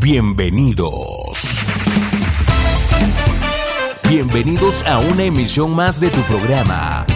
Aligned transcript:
Bienvenidos. 0.00 1.60
Bienvenidos 4.08 4.82
a 4.82 4.98
una 4.98 5.24
emisión 5.24 5.74
más 5.74 6.00
de 6.00 6.10
tu 6.10 6.20
programa, 6.22 7.06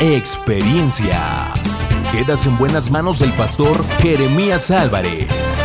Experiencias. 0.00 1.86
Quedas 2.10 2.46
en 2.46 2.58
buenas 2.58 2.90
manos 2.90 3.20
del 3.20 3.30
pastor 3.32 3.84
Jeremías 3.98 4.70
Álvarez. 4.70 5.62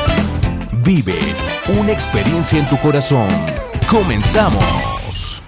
Vive 0.83 1.17
una 1.79 1.91
experiencia 1.91 2.59
en 2.59 2.69
tu 2.69 2.77
corazón. 2.77 3.27
Comenzamos. 3.89 5.41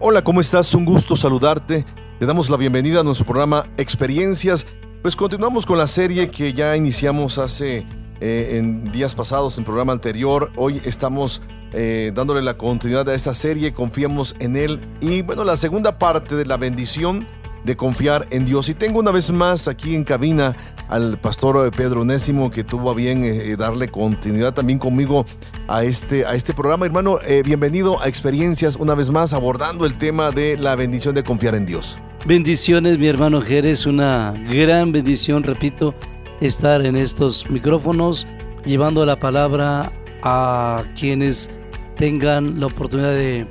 Hola, 0.00 0.24
¿cómo 0.24 0.40
estás? 0.40 0.74
Un 0.74 0.84
gusto 0.84 1.14
saludarte. 1.14 1.84
Te 2.18 2.26
damos 2.26 2.50
la 2.50 2.56
bienvenida 2.56 3.00
a 3.00 3.04
nuestro 3.04 3.26
programa 3.26 3.66
Experiencias. 3.76 4.66
Pues 5.02 5.14
continuamos 5.14 5.64
con 5.64 5.78
la 5.78 5.86
serie 5.86 6.30
que 6.30 6.52
ya 6.52 6.74
iniciamos 6.74 7.38
hace 7.38 7.86
eh, 8.20 8.56
en 8.58 8.84
días 8.84 9.14
pasados, 9.14 9.58
en 9.58 9.64
programa 9.64 9.92
anterior. 9.92 10.50
Hoy 10.56 10.80
estamos 10.84 11.40
eh, 11.72 12.12
dándole 12.14 12.42
la 12.42 12.56
continuidad 12.56 13.08
a 13.08 13.14
esta 13.14 13.34
serie, 13.34 13.72
confiamos 13.72 14.34
en 14.40 14.56
Él. 14.56 14.80
Y 15.00 15.22
bueno, 15.22 15.44
la 15.44 15.56
segunda 15.56 15.98
parte 15.98 16.34
de 16.34 16.44
la 16.44 16.56
bendición 16.56 17.26
de 17.64 17.76
confiar 17.76 18.26
en 18.30 18.44
Dios. 18.44 18.68
Y 18.68 18.74
tengo 18.74 18.98
una 18.98 19.10
vez 19.10 19.30
más 19.30 19.68
aquí 19.68 19.94
en 19.94 20.02
cabina 20.02 20.56
al 20.88 21.18
pastor 21.18 21.70
Pedro 21.70 22.00
Onésimo 22.00 22.50
que 22.50 22.64
tuvo 22.64 22.90
a 22.90 22.94
bien 22.94 23.24
eh, 23.24 23.56
darle 23.56 23.88
continuidad 23.88 24.54
también 24.54 24.78
conmigo 24.78 25.26
a 25.66 25.84
este, 25.84 26.24
a 26.24 26.34
este 26.34 26.54
programa. 26.54 26.86
Hermano, 26.86 27.18
bienvenido 27.44 28.00
a 28.00 28.08
Experiencias 28.08 28.76
una 28.76 28.94
vez 28.94 29.10
más 29.10 29.34
abordando 29.34 29.86
el 29.86 29.98
tema 29.98 30.30
de 30.30 30.56
la 30.56 30.76
bendición 30.76 31.14
de 31.14 31.22
confiar 31.22 31.54
en 31.54 31.66
Dios. 31.66 31.98
Bendiciones, 32.26 32.98
mi 32.98 33.06
hermano 33.06 33.40
Jerez, 33.40 33.86
una 33.86 34.34
gran 34.50 34.90
bendición, 34.90 35.44
repito, 35.44 35.94
estar 36.40 36.84
en 36.84 36.96
estos 36.96 37.48
micrófonos 37.50 38.26
llevando 38.64 39.04
la 39.04 39.18
palabra 39.18 39.90
a 40.22 40.84
quienes 40.98 41.50
tengan 41.96 42.60
la 42.60 42.66
oportunidad 42.66 43.14
de, 43.14 43.46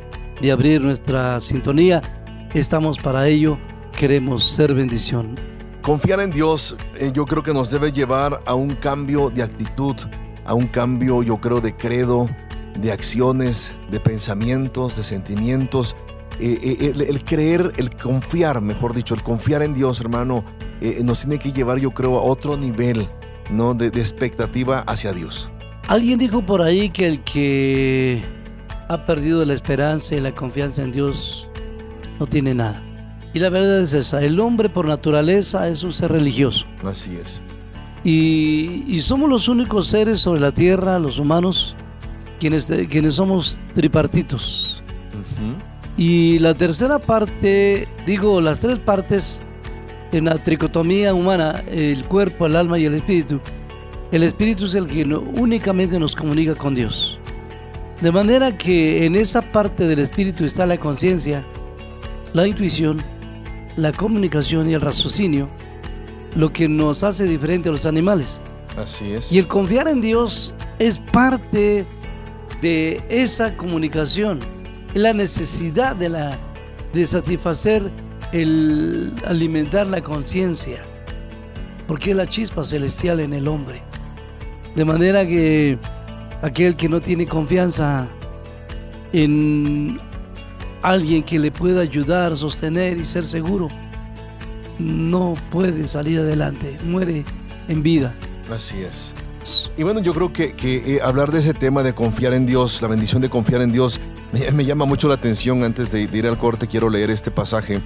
abrir 0.51 0.81
nuestra 0.81 1.39
sintonía. 1.39 2.01
Estamos 2.53 2.97
para 2.97 3.27
ello, 3.27 3.57
queremos 3.91 4.45
ser 4.45 4.73
bendición. 4.73 5.35
Confiar 5.81 6.19
en 6.19 6.29
Dios 6.29 6.77
eh, 6.95 7.11
yo 7.13 7.25
creo 7.25 7.43
que 7.43 7.53
nos 7.53 7.71
debe 7.71 7.91
llevar 7.91 8.41
a 8.45 8.53
un 8.53 8.69
cambio 8.69 9.29
de 9.29 9.43
actitud, 9.43 9.95
a 10.45 10.53
un 10.53 10.67
cambio 10.67 11.23
yo 11.23 11.37
creo 11.39 11.59
de 11.59 11.75
credo, 11.75 12.27
de 12.79 12.91
acciones, 12.91 13.73
de 13.89 13.99
pensamientos, 13.99 14.95
de 14.95 15.03
sentimientos. 15.03 15.95
Eh, 16.39 16.59
eh, 16.61 17.05
el, 17.07 17.23
creer, 17.23 17.73
el 17.77 17.89
confiar, 17.89 18.61
mejor 18.61 18.93
dicho, 18.93 19.15
el 19.15 19.23
confiar 19.23 19.63
en 19.63 19.73
Dios, 19.73 19.99
hermano, 19.99 20.43
nos 21.03 21.21
tiene 21.21 21.39
que 21.39 21.51
llevar, 21.51 21.79
yo 21.79 21.91
creo, 21.91 22.17
a 22.17 22.21
otro 22.21 22.57
nivel 22.57 23.07
¿no? 23.51 23.73
de 23.73 23.87
expectativa 23.87 24.81
hacia 24.87 25.13
Dios. 25.13 25.49
Alguien 25.87 26.19
dijo 26.19 26.45
por 26.45 26.61
ahí 26.61 26.89
que 26.89 27.07
el 27.07 27.23
que 27.23 28.21
ha 28.89 29.05
perdido 29.05 29.43
la 29.45 29.53
esperanza 29.53 30.15
y 30.15 30.21
la 30.21 30.33
confianza 30.33 30.83
en 30.83 30.91
Dios 30.91 31.47
no 32.19 32.27
tiene 32.27 32.53
nada. 32.53 32.81
Y 33.33 33.39
la 33.39 33.49
verdad 33.49 33.81
es 33.81 33.93
esa, 33.93 34.21
el 34.21 34.39
hombre 34.39 34.67
por 34.67 34.85
naturaleza 34.85 35.67
es 35.69 35.83
un 35.83 35.93
ser 35.93 36.11
religioso. 36.11 36.65
Así 36.83 37.17
es. 37.21 37.41
Y, 38.03 38.99
somos 39.01 39.29
los 39.29 39.47
únicos 39.47 39.87
seres 39.87 40.19
sobre 40.19 40.39
la 40.39 40.51
tierra, 40.51 40.97
los 40.99 41.19
humanos, 41.19 41.75
quienes, 42.39 42.65
quienes 42.89 43.15
somos 43.15 43.59
tripartitos. 43.73 44.81
Y 45.97 46.39
la 46.39 46.53
tercera 46.53 46.99
parte, 46.99 47.87
digo, 48.05 48.39
las 48.39 48.59
tres 48.59 48.79
partes 48.79 49.41
en 50.11 50.25
la 50.25 50.35
tricotomía 50.35 51.13
humana, 51.13 51.63
el 51.69 52.05
cuerpo, 52.05 52.45
el 52.45 52.55
alma 52.55 52.79
y 52.79 52.85
el 52.85 52.93
espíritu, 52.93 53.39
el 54.11 54.23
espíritu 54.23 54.65
es 54.65 54.75
el 54.75 54.87
que 54.87 55.03
únicamente 55.03 55.99
nos 55.99 56.15
comunica 56.15 56.55
con 56.55 56.73
Dios. 56.73 57.19
De 58.01 58.11
manera 58.11 58.55
que 58.55 59.05
en 59.05 59.15
esa 59.15 59.41
parte 59.41 59.87
del 59.87 59.99
espíritu 59.99 60.45
está 60.45 60.65
la 60.65 60.77
conciencia, 60.77 61.43
la 62.33 62.47
intuición, 62.47 62.97
la 63.75 63.91
comunicación 63.91 64.69
y 64.69 64.75
el 64.75 64.81
raciocinio, 64.81 65.49
lo 66.35 66.53
que 66.53 66.69
nos 66.69 67.03
hace 67.03 67.25
diferente 67.25 67.69
a 67.69 67.71
los 67.71 67.85
animales. 67.85 68.39
Así 68.81 69.11
es. 69.11 69.31
Y 69.31 69.39
el 69.39 69.47
confiar 69.47 69.87
en 69.87 70.01
Dios 70.01 70.53
es 70.77 70.99
parte 70.99 71.85
de 72.61 73.01
esa 73.09 73.57
comunicación, 73.57 74.39
la 74.93 75.13
necesidad 75.13 75.95
de, 75.95 76.09
la, 76.09 76.37
de 76.93 77.07
satisfacer 77.07 77.91
el 78.31 79.13
alimentar 79.25 79.87
la 79.87 80.01
conciencia, 80.01 80.81
porque 81.87 82.11
es 82.11 82.17
la 82.17 82.25
chispa 82.25 82.63
celestial 82.63 83.19
en 83.19 83.33
el 83.33 83.47
hombre. 83.47 83.81
De 84.75 84.85
manera 84.85 85.25
que 85.25 85.77
aquel 86.41 86.75
que 86.75 86.89
no 86.89 87.01
tiene 87.01 87.25
confianza 87.25 88.07
en 89.13 89.99
alguien 90.81 91.23
que 91.23 91.39
le 91.39 91.51
pueda 91.51 91.81
ayudar, 91.81 92.35
sostener 92.35 92.97
y 92.97 93.05
ser 93.05 93.23
seguro, 93.23 93.69
no 94.79 95.33
puede 95.51 95.87
salir 95.87 96.19
adelante, 96.19 96.77
muere 96.85 97.23
en 97.67 97.83
vida. 97.83 98.13
Así 98.53 98.81
es. 98.81 99.13
Y 99.77 99.83
bueno, 99.83 100.01
yo 100.01 100.13
creo 100.13 100.33
que, 100.33 100.55
eh, 100.61 100.99
hablar 101.01 101.31
de 101.31 101.39
ese 101.39 101.53
tema 101.53 101.83
de 101.83 101.93
confiar 101.93 102.33
en 102.33 102.45
Dios, 102.45 102.81
la 102.81 102.87
bendición 102.87 103.21
de 103.21 103.29
confiar 103.29 103.61
en 103.61 103.71
Dios, 103.71 103.99
me, 104.31 104.65
llama 104.65 104.85
mucho 104.85 105.07
la 105.07 105.13
atención. 105.13 105.63
Antes 105.63 105.91
de, 105.91 106.01
ir 106.01 106.27
al 106.27 106.37
corte, 106.37 106.67
quiero 106.67 106.89
leer 106.89 107.09
este 107.09 107.31
pasaje. 107.31 107.79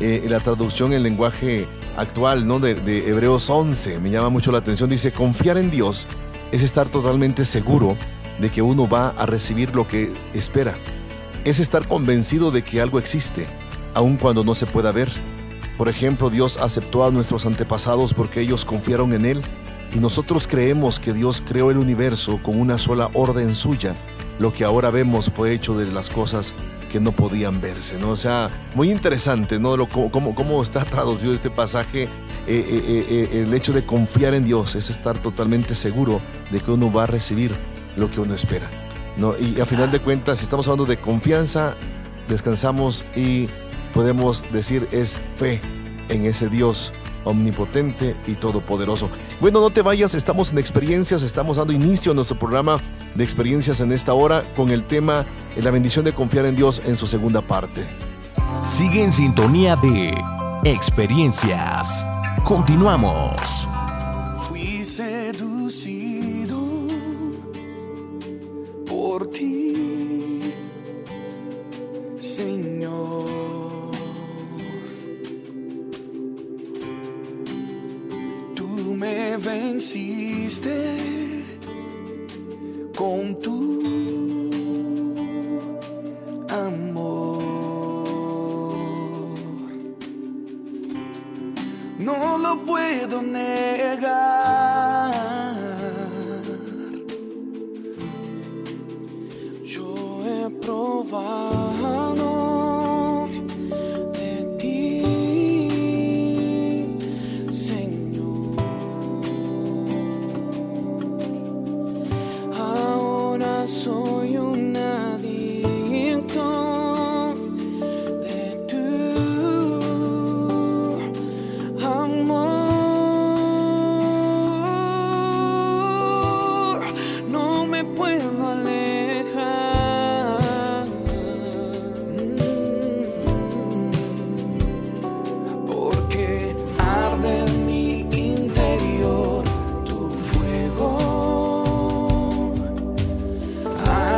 Eh, 0.00 0.26
la 0.28 0.40
traducción 0.40 0.92
en 0.92 1.02
lenguaje 1.02 1.66
actual 1.96 2.46
¿no? 2.46 2.58
de, 2.58 2.74
de 2.74 3.08
Hebreos 3.08 3.48
11 3.48 3.98
me 4.00 4.10
llama 4.10 4.28
mucho 4.28 4.52
la 4.52 4.58
atención. 4.58 4.90
Dice, 4.90 5.12
confiar 5.12 5.56
en 5.56 5.70
Dios 5.70 6.06
es 6.52 6.62
estar 6.62 6.88
totalmente 6.88 7.44
seguro 7.44 7.96
de 8.38 8.50
que 8.50 8.62
uno 8.62 8.88
va 8.88 9.08
a 9.10 9.26
recibir 9.26 9.74
lo 9.74 9.86
que 9.86 10.12
espera. 10.34 10.74
Es 11.44 11.60
estar 11.60 11.86
convencido 11.86 12.50
de 12.50 12.62
que 12.62 12.80
algo 12.80 12.98
existe, 12.98 13.46
aun 13.94 14.16
cuando 14.16 14.44
no 14.44 14.54
se 14.54 14.66
pueda 14.66 14.92
ver. 14.92 15.10
Por 15.78 15.88
ejemplo, 15.88 16.30
Dios 16.30 16.58
aceptó 16.58 17.04
a 17.04 17.10
nuestros 17.10 17.46
antepasados 17.46 18.14
porque 18.14 18.40
ellos 18.40 18.64
confiaron 18.64 19.12
en 19.12 19.24
Él 19.24 19.42
y 19.94 19.98
nosotros 19.98 20.46
creemos 20.46 20.98
que 20.98 21.12
Dios 21.12 21.42
creó 21.46 21.70
el 21.70 21.78
universo 21.78 22.40
con 22.42 22.60
una 22.60 22.78
sola 22.78 23.10
orden 23.14 23.54
suya. 23.54 23.94
Lo 24.38 24.52
que 24.52 24.64
ahora 24.64 24.90
vemos 24.90 25.30
fue 25.30 25.52
hecho 25.52 25.74
de 25.74 25.86
las 25.86 26.10
cosas 26.10 26.54
no 27.00 27.12
podían 27.12 27.60
verse, 27.60 27.98
¿no? 27.98 28.10
O 28.10 28.16
sea, 28.16 28.48
muy 28.74 28.90
interesante, 28.90 29.58
¿no? 29.58 29.76
Lo, 29.76 29.86
cómo, 29.88 30.34
cómo 30.34 30.62
está 30.62 30.84
traducido 30.84 31.32
este 31.32 31.50
pasaje. 31.50 32.04
Eh, 32.04 32.08
eh, 32.48 33.06
eh, 33.08 33.42
el 33.42 33.52
hecho 33.54 33.72
de 33.72 33.84
confiar 33.84 34.34
en 34.34 34.44
Dios 34.44 34.76
es 34.76 34.88
estar 34.90 35.18
totalmente 35.18 35.74
seguro 35.74 36.20
de 36.52 36.60
que 36.60 36.70
uno 36.70 36.92
va 36.92 37.02
a 37.02 37.06
recibir 37.06 37.50
lo 37.96 38.10
que 38.10 38.20
uno 38.20 38.34
espera, 38.34 38.70
¿no? 39.16 39.34
Y 39.36 39.60
a 39.60 39.66
final 39.66 39.90
de 39.90 40.00
cuentas, 40.00 40.38
si 40.38 40.44
estamos 40.44 40.68
hablando 40.68 40.86
de 40.86 41.00
confianza, 41.00 41.74
descansamos 42.28 43.04
y 43.16 43.48
podemos 43.92 44.44
decir 44.52 44.86
es 44.92 45.20
fe 45.34 45.60
en 46.08 46.26
ese 46.26 46.48
Dios 46.48 46.92
omnipotente 47.26 48.16
y 48.26 48.34
todopoderoso. 48.34 49.10
Bueno, 49.40 49.60
no 49.60 49.70
te 49.70 49.82
vayas, 49.82 50.14
estamos 50.14 50.52
en 50.52 50.58
experiencias, 50.58 51.22
estamos 51.22 51.58
dando 51.58 51.72
inicio 51.72 52.12
a 52.12 52.14
nuestro 52.14 52.38
programa 52.38 52.78
de 53.14 53.24
experiencias 53.24 53.80
en 53.80 53.92
esta 53.92 54.14
hora 54.14 54.42
con 54.56 54.70
el 54.70 54.84
tema 54.84 55.26
La 55.56 55.70
bendición 55.70 56.04
de 56.04 56.12
confiar 56.12 56.46
en 56.46 56.56
Dios 56.56 56.80
en 56.86 56.96
su 56.96 57.06
segunda 57.06 57.42
parte. 57.42 57.84
Sigue 58.64 59.04
en 59.04 59.12
sintonía 59.12 59.76
de 59.76 60.14
experiencias. 60.64 62.04
Continuamos. 62.44 63.75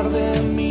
de 0.09 0.41
mí. 0.55 0.68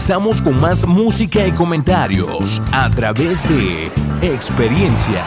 Regresamos 0.00 0.40
con 0.40 0.58
más 0.58 0.86
música 0.86 1.46
y 1.46 1.52
comentarios 1.52 2.62
a 2.72 2.88
través 2.88 3.46
de 3.46 4.32
experiencias. 4.32 5.26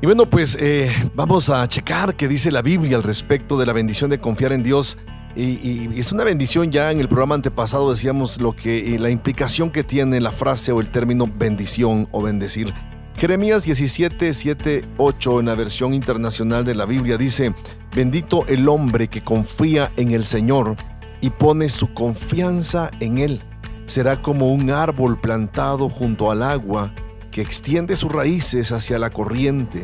Y 0.00 0.06
bueno, 0.06 0.24
pues 0.24 0.56
eh, 0.58 0.90
vamos 1.14 1.50
a 1.50 1.66
checar 1.66 2.16
qué 2.16 2.26
dice 2.26 2.50
la 2.50 2.62
Biblia 2.62 2.96
al 2.96 3.02
respecto 3.02 3.58
de 3.58 3.66
la 3.66 3.74
bendición 3.74 4.08
de 4.08 4.18
confiar 4.18 4.54
en 4.54 4.62
Dios. 4.62 4.96
Y, 5.36 5.58
y 5.62 6.00
es 6.00 6.10
una 6.10 6.24
bendición, 6.24 6.72
ya 6.72 6.90
en 6.90 7.00
el 7.00 7.06
programa 7.06 7.34
antepasado 7.34 7.90
decíamos 7.90 8.40
lo 8.40 8.56
que 8.56 8.98
la 8.98 9.10
implicación 9.10 9.70
que 9.70 9.84
tiene 9.84 10.22
la 10.22 10.30
frase 10.30 10.72
o 10.72 10.80
el 10.80 10.88
término 10.88 11.26
bendición 11.36 12.08
o 12.12 12.22
bendecir. 12.22 12.72
Jeremías 13.18 13.64
17, 13.64 14.32
7, 14.32 14.84
8 14.96 15.40
en 15.40 15.46
la 15.46 15.54
versión 15.54 15.92
internacional 15.92 16.64
de 16.64 16.74
la 16.74 16.86
Biblia 16.86 17.18
dice, 17.18 17.54
bendito 17.94 18.46
el 18.48 18.68
hombre 18.68 19.08
que 19.08 19.22
confía 19.22 19.92
en 19.96 20.12
el 20.12 20.24
Señor 20.24 20.76
y 21.24 21.30
pone 21.30 21.70
su 21.70 21.94
confianza 21.94 22.90
en 23.00 23.16
Él. 23.16 23.40
Será 23.86 24.20
como 24.20 24.52
un 24.52 24.68
árbol 24.68 25.18
plantado 25.18 25.88
junto 25.88 26.30
al 26.30 26.42
agua 26.42 26.92
que 27.30 27.40
extiende 27.40 27.96
sus 27.96 28.12
raíces 28.12 28.72
hacia 28.72 28.98
la 28.98 29.08
corriente. 29.08 29.80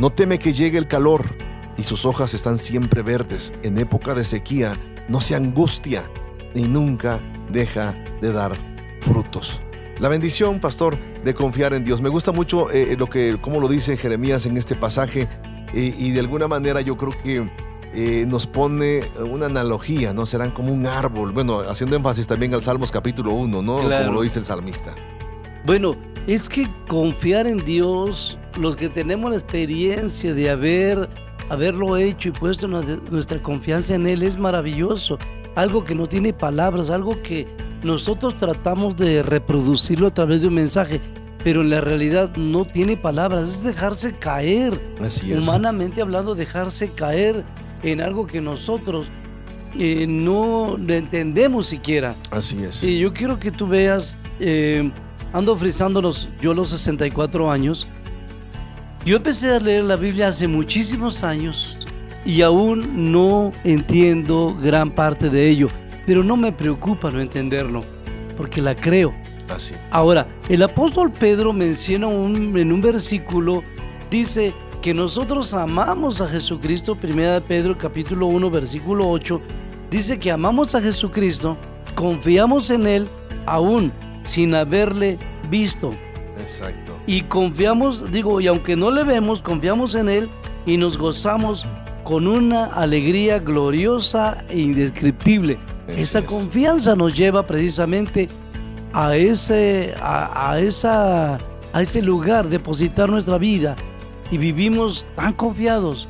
No 0.00 0.10
teme 0.10 0.40
que 0.40 0.52
llegue 0.52 0.78
el 0.78 0.88
calor 0.88 1.24
y 1.78 1.84
sus 1.84 2.04
hojas 2.06 2.34
están 2.34 2.58
siempre 2.58 3.02
verdes. 3.02 3.52
En 3.62 3.78
época 3.78 4.14
de 4.16 4.24
sequía 4.24 4.72
no 5.08 5.20
se 5.20 5.36
angustia 5.36 6.10
ni 6.56 6.62
nunca 6.62 7.20
deja 7.52 7.94
de 8.20 8.32
dar 8.32 8.50
frutos. 9.00 9.62
La 10.00 10.08
bendición, 10.08 10.58
pastor, 10.58 10.98
de 11.22 11.34
confiar 11.34 11.72
en 11.72 11.84
Dios. 11.84 12.02
Me 12.02 12.08
gusta 12.08 12.32
mucho 12.32 12.68
eh, 12.72 12.96
lo 12.98 13.06
que, 13.06 13.38
como 13.40 13.60
lo 13.60 13.68
dice 13.68 13.96
Jeremías 13.96 14.44
en 14.46 14.56
este 14.56 14.74
pasaje, 14.74 15.28
eh, 15.72 15.94
y 15.96 16.10
de 16.10 16.18
alguna 16.18 16.48
manera 16.48 16.80
yo 16.80 16.96
creo 16.96 17.12
que 17.22 17.48
eh, 17.94 18.24
nos 18.28 18.46
pone 18.46 19.00
una 19.30 19.46
analogía, 19.46 20.12
¿no? 20.12 20.26
Serán 20.26 20.50
como 20.50 20.72
un 20.72 20.86
árbol. 20.86 21.32
Bueno, 21.32 21.60
haciendo 21.60 21.96
énfasis 21.96 22.26
también 22.26 22.54
al 22.54 22.62
Salmos 22.62 22.90
capítulo 22.90 23.32
1, 23.34 23.62
¿no? 23.62 23.76
Claro. 23.76 24.06
Como 24.06 24.16
lo 24.18 24.22
dice 24.22 24.38
el 24.38 24.44
salmista. 24.44 24.94
Bueno, 25.66 25.94
es 26.26 26.48
que 26.48 26.66
confiar 26.88 27.46
en 27.46 27.58
Dios, 27.58 28.38
los 28.58 28.76
que 28.76 28.88
tenemos 28.88 29.30
la 29.30 29.36
experiencia 29.36 30.32
de 30.34 30.50
haber, 30.50 31.08
haberlo 31.48 31.96
hecho 31.96 32.28
y 32.28 32.32
puesto 32.32 32.68
nuestra- 32.68 32.98
nuestra 33.10 33.42
confianza 33.42 33.94
en 33.94 34.06
Él 34.06 34.22
es 34.22 34.38
maravilloso. 34.38 35.18
Algo 35.56 35.84
que 35.84 35.94
no 35.94 36.06
tiene 36.06 36.32
palabras, 36.32 36.90
algo 36.90 37.20
que 37.22 37.46
nosotros 37.82 38.36
tratamos 38.36 38.96
de 38.96 39.22
reproducirlo 39.22 40.06
a 40.06 40.14
través 40.14 40.42
de 40.42 40.48
un 40.48 40.54
mensaje, 40.54 41.00
pero 41.42 41.62
en 41.62 41.70
la 41.70 41.80
realidad 41.80 42.34
no 42.36 42.64
tiene 42.66 42.96
palabras, 42.96 43.48
es 43.48 43.62
dejarse 43.64 44.12
caer. 44.14 44.80
Así 45.04 45.32
es. 45.32 45.38
Humanamente 45.42 46.00
hablando, 46.02 46.34
dejarse 46.34 46.90
caer 46.90 47.42
en 47.82 48.00
algo 48.00 48.26
que 48.26 48.40
nosotros 48.40 49.06
eh, 49.78 50.06
no 50.08 50.76
entendemos 50.88 51.66
siquiera. 51.68 52.14
Así 52.30 52.62
es. 52.62 52.82
Y 52.82 52.98
yo 52.98 53.12
quiero 53.12 53.38
que 53.38 53.50
tú 53.50 53.66
veas, 53.68 54.16
eh, 54.40 54.90
ando 55.32 55.56
frisándolos 55.56 56.28
yo 56.40 56.54
los 56.54 56.70
64 56.70 57.50
años. 57.50 57.86
Yo 59.04 59.16
empecé 59.16 59.50
a 59.50 59.60
leer 59.60 59.84
la 59.84 59.96
Biblia 59.96 60.28
hace 60.28 60.46
muchísimos 60.46 61.22
años 61.22 61.78
y 62.26 62.42
aún 62.42 63.12
no 63.12 63.50
entiendo 63.64 64.54
gran 64.62 64.90
parte 64.90 65.30
de 65.30 65.48
ello, 65.48 65.68
pero 66.04 66.22
no 66.22 66.36
me 66.36 66.52
preocupa 66.52 67.10
no 67.10 67.20
entenderlo, 67.20 67.82
porque 68.36 68.60
la 68.60 68.74
creo. 68.76 69.14
Así. 69.48 69.74
Ahora, 69.90 70.28
el 70.48 70.62
apóstol 70.62 71.10
Pedro 71.10 71.52
menciona 71.52 72.06
un- 72.08 72.56
en 72.58 72.70
un 72.72 72.80
versículo, 72.80 73.62
dice 74.10 74.52
que 74.80 74.94
nosotros 74.94 75.52
amamos 75.52 76.22
a 76.22 76.28
Jesucristo, 76.28 76.96
1 77.02 77.32
de 77.32 77.40
Pedro 77.42 77.76
capítulo 77.76 78.26
1 78.28 78.50
versículo 78.50 79.10
8, 79.10 79.40
dice 79.90 80.18
que 80.18 80.30
amamos 80.30 80.74
a 80.74 80.80
Jesucristo, 80.80 81.58
confiamos 81.94 82.70
en 82.70 82.86
Él 82.86 83.08
aún 83.44 83.92
sin 84.22 84.54
haberle 84.54 85.18
visto. 85.50 85.90
Exacto. 86.38 86.96
Y 87.06 87.22
confiamos, 87.22 88.10
digo, 88.10 88.40
y 88.40 88.46
aunque 88.46 88.74
no 88.74 88.90
le 88.90 89.04
vemos, 89.04 89.42
confiamos 89.42 89.94
en 89.94 90.08
Él 90.08 90.30
y 90.64 90.78
nos 90.78 90.96
gozamos 90.96 91.66
con 92.04 92.26
una 92.26 92.64
alegría 92.66 93.38
gloriosa 93.38 94.42
e 94.48 94.60
indescriptible. 94.60 95.58
Así 95.88 96.00
Esa 96.00 96.20
es. 96.20 96.24
confianza 96.24 96.96
nos 96.96 97.14
lleva 97.14 97.46
precisamente 97.46 98.28
a 98.94 99.14
ese, 99.14 99.94
a, 100.00 100.52
a 100.52 100.58
esa, 100.58 101.36
a 101.74 101.82
ese 101.82 102.00
lugar, 102.00 102.48
depositar 102.48 103.10
nuestra 103.10 103.36
vida 103.36 103.76
y 104.30 104.38
vivimos 104.38 105.06
tan 105.16 105.32
confiados. 105.32 106.08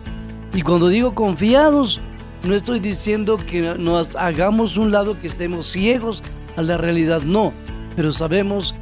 Y 0.53 0.63
cuando 0.63 0.89
digo 0.89 1.15
confiados, 1.15 2.01
no 2.45 2.55
estoy 2.55 2.81
diciendo 2.81 3.37
que 3.37 3.75
nos 3.79 4.17
hagamos 4.17 4.77
un 4.77 4.91
lado 4.91 5.19
que 5.21 5.27
estemos 5.27 5.67
ciegos 5.67 6.23
a 6.57 6.63
la 6.63 6.77
realidad, 6.77 7.23
no, 7.23 7.53
pero 7.97 8.13
sabemos 8.13 8.75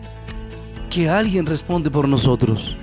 que 0.90 1.08
alguien 1.08 1.46
responde 1.46 1.90
por 1.90 2.08
nosotros. 2.08 2.76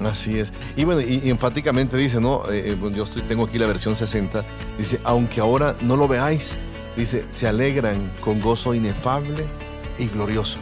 Así 0.00 0.38
es. 0.38 0.52
Y 0.76 0.84
bueno, 0.84 1.00
y, 1.00 1.22
y 1.24 1.30
enfáticamente 1.30 1.96
dice, 1.96 2.20
¿no? 2.20 2.42
Eh, 2.50 2.72
eh, 2.72 2.92
yo 2.94 3.02
estoy, 3.02 3.22
tengo 3.22 3.44
aquí 3.44 3.58
la 3.58 3.66
versión 3.66 3.96
60. 3.96 4.44
Dice, 4.76 5.00
aunque 5.02 5.40
ahora 5.40 5.74
no 5.80 5.96
lo 5.96 6.06
veáis, 6.06 6.56
dice, 6.96 7.24
se 7.30 7.48
alegran 7.48 8.12
con 8.20 8.40
gozo 8.40 8.74
inefable 8.74 9.44
y 9.98 10.06
glorioso. 10.06 10.58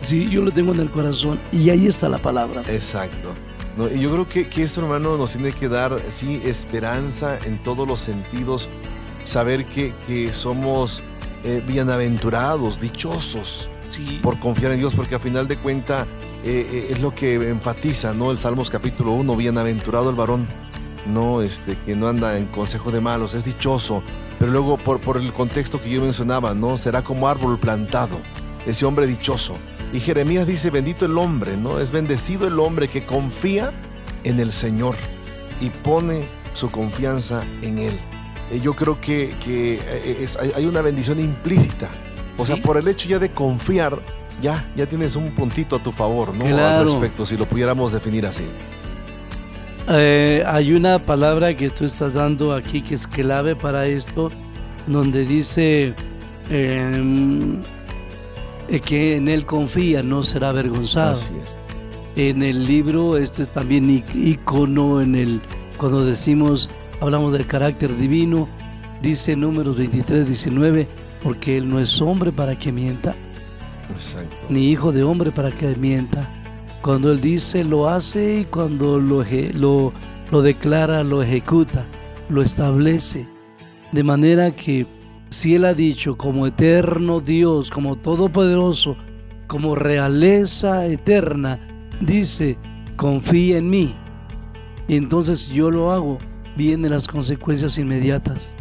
Sí, 0.00 0.28
yo 0.28 0.42
lo 0.42 0.50
tengo 0.50 0.72
en 0.72 0.80
el 0.80 0.90
corazón 0.90 1.38
y 1.52 1.70
ahí 1.70 1.86
está 1.86 2.08
la 2.08 2.18
palabra. 2.18 2.62
Exacto. 2.68 3.34
No, 3.80 3.88
y 3.88 3.98
yo 3.98 4.10
creo 4.10 4.28
que, 4.28 4.46
que 4.46 4.62
esto, 4.64 4.82
hermano, 4.82 5.16
nos 5.16 5.32
tiene 5.32 5.52
que 5.52 5.66
dar, 5.66 5.98
sí, 6.10 6.42
esperanza 6.44 7.38
en 7.46 7.56
todos 7.62 7.88
los 7.88 7.98
sentidos. 7.98 8.68
Saber 9.24 9.64
que, 9.64 9.94
que 10.06 10.34
somos 10.34 11.02
eh, 11.44 11.62
bienaventurados, 11.66 12.78
dichosos, 12.78 13.70
por 14.22 14.38
confiar 14.38 14.72
en 14.72 14.80
Dios, 14.80 14.94
porque 14.94 15.14
a 15.14 15.18
final 15.18 15.48
de 15.48 15.56
cuenta 15.56 16.06
eh, 16.44 16.68
eh, 16.70 16.88
es 16.90 17.00
lo 17.00 17.14
que 17.14 17.36
enfatiza, 17.36 18.12
¿no? 18.12 18.30
El 18.30 18.36
Salmos 18.36 18.68
capítulo 18.68 19.12
1, 19.12 19.34
bienaventurado 19.34 20.10
el 20.10 20.16
varón, 20.16 20.46
no, 21.06 21.40
este, 21.40 21.74
que 21.86 21.96
no 21.96 22.06
anda 22.06 22.36
en 22.36 22.48
consejo 22.48 22.90
de 22.90 23.00
malos, 23.00 23.32
es 23.32 23.46
dichoso, 23.46 24.02
pero 24.38 24.52
luego 24.52 24.76
por, 24.76 25.00
por 25.00 25.16
el 25.16 25.32
contexto 25.32 25.80
que 25.80 25.88
yo 25.88 26.02
mencionaba, 26.02 26.52
¿no? 26.52 26.76
Será 26.76 27.02
como 27.02 27.28
árbol 27.28 27.58
plantado, 27.58 28.20
ese 28.66 28.84
hombre 28.84 29.06
dichoso. 29.06 29.54
Y 29.92 30.00
Jeremías 30.00 30.46
dice, 30.46 30.70
bendito 30.70 31.06
el 31.06 31.18
hombre, 31.18 31.56
¿no? 31.56 31.80
Es 31.80 31.90
bendecido 31.90 32.46
el 32.46 32.58
hombre 32.58 32.88
que 32.88 33.04
confía 33.04 33.72
en 34.24 34.38
el 34.38 34.52
Señor 34.52 34.94
y 35.60 35.70
pone 35.70 36.24
su 36.52 36.70
confianza 36.70 37.42
en 37.62 37.78
Él. 37.78 37.92
Eh, 38.50 38.60
yo 38.60 38.74
creo 38.74 39.00
que, 39.00 39.34
que 39.44 39.80
hay 40.54 40.64
una 40.64 40.80
bendición 40.80 41.18
implícita 41.18 41.88
o 42.40 42.46
sea, 42.46 42.56
por 42.56 42.78
el 42.78 42.88
hecho 42.88 43.06
ya 43.06 43.18
de 43.18 43.30
confiar, 43.30 43.98
ya, 44.40 44.66
ya 44.74 44.86
tienes 44.86 45.14
un 45.14 45.34
puntito 45.34 45.76
a 45.76 45.78
tu 45.82 45.92
favor, 45.92 46.32
¿no? 46.34 46.46
Al 46.46 46.84
respecto, 46.84 47.26
si 47.26 47.36
lo 47.36 47.44
pudiéramos 47.44 47.92
definir 47.92 48.24
así. 48.24 48.44
Eh, 49.88 50.42
hay 50.46 50.72
una 50.72 50.98
palabra 50.98 51.54
que 51.54 51.68
tú 51.68 51.84
estás 51.84 52.14
dando 52.14 52.54
aquí 52.54 52.80
que 52.80 52.94
es 52.94 53.06
clave 53.06 53.56
para 53.56 53.86
esto, 53.86 54.30
donde 54.86 55.26
dice 55.26 55.92
em, 56.48 57.60
eh, 58.70 58.80
que 58.80 59.16
en 59.16 59.28
él 59.28 59.44
confía, 59.46 60.02
no 60.02 60.22
será 60.22 60.50
avergonzado. 60.50 61.12
Así 61.12 61.32
es. 61.40 61.60
En 62.16 62.42
el 62.42 62.66
libro, 62.66 63.16
esto 63.16 63.42
es 63.42 63.48
también 63.48 64.04
icono 64.14 65.00
en 65.00 65.14
el, 65.14 65.40
cuando 65.76 66.04
decimos, 66.04 66.68
hablamos 67.00 67.32
del 67.32 67.46
carácter 67.46 67.96
divino, 67.96 68.48
dice 69.00 69.36
números 69.36 69.76
23, 69.76 70.26
19, 70.26 70.88
porque 71.22 71.56
Él 71.56 71.68
no 71.68 71.80
es 71.80 72.00
hombre 72.00 72.32
para 72.32 72.58
que 72.58 72.72
mienta, 72.72 73.14
ni 74.48 74.70
hijo 74.70 74.92
de 74.92 75.02
hombre 75.02 75.30
para 75.30 75.50
que 75.50 75.74
mienta. 75.76 76.28
Cuando 76.82 77.12
Él 77.12 77.20
dice, 77.20 77.64
lo 77.64 77.88
hace 77.88 78.40
y 78.40 78.44
cuando 78.44 78.98
lo, 78.98 79.24
lo, 79.54 79.92
lo 80.30 80.42
declara, 80.42 81.04
lo 81.04 81.22
ejecuta, 81.22 81.84
lo 82.28 82.42
establece. 82.42 83.26
De 83.92 84.02
manera 84.02 84.50
que 84.50 84.86
si 85.30 85.54
Él 85.54 85.64
ha 85.64 85.74
dicho 85.74 86.16
como 86.16 86.46
eterno 86.46 87.20
Dios, 87.20 87.70
como 87.70 87.96
todopoderoso, 87.96 88.96
como 89.46 89.74
realeza 89.74 90.86
eterna, 90.86 91.60
dice, 92.00 92.58
confía 92.96 93.58
en 93.58 93.70
mí. 93.70 93.94
Y 94.88 94.96
entonces 94.96 95.48
yo 95.48 95.70
lo 95.70 95.92
hago, 95.92 96.18
vienen 96.56 96.90
las 96.90 97.06
consecuencias 97.06 97.78
inmediatas. 97.78 98.56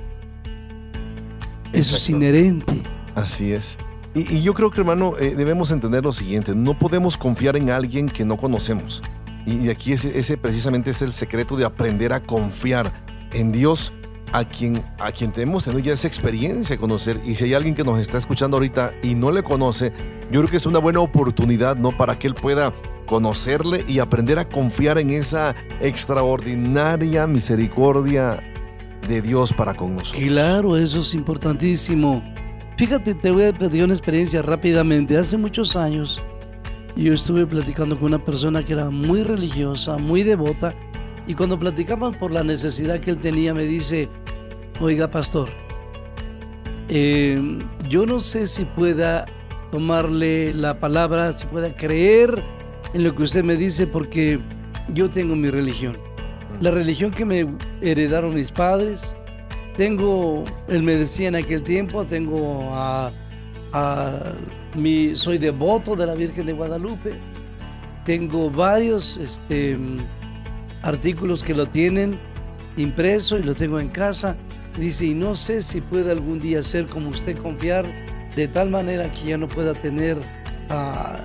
Eso 1.73 1.95
es 1.95 2.09
inherente. 2.09 2.81
Así 3.15 3.51
es. 3.51 3.77
Y, 4.15 4.41
yo 4.41 4.53
creo 4.53 4.71
que, 4.71 4.81
hermano, 4.81 5.13
eh, 5.19 5.35
debemos 5.35 5.71
entender 5.71 6.03
lo 6.03 6.11
siguiente. 6.11 6.55
No 6.55 6.77
podemos 6.77 7.17
confiar 7.17 7.55
en 7.55 7.69
alguien 7.69 8.07
que 8.07 8.25
no 8.25 8.37
conocemos. 8.37 9.01
Y, 9.45 9.69
aquí 9.69 9.93
ese, 9.93 10.17
ese, 10.17 10.37
precisamente 10.37 10.91
es 10.91 11.01
el 11.01 11.13
secreto 11.13 11.55
de 11.57 11.65
aprender 11.65 12.13
a 12.13 12.19
confiar 12.21 12.91
en 13.33 13.51
Dios 13.51 13.93
a 14.31 14.43
quien, 14.43 14.81
a 14.99 15.11
quien 15.11 15.31
tenemos 15.31 15.63
tenido 15.63 15.79
ya 15.79 15.93
esa 15.93 16.07
experiencia 16.07 16.77
conocer. 16.77 17.19
Y 17.25 17.35
si 17.35 17.45
hay 17.45 17.53
alguien 17.53 17.75
que 17.75 17.83
nos 17.83 17.99
está 17.99 18.17
escuchando 18.17 18.57
ahorita 18.57 18.93
y 19.03 19.15
no 19.15 19.31
le 19.31 19.43
conoce, 19.43 19.91
yo 20.31 20.41
creo 20.41 20.51
que 20.51 20.57
es 20.57 20.65
una 20.65 20.79
buena 20.79 20.99
oportunidad, 20.99 21.75
¿no? 21.75 21.89
Para 21.89 22.17
que 22.17 22.27
él 22.27 22.35
pueda 22.35 22.73
conocerle 23.05 23.83
y 23.87 23.99
aprender 23.99 24.37
a 24.37 24.47
confiar 24.47 24.99
en 24.99 25.09
esa 25.09 25.55
extraordinaria 25.81 27.25
misericordia 27.25 28.39
de 29.07 29.21
Dios 29.21 29.51
para 29.51 29.73
con 29.73 29.95
nosotros. 29.95 30.23
Claro, 30.23 30.77
eso 30.77 30.99
es 30.99 31.13
importantísimo. 31.15 32.23
Fíjate, 32.77 33.15
te 33.15 33.31
voy 33.31 33.45
a 33.45 33.53
pedir 33.53 33.83
una 33.83 33.93
experiencia 33.93 34.41
rápidamente. 34.41 35.17
Hace 35.17 35.37
muchos 35.37 35.75
años 35.75 36.21
yo 36.95 37.13
estuve 37.13 37.45
platicando 37.45 37.97
con 37.97 38.13
una 38.13 38.23
persona 38.23 38.63
que 38.63 38.73
era 38.73 38.89
muy 38.89 39.23
religiosa, 39.23 39.97
muy 39.97 40.23
devota, 40.23 40.73
y 41.29 41.33
cuando 41.33 41.57
platicaban 41.57 42.13
por 42.13 42.31
la 42.31 42.43
necesidad 42.43 42.99
que 42.99 43.11
él 43.11 43.19
tenía, 43.19 43.53
me 43.53 43.63
dice, 43.63 44.09
oiga 44.81 45.09
pastor, 45.09 45.47
em, 46.89 47.59
yo 47.87 48.05
no 48.05 48.19
sé 48.19 48.47
si 48.47 48.65
pueda 48.65 49.23
tomarle 49.71 50.53
la 50.53 50.77
palabra, 50.77 51.31
si 51.31 51.47
pueda 51.47 51.73
creer 51.73 52.43
en 52.93 53.05
lo 53.05 53.15
que 53.15 53.23
usted 53.23 53.45
me 53.45 53.55
dice, 53.55 53.87
porque 53.87 54.41
yo 54.93 55.09
tengo 55.09 55.35
mi 55.35 55.49
religión 55.49 55.95
la 56.61 56.71
religión 56.71 57.11
que 57.11 57.25
me 57.25 57.47
heredaron 57.81 58.35
mis 58.35 58.51
padres. 58.51 59.17
Tengo, 59.75 60.43
él 60.67 60.83
me 60.83 60.97
decía 60.97 61.29
en 61.29 61.35
aquel 61.35 61.63
tiempo, 61.63 62.05
tengo 62.05 62.69
a, 62.73 63.11
mi, 64.75 65.15
soy 65.15 65.37
devoto 65.37 65.95
de 65.95 66.05
la 66.05 66.15
Virgen 66.15 66.45
de 66.45 66.53
Guadalupe. 66.53 67.13
Tengo 68.05 68.49
varios 68.49 69.17
este, 69.17 69.77
artículos 70.81 71.43
que 71.43 71.53
lo 71.53 71.67
tienen 71.67 72.17
impreso 72.77 73.37
y 73.37 73.43
lo 73.43 73.55
tengo 73.55 73.79
en 73.79 73.89
casa. 73.89 74.35
Dice, 74.77 75.07
y 75.07 75.13
no 75.13 75.35
sé 75.35 75.61
si 75.61 75.81
puede 75.81 76.11
algún 76.11 76.39
día 76.39 76.63
ser 76.63 76.85
como 76.85 77.09
usted 77.09 77.37
confiar 77.37 77.85
de 78.35 78.47
tal 78.47 78.69
manera 78.69 79.11
que 79.11 79.29
ya 79.29 79.37
no 79.37 79.47
pueda 79.47 79.73
tener 79.73 80.17
a, 80.69 81.17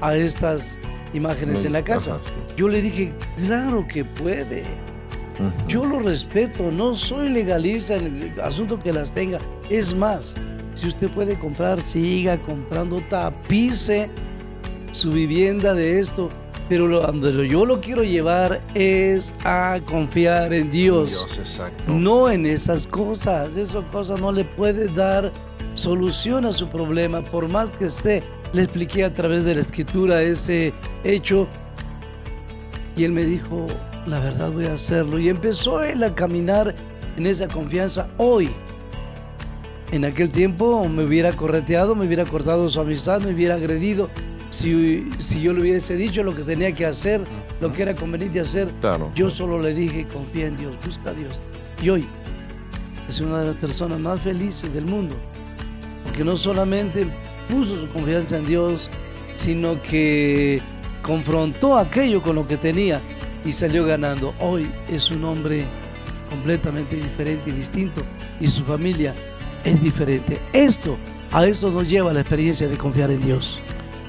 a 0.00 0.16
estas 0.16 0.78
imágenes 1.14 1.64
en 1.64 1.72
la 1.72 1.82
casa. 1.82 2.18
Yo 2.56 2.68
le 2.68 2.82
dije, 2.82 3.12
claro 3.36 3.86
que 3.88 4.04
puede. 4.04 4.64
Yo 5.68 5.86
lo 5.86 6.00
respeto, 6.00 6.70
no 6.72 6.94
soy 6.96 7.28
legalista 7.28 7.94
en 7.94 8.06
el 8.06 8.40
asunto 8.40 8.80
que 8.80 8.92
las 8.92 9.12
tenga. 9.12 9.38
Es 9.70 9.94
más, 9.94 10.34
si 10.74 10.88
usted 10.88 11.08
puede 11.10 11.38
comprar, 11.38 11.80
siga 11.80 12.40
comprando, 12.42 13.00
tapice 13.08 14.10
su 14.90 15.10
vivienda 15.10 15.74
de 15.74 16.00
esto. 16.00 16.28
Pero 16.68 16.86
lo, 16.86 17.00
donde 17.00 17.48
yo 17.48 17.64
lo 17.64 17.80
quiero 17.80 18.02
llevar 18.02 18.60
es 18.74 19.34
a 19.44 19.80
confiar 19.86 20.52
en 20.52 20.70
Dios. 20.70 21.40
No 21.86 22.28
en 22.28 22.44
esas 22.46 22.86
cosas. 22.86 23.56
Esas 23.56 23.84
cosas 23.86 24.20
no 24.20 24.32
le 24.32 24.44
puede 24.44 24.88
dar 24.88 25.32
solución 25.74 26.44
a 26.44 26.52
su 26.52 26.68
problema, 26.68 27.22
por 27.22 27.50
más 27.50 27.72
que 27.74 27.86
esté 27.86 28.22
le 28.52 28.62
expliqué 28.62 29.04
a 29.04 29.12
través 29.12 29.44
de 29.44 29.54
la 29.54 29.60
escritura 29.60 30.22
ese 30.22 30.72
hecho 31.04 31.46
y 32.98 33.04
él 33.04 33.12
me 33.12 33.24
dijo, 33.24 33.66
la 34.06 34.18
verdad 34.18 34.50
voy 34.50 34.66
a 34.66 34.72
hacerlo. 34.72 35.20
Y 35.20 35.28
empezó 35.28 35.84
él 35.84 36.02
a 36.02 36.14
caminar 36.14 36.74
en 37.16 37.26
esa 37.26 37.46
confianza 37.46 38.08
hoy. 38.16 38.50
En 39.92 40.04
aquel 40.04 40.30
tiempo 40.30 40.86
me 40.88 41.04
hubiera 41.04 41.32
correteado, 41.32 41.94
me 41.94 42.06
hubiera 42.06 42.24
cortado 42.24 42.68
su 42.68 42.80
amistad, 42.80 43.20
me 43.20 43.32
hubiera 43.32 43.54
agredido. 43.54 44.10
Si, 44.50 45.06
si 45.18 45.42
yo 45.42 45.52
le 45.52 45.60
hubiese 45.60 45.94
dicho 45.96 46.22
lo 46.22 46.34
que 46.34 46.42
tenía 46.42 46.74
que 46.74 46.86
hacer, 46.86 47.20
lo 47.60 47.70
que 47.70 47.82
era 47.82 47.94
conveniente 47.94 48.40
hacer, 48.40 48.68
yo 49.14 49.28
solo 49.28 49.60
le 49.60 49.74
dije, 49.74 50.06
confía 50.06 50.46
en 50.46 50.56
Dios, 50.56 50.74
busca 50.84 51.10
a 51.10 51.12
Dios. 51.12 51.34
Y 51.82 51.90
hoy 51.90 52.06
es 53.08 53.20
una 53.20 53.40
de 53.40 53.48
las 53.48 53.56
personas 53.56 53.98
más 53.98 54.20
felices 54.20 54.72
del 54.72 54.84
mundo. 54.84 55.14
Porque 56.04 56.24
no 56.24 56.36
solamente 56.36 57.06
puso 57.48 57.78
su 57.78 57.88
confianza 57.88 58.38
en 58.38 58.46
Dios, 58.46 58.90
sino 59.36 59.80
que 59.82 60.60
confrontó 61.02 61.76
aquello 61.76 62.22
con 62.22 62.36
lo 62.36 62.46
que 62.46 62.56
tenía 62.56 63.00
y 63.44 63.52
salió 63.52 63.84
ganando. 63.84 64.34
Hoy 64.40 64.70
es 64.90 65.10
un 65.10 65.24
hombre 65.24 65.64
completamente 66.28 66.96
diferente 66.96 67.50
y 67.50 67.52
distinto 67.52 68.02
y 68.40 68.46
su 68.46 68.64
familia 68.64 69.14
es 69.64 69.80
diferente. 69.82 70.38
Esto, 70.52 70.98
a 71.32 71.46
esto 71.46 71.70
nos 71.70 71.88
lleva 71.88 72.12
la 72.12 72.20
experiencia 72.20 72.68
de 72.68 72.76
confiar 72.76 73.10
en 73.10 73.20
Dios. 73.20 73.60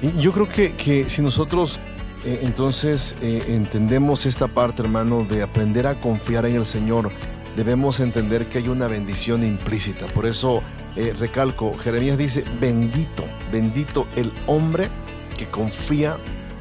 Y 0.01 0.21
yo 0.21 0.31
creo 0.31 0.47
que, 0.47 0.75
que 0.75 1.09
si 1.09 1.21
nosotros 1.21 1.79
eh, 2.25 2.41
entonces 2.43 3.15
eh, 3.21 3.43
entendemos 3.47 4.25
esta 4.25 4.47
parte, 4.47 4.81
hermano, 4.81 5.25
de 5.25 5.41
aprender 5.41 5.87
a 5.87 5.99
confiar 5.99 6.45
en 6.45 6.55
el 6.55 6.65
Señor, 6.65 7.11
debemos 7.55 7.99
entender 7.99 8.45
que 8.47 8.57
hay 8.57 8.67
una 8.67 8.87
bendición 8.87 9.43
implícita. 9.43 10.05
Por 10.07 10.25
eso 10.25 10.61
eh, 10.95 11.13
recalco, 11.17 11.73
Jeremías 11.77 12.17
dice, 12.17 12.43
bendito, 12.59 13.23
bendito 13.51 14.07
el 14.15 14.33
hombre 14.47 14.89
que 15.37 15.47
confía 15.47 16.17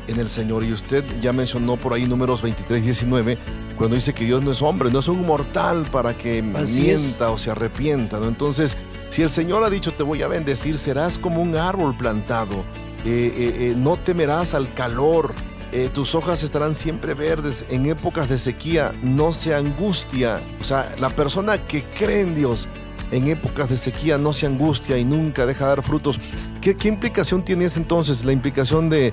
en 0.06 0.20
el 0.20 0.28
Señor. 0.28 0.64
Y 0.64 0.72
usted 0.72 1.04
ya 1.20 1.32
mencionó 1.32 1.76
por 1.76 1.92
ahí 1.92 2.06
números 2.06 2.40
23, 2.40 2.84
19, 2.84 3.38
cuando 3.76 3.96
dice 3.96 4.14
que 4.14 4.24
Dios 4.24 4.44
no 4.44 4.52
es 4.52 4.62
hombre, 4.62 4.90
no 4.90 5.00
es 5.00 5.08
un 5.08 5.26
mortal 5.26 5.84
para 5.90 6.16
que 6.16 6.40
mienta 6.40 7.30
o 7.30 7.38
se 7.38 7.50
arrepienta. 7.50 8.18
¿no? 8.18 8.28
Entonces, 8.28 8.76
si 9.10 9.22
el 9.22 9.30
Señor 9.30 9.64
ha 9.64 9.70
dicho 9.70 9.92
te 9.92 10.04
voy 10.04 10.22
a 10.22 10.28
bendecir, 10.28 10.78
serás 10.78 11.18
como 11.18 11.42
un 11.42 11.56
árbol 11.56 11.96
plantado, 11.96 12.64
eh, 13.04 13.70
eh, 13.70 13.74
no 13.76 13.96
temerás 13.96 14.54
al 14.54 14.72
calor 14.74 15.34
eh, 15.70 15.90
tus 15.92 16.14
hojas 16.14 16.42
estarán 16.42 16.74
siempre 16.74 17.12
verdes 17.12 17.66
en 17.68 17.84
épocas 17.84 18.26
de 18.28 18.38
sequía, 18.38 18.94
no 19.02 19.32
se 19.32 19.54
angustia. 19.54 20.40
O 20.60 20.64
sea, 20.64 20.94
la 20.98 21.10
persona 21.10 21.58
que 21.58 21.82
cree 21.82 22.22
en 22.22 22.34
Dios 22.34 22.68
en 23.10 23.28
épocas 23.28 23.68
de 23.68 23.76
sequía 23.76 24.16
no 24.16 24.32
se 24.32 24.46
angustia 24.46 24.96
y 24.96 25.04
nunca 25.04 25.44
deja 25.44 25.64
de 25.64 25.68
dar 25.68 25.82
frutos. 25.82 26.18
¿Qué, 26.62 26.76
implicación 26.88 27.44
tiene 27.44 27.66
entonces? 27.66 28.24
La 28.24 28.32
implicación 28.32 28.88
de, 28.88 29.12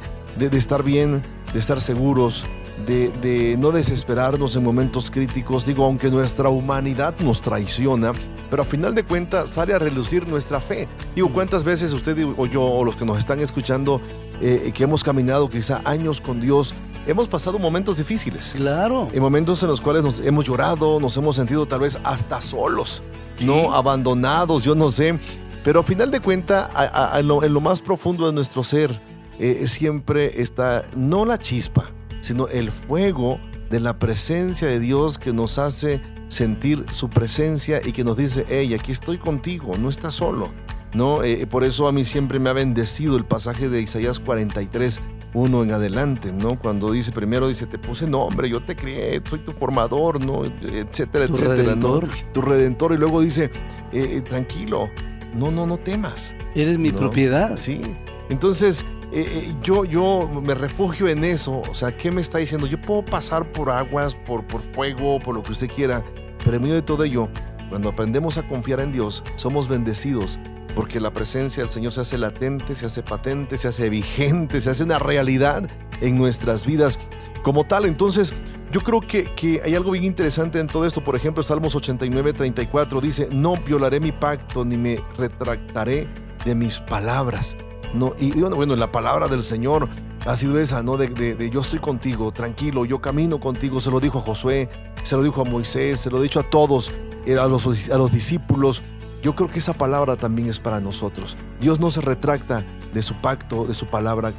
estar 0.54 0.82
bien, 0.82 1.22
de 1.56 1.60
estar 1.60 1.80
seguros, 1.80 2.46
de, 2.86 3.10
de 3.22 3.56
no 3.56 3.72
desesperarnos 3.72 4.58
en 4.58 4.64
momentos 4.66 5.10
críticos. 5.10 5.66
Digo, 5.66 5.86
aunque 5.86 6.10
nuestra 6.10 6.50
humanidad 6.50 7.16
nos 7.22 7.40
traiciona, 7.40 8.12
pero 8.50 8.64
a 8.64 8.66
final 8.66 8.94
de 8.94 9.04
cuentas 9.04 9.52
sale 9.52 9.74
a 9.74 9.80
relucir 9.80 10.28
nuestra 10.28 10.60
fe. 10.60 10.90
Digo, 11.16 11.30
¿cuántas 11.30 11.64
veces 11.64 11.94
usted 11.94 12.22
o 12.38 12.46
yo 12.46 12.62
o 12.62 12.84
los 12.84 12.98
que 12.98 13.06
nos 13.06 13.18
están 13.18 13.40
escuchando 13.40 14.02
eh, 14.42 14.74
que 14.76 14.84
hemos 14.84 15.02
caminado 15.02 15.48
quizá 15.48 15.80
años 15.86 16.20
con 16.20 16.42
Dios, 16.42 16.74
hemos 17.08 17.30
pasado 17.30 17.58
momentos 17.58 18.00
difíciles? 18.00 18.54
Claro. 18.58 19.08
En 19.14 19.22
momentos 19.22 19.64
en 19.64 19.70
los 19.70 19.80
cuales 19.80 20.04
nos 20.04 20.20
hemos 20.20 20.44
llorado, 20.44 21.00
nos 21.00 21.16
hemos 21.16 21.38
sentido 21.38 21.66
tal 21.66 21.80
vez 21.80 21.98
hasta 22.04 22.42
solos, 22.42 23.02
no 23.40 23.74
abandonados, 23.74 24.66
yo 24.66 24.76
no 24.76 24.90
sé. 24.90 25.18
Pero 25.64 25.80
a 25.80 25.84
final 25.84 26.12
de 26.12 26.20
cuentas, 26.20 26.70
en 27.18 27.54
lo 27.54 27.62
más 27.62 27.80
profundo 27.80 28.28
de 28.28 28.34
nuestro 28.34 28.62
ser, 28.62 28.92
eh, 29.40 29.68
siempre 29.68 30.42
está 30.42 30.86
no 30.96 31.26
la 31.26 31.38
chispa, 31.38 31.92
sino 32.22 32.48
el 32.48 32.72
fuego 32.72 33.40
de 33.70 33.80
la 33.80 33.98
presencia 34.00 34.68
de 34.68 34.80
Dios 34.80 35.20
que 35.20 35.34
nos 35.34 35.58
hace 35.58 36.02
sentir 36.28 36.86
su 36.92 37.10
presencia 37.10 37.82
y 37.84 37.92
que 37.92 38.04
nos 38.04 38.18
dice, 38.18 38.46
hey, 38.50 38.74
aquí 38.74 38.92
estoy 38.92 39.18
contigo, 39.18 39.74
no 39.80 39.90
estás 39.90 40.16
solo. 40.16 40.52
¿No? 40.94 41.24
Eh, 41.24 41.46
por 41.46 41.66
eso 41.66 41.90
a 41.90 41.92
mí 41.92 42.06
siempre 42.06 42.40
me 42.40 42.50
ha 42.50 42.54
bendecido 42.54 43.18
el 43.18 43.26
pasaje 43.26 43.68
de 43.68 43.82
Isaías 43.82 44.18
43, 44.18 45.02
1 45.34 45.64
en 45.64 45.72
adelante, 45.74 46.32
¿no? 46.32 46.58
Cuando 46.58 46.90
dice, 46.90 47.12
primero 47.12 47.50
dice, 47.50 47.68
te 47.68 47.78
puse 47.78 48.08
nombre, 48.08 48.50
yo 48.50 48.64
te 48.64 48.78
crié, 48.78 49.22
soy 49.30 49.40
tu 49.40 49.52
formador, 49.52 50.24
¿no? 50.24 50.46
Etcétera, 50.46 51.28
tu 51.28 51.34
etcétera, 51.34 51.56
redentor. 51.56 52.08
¿no? 52.08 52.14
Tu 52.32 52.42
redentor. 52.42 52.94
Y 52.94 52.98
luego 52.98 53.20
dice, 53.20 53.52
eh, 53.92 54.22
tranquilo, 54.22 54.88
no, 55.36 55.52
no, 55.52 55.68
no 55.68 55.76
temas. 55.78 56.34
Eres 56.56 56.78
mi 56.80 56.92
propiedad. 56.92 57.58
Sí. 57.58 57.82
Entonces, 58.30 58.86
eh, 59.18 59.56
yo, 59.62 59.86
yo 59.86 60.30
me 60.44 60.54
refugio 60.54 61.08
en 61.08 61.24
eso. 61.24 61.62
O 61.70 61.74
sea, 61.74 61.96
¿qué 61.96 62.12
me 62.12 62.22
está 62.22 62.38
diciendo? 62.40 62.68
Yo 62.68 62.80
puedo 62.80 63.04
pasar 63.04 63.52
por 63.52 63.70
aguas, 63.70 64.14
por, 64.14 64.46
por 64.46 64.62
fuego, 64.62 65.20
por 65.20 65.36
lo 65.36 65.42
que 65.44 65.54
usted 65.54 65.70
quiera, 65.70 66.04
pero 66.44 66.58
en 66.58 66.62
medio 66.64 66.76
de 66.76 66.82
todo 66.82 67.04
ello, 67.04 67.30
cuando 67.70 67.90
aprendemos 67.90 68.38
a 68.38 68.48
confiar 68.48 68.82
en 68.82 68.92
Dios, 68.92 69.24
somos 69.36 69.68
bendecidos 69.68 70.40
porque 70.76 71.00
la 71.00 71.12
presencia 71.12 71.64
del 71.64 71.72
Señor 71.72 71.94
se 71.94 72.02
hace 72.02 72.18
latente, 72.18 72.76
se 72.76 72.86
hace 72.86 73.02
patente, 73.02 73.58
se 73.58 73.70
hace 73.70 73.90
vigente, 73.90 74.60
se 74.60 74.70
hace 74.70 74.84
una 74.84 75.00
realidad 75.00 75.68
en 76.02 76.18
nuestras 76.18 76.66
vidas 76.66 77.00
como 77.44 77.64
tal. 77.64 77.86
Entonces, 77.86 78.34
yo 78.72 78.82
creo 78.82 79.00
que, 79.00 79.24
que, 79.24 79.62
hay 79.64 79.74
algo 79.74 79.92
bien 79.92 80.04
interesante 80.04 80.60
en 80.60 80.68
todo 80.68 80.86
esto. 80.86 81.02
Por 81.02 81.16
ejemplo, 81.16 81.42
Salmos 81.42 81.76
89, 81.76 82.34
34 82.34 83.00
dice, 83.00 83.30
no 83.32 83.54
violaré 83.56 84.02
mi 84.02 84.12
pacto 84.12 84.66
ni 84.66 84.76
me 84.76 85.00
retractaré 85.18 86.10
de 86.44 86.54
mis 86.54 86.80
palabras. 86.80 87.56
No, 87.96 88.14
y 88.20 88.32
bueno, 88.32 88.56
bueno, 88.58 88.76
la 88.76 88.92
palabra 88.92 89.28
del 89.28 89.42
Señor 89.42 89.88
ha 90.26 90.36
sido 90.36 90.60
esa, 90.60 90.84
¿no? 90.84 90.98
De, 90.98 91.50
yo 91.52 91.62
estoy 91.62 91.80
contigo, 91.80 92.32
tranquilo, 92.32 92.86
yo 92.86 93.00
camino 93.00 93.40
contigo. 93.40 93.80
Se 93.80 93.90
lo 93.90 94.00
dijo 94.00 94.20
a 94.20 94.22
Josué, 94.22 94.70
se 95.04 95.16
lo 95.16 95.24
dijo 95.24 95.42
a 95.42 95.46
Moisés, 95.46 96.00
se 96.02 96.10
lo 96.10 96.22
dicho 96.22 96.40
a 96.40 96.44
todos, 96.44 96.94
eh, 97.26 97.38
a 97.38 97.48
los, 97.48 97.90
a 97.90 97.98
los 97.98 98.12
discípulos. 98.12 98.84
Yo 99.24 99.34
creo 99.34 99.50
que 99.50 99.60
esa 99.60 99.74
palabra 99.74 100.18
también 100.18 100.50
es 100.50 100.60
para 100.60 100.80
nosotros. 100.82 101.38
Dios 101.62 101.80
no 101.80 101.90
se 101.90 102.02
retracta 102.02 102.64
de 102.94 103.02
su 103.02 103.14
pacto, 103.16 103.66
de 103.66 103.74
su 103.74 103.86
palabra 103.86 104.34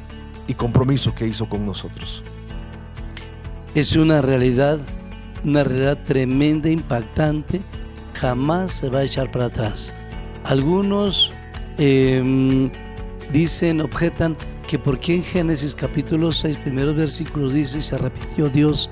y 0.47 0.53
compromiso 0.53 1.13
que 1.15 1.25
hizo 1.25 1.49
con 1.49 1.65
nosotros. 1.65 2.23
Es 3.75 3.95
una 3.95 4.21
realidad, 4.21 4.79
una 5.43 5.63
realidad 5.63 5.97
tremenda, 6.03 6.69
impactante. 6.69 7.61
Jamás 8.13 8.73
se 8.73 8.89
va 8.89 8.99
a 8.99 9.03
echar 9.03 9.31
para 9.31 9.45
atrás. 9.45 9.93
Algunos 10.43 11.31
eh, 11.77 12.71
dicen, 13.31 13.81
objetan 13.81 14.35
que 14.67 14.77
por 14.77 14.99
qué 14.99 15.15
en 15.15 15.23
Génesis 15.23 15.75
capítulo 15.75 16.31
6, 16.31 16.57
primeros 16.57 16.95
versículos 16.95 17.53
dice, 17.53 17.81
se 17.81 17.95
arrepintió 17.95 18.49
Dios 18.49 18.89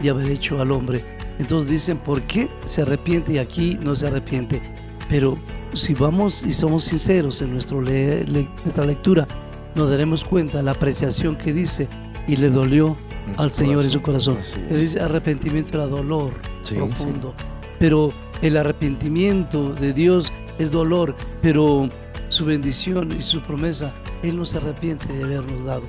de 0.00 0.10
haber 0.10 0.30
hecho 0.30 0.60
al 0.60 0.72
hombre. 0.72 1.04
Entonces 1.38 1.70
dicen, 1.70 1.98
¿por 1.98 2.22
qué 2.22 2.48
se 2.64 2.82
arrepiente 2.82 3.34
y 3.34 3.38
aquí 3.38 3.78
no 3.82 3.94
se 3.94 4.06
arrepiente? 4.06 4.60
Pero 5.08 5.38
si 5.72 5.94
vamos 5.94 6.44
y 6.44 6.52
somos 6.52 6.84
sinceros 6.84 7.42
en 7.42 7.52
nuestro 7.52 7.80
nuestra 7.80 8.84
lectura, 8.84 9.26
nos 9.74 9.90
daremos 9.90 10.24
cuenta 10.24 10.62
la 10.62 10.72
apreciación 10.72 11.36
que 11.36 11.52
dice 11.52 11.88
y 12.26 12.36
le 12.36 12.50
dolió 12.50 12.96
al 13.36 13.52
Señor 13.52 13.84
en 13.84 13.90
su 13.90 14.02
corazón. 14.02 14.38
Le 14.70 14.78
dice 14.78 15.00
arrepentimiento 15.00 15.76
era 15.76 15.86
dolor 15.86 16.32
Sí, 16.62 16.74
profundo. 16.74 17.34
Pero 17.78 18.12
el 18.42 18.56
arrepentimiento 18.56 19.72
de 19.72 19.92
Dios 19.92 20.32
es 20.58 20.70
dolor, 20.70 21.14
pero 21.40 21.88
su 22.30 22.44
bendición 22.44 23.10
y 23.18 23.22
su 23.22 23.42
promesa, 23.42 23.92
Él 24.22 24.36
no 24.36 24.44
se 24.44 24.58
arrepiente 24.58 25.12
de 25.12 25.24
habernos 25.24 25.64
dado. 25.64 25.82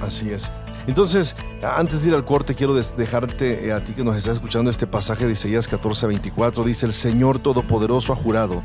Así 0.00 0.30
es. 0.30 0.50
Entonces, 0.86 1.36
antes 1.62 2.02
de 2.02 2.08
ir 2.08 2.14
al 2.14 2.24
corte, 2.24 2.54
quiero 2.54 2.74
dejarte 2.74 3.66
eh, 3.66 3.72
a 3.72 3.82
ti 3.82 3.92
que 3.92 4.02
nos 4.02 4.16
estás 4.16 4.34
escuchando 4.34 4.70
este 4.70 4.86
pasaje 4.86 5.26
de 5.26 5.32
Isaías 5.32 5.68
14 5.68 6.06
a 6.06 6.08
24. 6.08 6.64
Dice, 6.64 6.86
el 6.86 6.92
Señor 6.92 7.38
Todopoderoso 7.38 8.12
ha 8.12 8.16
jurado, 8.16 8.62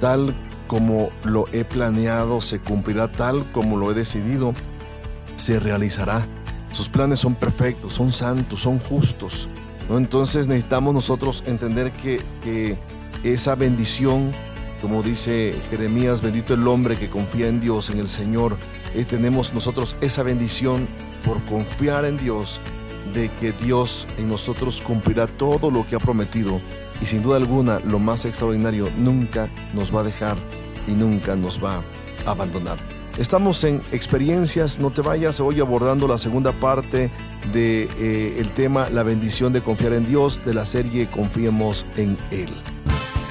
tal 0.00 0.34
como 0.66 1.10
lo 1.24 1.44
he 1.52 1.64
planeado, 1.64 2.40
se 2.40 2.58
cumplirá 2.58 3.10
tal 3.10 3.44
como 3.52 3.76
lo 3.76 3.90
he 3.90 3.94
decidido, 3.94 4.54
se 5.36 5.60
realizará. 5.60 6.26
Sus 6.72 6.88
planes 6.88 7.20
son 7.20 7.34
perfectos, 7.34 7.94
son 7.94 8.10
santos, 8.10 8.62
son 8.62 8.78
justos. 8.78 9.48
Entonces 9.90 10.46
necesitamos 10.46 10.94
nosotros 10.94 11.44
entender 11.46 11.92
que 11.92 12.78
esa 13.22 13.54
bendición, 13.54 14.32
como 14.82 15.02
dice 15.02 15.54
Jeremías, 15.70 16.20
bendito 16.20 16.54
el 16.54 16.66
hombre 16.66 16.96
que 16.96 17.08
confía 17.08 17.46
en 17.46 17.60
Dios, 17.60 17.88
en 17.88 18.00
el 18.00 18.08
Señor, 18.08 18.56
eh, 18.94 19.04
tenemos 19.04 19.54
nosotros 19.54 19.96
esa 20.00 20.24
bendición 20.24 20.88
por 21.24 21.42
confiar 21.44 22.04
en 22.04 22.18
Dios, 22.18 22.60
de 23.14 23.30
que 23.34 23.52
Dios 23.52 24.08
en 24.18 24.28
nosotros 24.28 24.82
cumplirá 24.82 25.28
todo 25.28 25.70
lo 25.70 25.86
que 25.86 25.94
ha 25.94 26.00
prometido. 26.00 26.60
Y 27.00 27.06
sin 27.06 27.22
duda 27.22 27.36
alguna, 27.36 27.78
lo 27.80 28.00
más 28.00 28.24
extraordinario, 28.24 28.90
nunca 28.98 29.48
nos 29.72 29.94
va 29.94 30.00
a 30.00 30.04
dejar 30.04 30.36
y 30.88 30.90
nunca 30.90 31.36
nos 31.36 31.62
va 31.62 31.82
a 32.26 32.30
abandonar. 32.30 32.78
Estamos 33.18 33.62
en 33.64 33.82
experiencias, 33.92 34.78
no 34.80 34.90
te 34.90 35.02
vayas 35.02 35.38
hoy 35.40 35.60
abordando 35.60 36.08
la 36.08 36.18
segunda 36.18 36.52
parte 36.52 37.10
de 37.52 37.88
eh, 37.98 38.42
tema 38.56 38.90
La 38.90 39.02
bendición 39.02 39.52
de 39.52 39.60
confiar 39.60 39.92
en 39.92 40.08
Dios 40.08 40.44
de 40.44 40.54
la 40.54 40.64
serie 40.64 41.08
Confiemos 41.08 41.86
en 41.96 42.16
Él. 42.30 42.48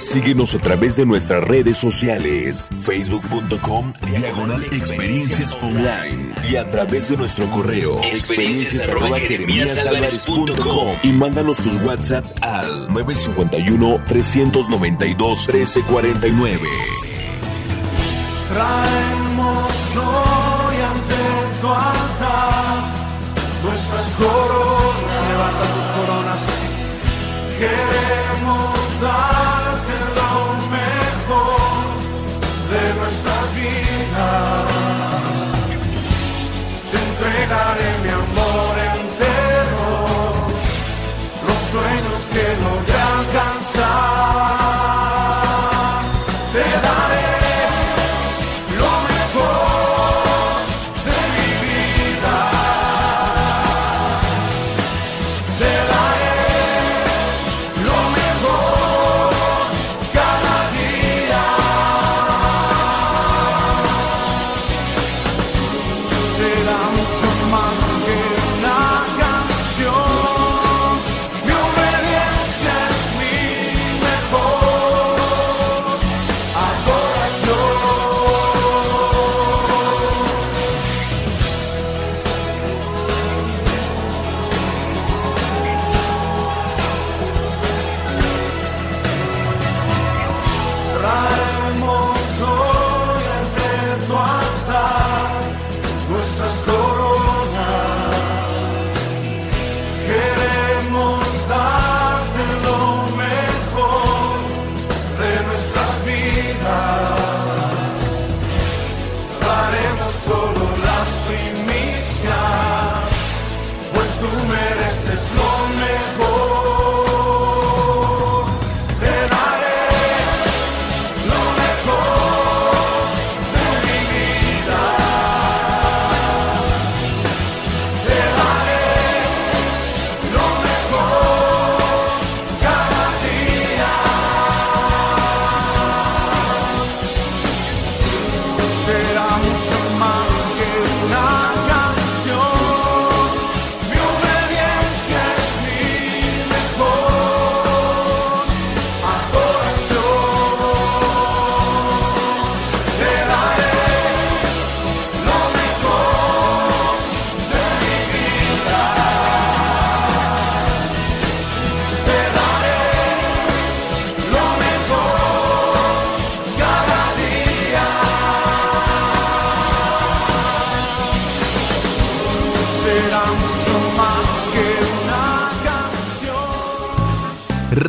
Síguenos 0.01 0.55
a 0.55 0.57
través 0.57 0.95
de 0.95 1.05
nuestras 1.05 1.43
redes 1.43 1.77
sociales, 1.77 2.69
facebook.com 2.79 3.93
diagonal 4.15 4.63
experiencias 4.65 5.55
online 5.61 6.33
y 6.49 6.55
a 6.55 6.67
través 6.71 7.09
de 7.09 7.17
nuestro 7.17 7.45
correo 7.51 8.01
experiencias 8.03 8.89
arroba 8.89 9.19
jeremiasalvarez.com 9.19 10.97
y 11.03 11.11
mándanos 11.11 11.57
tus 11.57 11.79
WhatsApp 11.83 12.25
al 12.41 12.91
951 12.91 14.03
392 14.07 15.47
1349. 15.47 16.59
Traemos 18.49 19.97
hoy 19.97 20.75
ante 20.81 21.61
tu 21.61 21.67
altar 21.67 22.91
nuestras 23.63 24.15
coronas, 24.17 25.29
levanta 25.29 25.63
tus 25.75 25.87
coronas. 25.95 26.39
Queremos 27.59 29.01
darte 29.01 29.50
Te 36.91 36.97
entregaré 36.97 37.90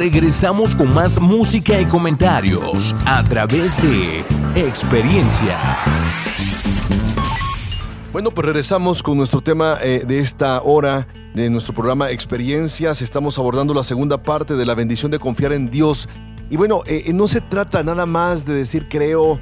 Regresamos 0.03 0.75
con 0.75 0.93
más 0.93 1.21
música 1.21 1.81
y 1.81 1.85
comentarios 1.85 2.93
a 3.07 3.23
través 3.23 3.81
de 3.81 4.19
experiencias. 4.61 5.61
Bueno, 8.13 8.33
pues 8.33 8.45
regresamos 8.45 9.01
con 9.01 9.17
nuestro 9.17 9.41
tema 9.43 9.79
eh, 9.81 10.03
de 10.05 10.19
esta 10.19 10.61
hora 10.63 11.07
de 11.37 11.49
nuestro 11.51 11.73
programa 11.73 12.11
Experiencias. 12.11 13.01
Estamos 13.01 13.39
abordando 13.39 13.75
la 13.75 13.85
segunda 13.85 14.21
parte 14.21 14.57
de 14.57 14.67
la 14.67 14.75
bendición 14.75 15.13
de 15.13 15.21
confiar 15.21 15.53
en 15.53 15.69
Dios. 15.69 16.09
Y 16.51 16.57
bueno, 16.57 16.83
eh, 16.87 17.05
eh, 17.07 17.13
no 17.13 17.29
se 17.29 17.41
trata 17.41 17.85
nada 17.85 18.05
más 18.05 18.45
de 18.45 18.55
decir 18.55 18.89
creo 18.89 19.39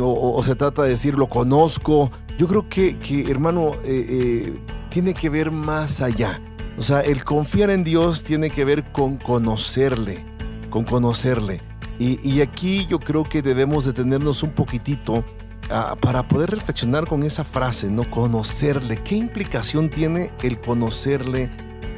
o, 0.00 0.42
se 0.44 0.54
trata 0.54 0.84
de 0.84 0.90
decir 0.90 1.18
lo 1.18 1.26
conozco. 1.26 2.12
Yo 2.38 2.46
creo 2.46 2.68
que, 2.68 2.96
hermano, 3.28 3.72
tiene 4.88 5.14
que 5.14 5.28
ver 5.30 5.50
más 5.50 6.00
allá. 6.00 6.40
O 6.76 6.82
sea, 6.82 7.00
el 7.00 7.24
confiar 7.24 7.70
en 7.70 7.84
Dios 7.84 8.22
tiene 8.22 8.50
que 8.50 8.64
ver 8.64 8.84
con 8.92 9.16
conocerle, 9.16 10.24
con 10.70 10.84
conocerle. 10.84 11.60
Y, 11.98 12.18
y 12.28 12.40
aquí 12.40 12.86
yo 12.86 12.98
creo 12.98 13.22
que 13.22 13.42
debemos 13.42 13.84
detenernos 13.84 14.42
un 14.42 14.50
poquitito 14.50 15.24
para 16.00 16.26
poder 16.26 16.50
reflexionar 16.50 17.06
con 17.06 17.22
esa 17.22 17.44
frase, 17.44 17.88
¿no? 17.88 18.08
Conocerle. 18.10 18.96
¿Qué 18.96 19.16
implicación 19.16 19.88
tiene 19.88 20.30
el 20.42 20.60
conocerle 20.60 21.50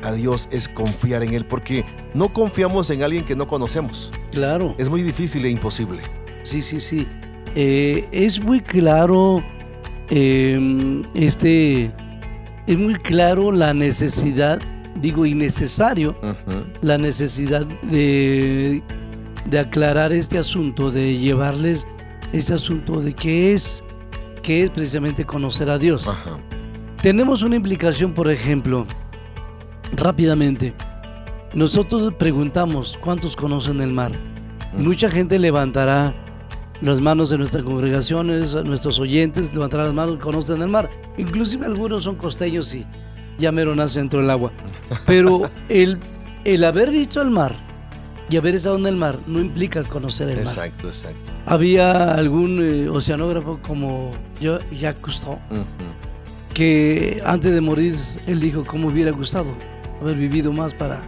a 0.03 0.13
Dios? 0.13 0.49
Es 0.51 0.69
confiar 0.69 1.23
en 1.23 1.35
Él, 1.35 1.45
porque 1.45 1.85
no 2.15 2.33
confiamos 2.33 2.91
en 2.91 3.03
alguien 3.03 3.25
que 3.25 3.35
no 3.35 3.49
conocemos. 3.49 4.13
Claro. 4.33 4.75
Es 4.79 4.89
muy 4.89 5.03
difícil 5.03 5.45
e 5.45 5.51
imposible. 5.51 6.03
Sí, 6.43 6.63
sí, 6.63 6.81
sí. 6.81 7.07
Eh, 7.55 8.07
es 8.13 8.43
muy 8.43 8.61
claro, 8.61 9.43
em, 10.11 11.03
este, 11.15 11.91
es 12.67 12.77
muy 12.77 12.95
claro 12.97 13.53
la 13.53 13.73
necesidad, 13.73 14.61
digo 15.01 15.25
innecesario, 15.27 16.17
la 16.83 16.99
necesidad 16.99 17.67
de, 17.83 18.83
de 19.49 19.59
aclarar 19.59 20.13
este 20.13 20.39
asunto, 20.39 20.91
de 20.91 21.17
llevarles 21.17 21.87
ese 22.33 22.55
asunto 22.55 23.01
de 23.01 23.13
qué 23.13 23.53
es, 23.53 23.85
qué 24.43 24.65
es 24.65 24.71
precisamente 24.71 25.25
conocer 25.25 25.71
a 25.71 25.79
Dios. 25.79 26.09
Tenemos 27.03 27.43
una 27.43 27.57
implicación, 27.57 28.13
por 28.13 28.31
ejemplo, 28.31 28.87
rápidamente. 29.95 30.75
Nosotros 31.55 32.13
preguntamos 32.19 32.99
cuántos 33.01 33.37
conocen 33.37 33.81
el 33.81 33.93
mar. 33.93 34.13
Mucha 34.77 35.09
gente 35.09 35.39
levantará 35.39 36.13
las 36.83 37.01
manos 37.01 37.31
de 37.31 37.39
nuestras 37.39 37.63
congregaciones, 37.63 38.55
nuestros 38.65 38.99
oyentes 38.99 39.55
levantarán 39.55 39.87
las 39.87 39.95
manos, 39.95 40.19
conocen 40.19 40.63
el 40.63 40.69
mar. 40.69 40.91
Inclusive 41.17 41.67
algunos 41.67 42.05
son 42.05 42.17
costeños 42.17 42.75
y 42.75 42.85
ya 43.39 43.53
mero 43.53 43.75
nace 43.75 43.99
dentro 43.99 44.21
del 44.21 44.31
agua. 44.31 44.53
Pero 45.07 45.51
el, 45.69 45.99
el 46.45 46.65
haber 46.65 46.91
visto 46.91 47.21
el 47.21 47.31
mar 47.31 47.55
y 48.29 48.37
haber 48.37 48.57
estado 48.57 48.77
en 48.77 48.87
el 48.87 48.97
mar 48.97 49.19
no 49.27 49.41
implica 49.41 49.83
conocer 49.85 50.29
el 50.29 50.37
mar. 50.37 50.45
Exacto, 50.45 50.89
exacto. 50.89 51.33
Había 51.47 52.15
algún 52.15 52.61
eh, 52.63 52.89
oceanógrafo 52.89 53.61
como 53.63 54.11
Jacques 54.41 55.01
Cousteau, 55.01 55.39
que 56.53 57.21
antes 57.25 57.53
de 57.53 57.61
morir 57.61 57.95
él 58.27 58.41
dijo 58.41 58.65
cómo 58.65 58.89
hubiera 58.89 59.13
gustado 59.13 59.55
haber 60.01 60.17
vivido 60.17 60.53
más 60.53 60.75
para 60.75 61.01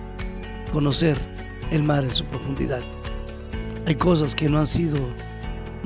conocer 0.73 1.17
el 1.71 1.83
mar 1.83 2.05
en 2.05 2.11
su 2.11 2.25
profundidad. 2.25 2.81
Hay 3.87 3.97
cosas 3.97 4.35
que 4.35 4.49
no 4.49 4.59
han 4.59 4.67
sido 4.67 4.99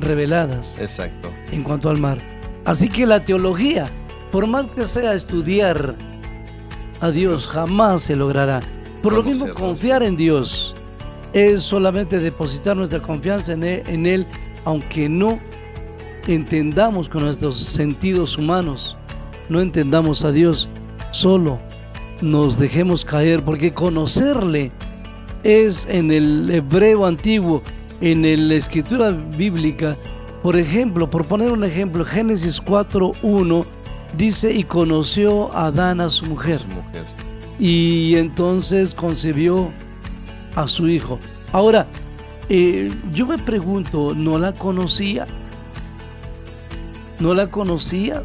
reveladas 0.02 0.78
exacto. 0.78 1.30
en 1.50 1.62
cuanto 1.62 1.88
al 1.88 1.98
mar. 1.98 2.18
Así 2.64 2.88
que 2.88 3.06
la 3.06 3.24
teología, 3.24 3.86
por 4.30 4.46
más 4.46 4.66
que 4.68 4.86
sea 4.86 5.14
estudiar 5.14 5.94
a 7.00 7.10
Dios, 7.10 7.46
jamás 7.46 8.02
se 8.02 8.16
logrará. 8.16 8.60
Por 9.02 9.12
lo 9.12 9.22
mismo, 9.22 9.52
confiar 9.54 10.02
en 10.02 10.16
Dios 10.16 10.74
es 11.32 11.62
solamente 11.62 12.18
depositar 12.20 12.76
nuestra 12.76 13.02
confianza 13.02 13.54
e, 13.54 13.82
en 13.86 14.06
él, 14.06 14.26
aunque 14.64 15.08
no 15.08 15.40
entendamos 16.26 17.08
con 17.08 17.24
nuestros 17.24 17.56
sentidos 17.56 18.38
humanos, 18.38 18.96
no 19.48 19.60
entendamos 19.60 20.24
a 20.24 20.30
Dios, 20.30 20.68
solo 21.10 21.58
nos 22.20 22.58
dejemos 22.58 23.04
caer, 23.04 23.42
porque 23.42 23.74
conocerle 23.74 24.70
es 25.42 25.86
en 25.86 26.12
el 26.12 26.48
hebreo 26.50 27.04
antiguo, 27.04 27.62
en 28.02 28.48
la 28.48 28.54
escritura 28.54 29.10
bíblica, 29.10 29.96
por 30.42 30.58
ejemplo, 30.58 31.08
por 31.08 31.24
poner 31.24 31.52
un 31.52 31.62
ejemplo, 31.62 32.04
Génesis 32.04 32.60
4.1 32.60 33.64
dice, 34.16 34.52
y 34.52 34.64
conoció 34.64 35.52
a 35.52 35.66
Adán 35.66 36.00
a 36.00 36.08
su 36.08 36.26
mujer. 36.26 36.60
Y 37.60 38.16
entonces 38.16 38.92
concibió 38.92 39.70
a 40.56 40.66
su 40.66 40.88
hijo. 40.88 41.20
Ahora, 41.52 41.86
eh, 42.48 42.90
yo 43.12 43.26
me 43.26 43.38
pregunto, 43.38 44.14
¿no 44.16 44.36
la 44.36 44.52
conocía? 44.52 45.26
¿No 47.20 47.34
la 47.34 47.46
conocía? 47.46 48.24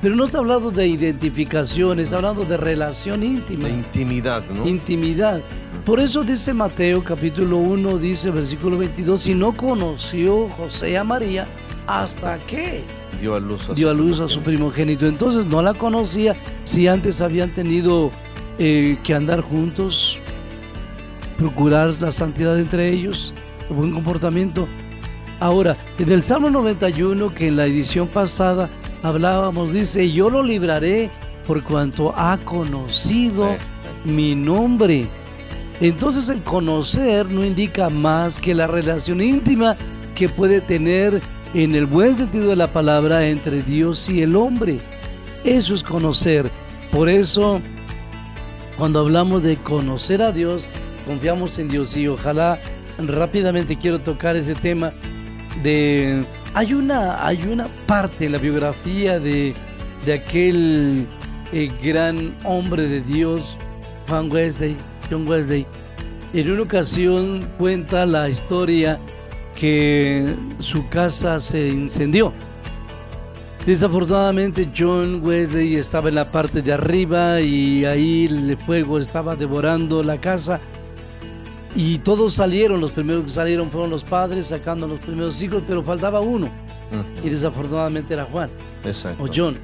Pero 0.00 0.16
no 0.16 0.24
está 0.24 0.38
hablando 0.38 0.70
de 0.70 0.86
identificación, 0.88 2.00
está 2.00 2.16
hablando 2.16 2.46
de 2.46 2.56
relación 2.56 3.22
íntima. 3.22 3.68
De 3.68 3.74
intimidad, 3.74 4.42
¿no? 4.48 4.66
Intimidad. 4.66 5.42
Por 5.84 5.98
eso 5.98 6.22
dice 6.22 6.54
Mateo 6.54 7.02
capítulo 7.02 7.56
1, 7.56 7.98
dice 7.98 8.30
versículo 8.30 8.78
22, 8.78 9.20
si 9.20 9.34
no 9.34 9.52
conoció 9.56 10.48
José 10.50 10.96
a 10.96 11.02
María, 11.02 11.44
¿hasta 11.88 12.38
qué? 12.38 12.84
Dio 13.20 13.34
a 13.34 13.40
luz 13.40 13.68
a, 13.68 13.74
Dio 13.74 13.90
a, 13.90 13.92
luz 13.92 14.20
a 14.20 14.28
su 14.28 14.40
primogénito. 14.42 15.06
Entonces 15.06 15.46
no 15.46 15.60
la 15.60 15.74
conocía 15.74 16.36
si 16.62 16.86
antes 16.86 17.20
habían 17.20 17.52
tenido 17.52 18.10
eh, 18.58 18.96
que 19.02 19.12
andar 19.12 19.40
juntos, 19.40 20.20
procurar 21.36 21.94
la 22.00 22.12
santidad 22.12 22.60
entre 22.60 22.88
ellos, 22.88 23.34
el 23.68 23.74
buen 23.74 23.90
comportamiento. 23.90 24.68
Ahora, 25.40 25.76
en 25.98 26.12
el 26.12 26.22
Salmo 26.22 26.48
91, 26.48 27.34
que 27.34 27.48
en 27.48 27.56
la 27.56 27.66
edición 27.66 28.06
pasada 28.06 28.70
hablábamos, 29.02 29.72
dice, 29.72 30.12
yo 30.12 30.30
lo 30.30 30.44
libraré 30.44 31.10
por 31.44 31.64
cuanto 31.64 32.14
ha 32.16 32.38
conocido 32.38 33.56
mi 34.04 34.36
nombre. 34.36 35.08
Entonces 35.82 36.28
el 36.28 36.42
conocer 36.42 37.28
no 37.28 37.44
indica 37.44 37.90
más 37.90 38.38
que 38.38 38.54
la 38.54 38.68
relación 38.68 39.20
íntima 39.20 39.76
que 40.14 40.28
puede 40.28 40.60
tener 40.60 41.20
en 41.54 41.74
el 41.74 41.86
buen 41.86 42.16
sentido 42.16 42.50
de 42.50 42.54
la 42.54 42.72
palabra 42.72 43.26
entre 43.26 43.64
Dios 43.64 44.08
y 44.08 44.22
el 44.22 44.36
hombre. 44.36 44.78
Eso 45.42 45.74
es 45.74 45.82
conocer. 45.82 46.48
Por 46.92 47.08
eso, 47.08 47.60
cuando 48.78 49.00
hablamos 49.00 49.42
de 49.42 49.56
conocer 49.56 50.22
a 50.22 50.30
Dios, 50.30 50.68
confiamos 51.04 51.58
en 51.58 51.66
Dios 51.66 51.96
y 51.96 52.06
ojalá 52.06 52.60
rápidamente 52.98 53.76
quiero 53.76 53.98
tocar 53.98 54.36
ese 54.36 54.54
tema 54.54 54.92
de 55.64 56.24
hay 56.54 56.74
una 56.74 57.26
hay 57.26 57.42
una 57.42 57.66
parte 57.88 58.26
en 58.26 58.32
la 58.32 58.38
biografía 58.38 59.18
de, 59.18 59.52
de 60.06 60.12
aquel 60.12 61.06
eh, 61.52 61.70
gran 61.82 62.36
hombre 62.44 62.86
de 62.86 63.00
Dios 63.00 63.56
Juan 64.06 64.30
Wesley 64.30 64.76
John 65.12 65.28
Wesley 65.28 65.66
en 66.32 66.50
una 66.50 66.62
ocasión 66.62 67.40
cuenta 67.58 68.06
la 68.06 68.28
historia 68.28 68.98
que 69.54 70.34
su 70.58 70.88
casa 70.88 71.38
se 71.38 71.68
incendió 71.68 72.32
Desafortunadamente 73.66 74.68
John 74.76 75.20
Wesley 75.24 75.76
estaba 75.76 76.08
en 76.08 76.16
la 76.16 76.32
parte 76.32 76.62
de 76.62 76.72
arriba 76.72 77.40
y 77.40 77.84
ahí 77.84 78.26
el 78.26 78.56
fuego 78.56 78.98
estaba 78.98 79.36
devorando 79.36 80.02
la 80.02 80.20
casa 80.20 80.58
y 81.74 81.98
todos 81.98 82.34
salieron, 82.34 82.80
los 82.80 82.90
primeros 82.90 83.24
que 83.24 83.30
salieron 83.30 83.70
fueron 83.70 83.90
los 83.90 84.04
padres 84.04 84.46
sacando 84.46 84.86
los 84.86 84.98
primeros 85.00 85.40
hijos, 85.42 85.62
pero 85.66 85.82
faltaba 85.82 86.20
uno. 86.20 86.48
Y 87.24 87.30
desafortunadamente 87.30 88.12
era 88.12 88.24
Juan 88.24 88.50
o 89.18 89.26
John. 89.32 89.54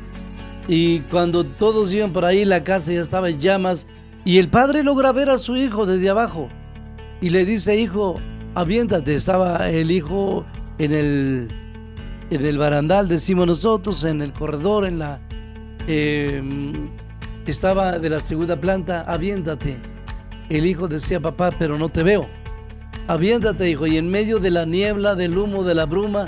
Y 0.66 1.00
cuando 1.00 1.44
todos 1.44 1.92
iban 1.92 2.12
por 2.12 2.24
ahí, 2.24 2.44
la 2.44 2.64
casa 2.64 2.92
ya 2.92 3.00
estaba 3.00 3.28
en 3.28 3.40
llamas. 3.40 3.87
Y 4.28 4.36
el 4.36 4.50
padre 4.50 4.84
logra 4.84 5.10
ver 5.10 5.30
a 5.30 5.38
su 5.38 5.56
hijo 5.56 5.86
desde 5.86 6.10
abajo. 6.10 6.50
Y 7.22 7.30
le 7.30 7.46
dice, 7.46 7.76
hijo, 7.76 8.14
aviéntate. 8.54 9.14
Estaba 9.14 9.70
el 9.70 9.90
hijo 9.90 10.44
en 10.76 10.92
el, 10.92 11.48
en 12.28 12.44
el 12.44 12.58
barandal, 12.58 13.08
decimos 13.08 13.46
nosotros, 13.46 14.04
en 14.04 14.20
el 14.20 14.34
corredor, 14.34 14.84
en 14.84 14.98
la... 14.98 15.18
Em, 15.86 16.74
estaba 17.46 17.98
de 17.98 18.10
la 18.10 18.20
segunda 18.20 18.60
planta, 18.60 19.00
aviéntate. 19.08 19.78
El 20.50 20.66
hijo 20.66 20.88
decía, 20.88 21.20
papá, 21.20 21.48
pero 21.58 21.78
no 21.78 21.88
te 21.88 22.02
veo. 22.02 22.28
Aviéntate, 23.06 23.70
hijo, 23.70 23.86
y 23.86 23.96
en 23.96 24.10
medio 24.10 24.38
de 24.40 24.50
la 24.50 24.66
niebla, 24.66 25.14
del 25.14 25.38
humo, 25.38 25.64
de 25.64 25.74
la 25.74 25.86
bruma, 25.86 26.26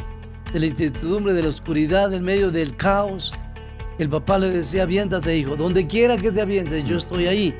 de 0.54 0.60
la 0.60 0.64
incertidumbre, 0.64 1.34
de 1.34 1.42
la 1.42 1.50
oscuridad, 1.50 2.14
en 2.14 2.24
medio 2.24 2.50
del 2.50 2.74
caos, 2.76 3.30
el 3.98 4.08
papá 4.08 4.38
le 4.38 4.48
decía, 4.48 4.84
aviéntate, 4.84 5.36
hijo, 5.36 5.54
donde 5.54 5.86
quiera 5.86 6.16
que 6.16 6.32
te 6.32 6.40
avientes, 6.40 6.82
yo 6.86 6.96
estoy 6.96 7.26
ahí. 7.26 7.54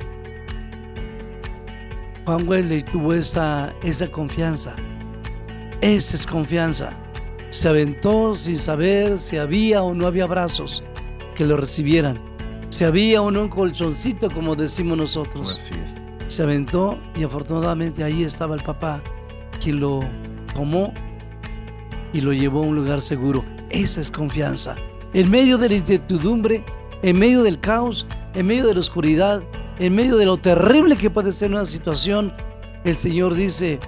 Juan 2.26 2.46
Wesley 2.48 2.82
tuvo 2.82 3.14
esa, 3.14 3.74
esa 3.82 4.10
confianza. 4.10 4.74
Esa 5.80 6.16
es 6.16 6.26
confianza. 6.26 6.90
Se 7.50 7.68
aventó 7.68 8.34
sin 8.34 8.56
saber 8.56 9.18
si 9.18 9.38
había 9.38 9.82
o 9.82 9.94
no 9.94 10.06
había 10.06 10.26
brazos 10.26 10.84
que 11.34 11.44
lo 11.44 11.56
recibieran. 11.56 12.18
Se 12.68 12.84
había 12.84 13.22
un, 13.22 13.36
un 13.36 13.48
colchoncito, 13.48 14.28
como 14.30 14.54
decimos 14.54 14.96
nosotros. 14.96 15.56
Así 15.56 15.74
es. 15.82 15.96
Se 16.28 16.42
aventó 16.42 16.98
y 17.18 17.24
afortunadamente 17.24 18.04
ahí 18.04 18.22
estaba 18.22 18.54
el 18.54 18.62
papá, 18.62 19.02
quien 19.60 19.80
lo 19.80 19.98
tomó 20.54 20.92
y 22.12 22.20
lo 22.20 22.32
llevó 22.32 22.62
a 22.62 22.66
un 22.66 22.76
lugar 22.76 23.00
seguro. 23.00 23.44
Esa 23.70 24.00
es 24.00 24.10
confianza. 24.10 24.76
En 25.12 25.30
medio 25.30 25.58
de 25.58 25.70
la 25.70 25.74
incertidumbre, 25.74 26.64
en 27.02 27.18
medio 27.18 27.42
del 27.42 27.58
caos, 27.58 28.06
en 28.34 28.46
medio 28.46 28.66
de 28.66 28.74
la 28.74 28.80
oscuridad, 28.80 29.42
en 29.80 29.94
medio 29.94 30.16
de 30.16 30.26
lo 30.26 30.36
terrible 30.36 30.94
que 30.96 31.10
puede 31.10 31.32
ser 31.32 31.50
una 31.50 31.64
situación, 31.64 32.32
el 32.84 32.96
Señor 32.96 33.34
dice, 33.34 33.80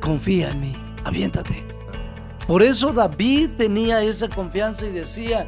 confía 0.00 0.50
en 0.50 0.60
mí, 0.60 0.72
aviéntate. 1.04 1.64
Por 2.46 2.62
eso 2.62 2.92
David 2.92 3.50
tenía 3.58 4.02
esa 4.02 4.28
confianza 4.28 4.86
y 4.86 4.90
decía, 4.90 5.46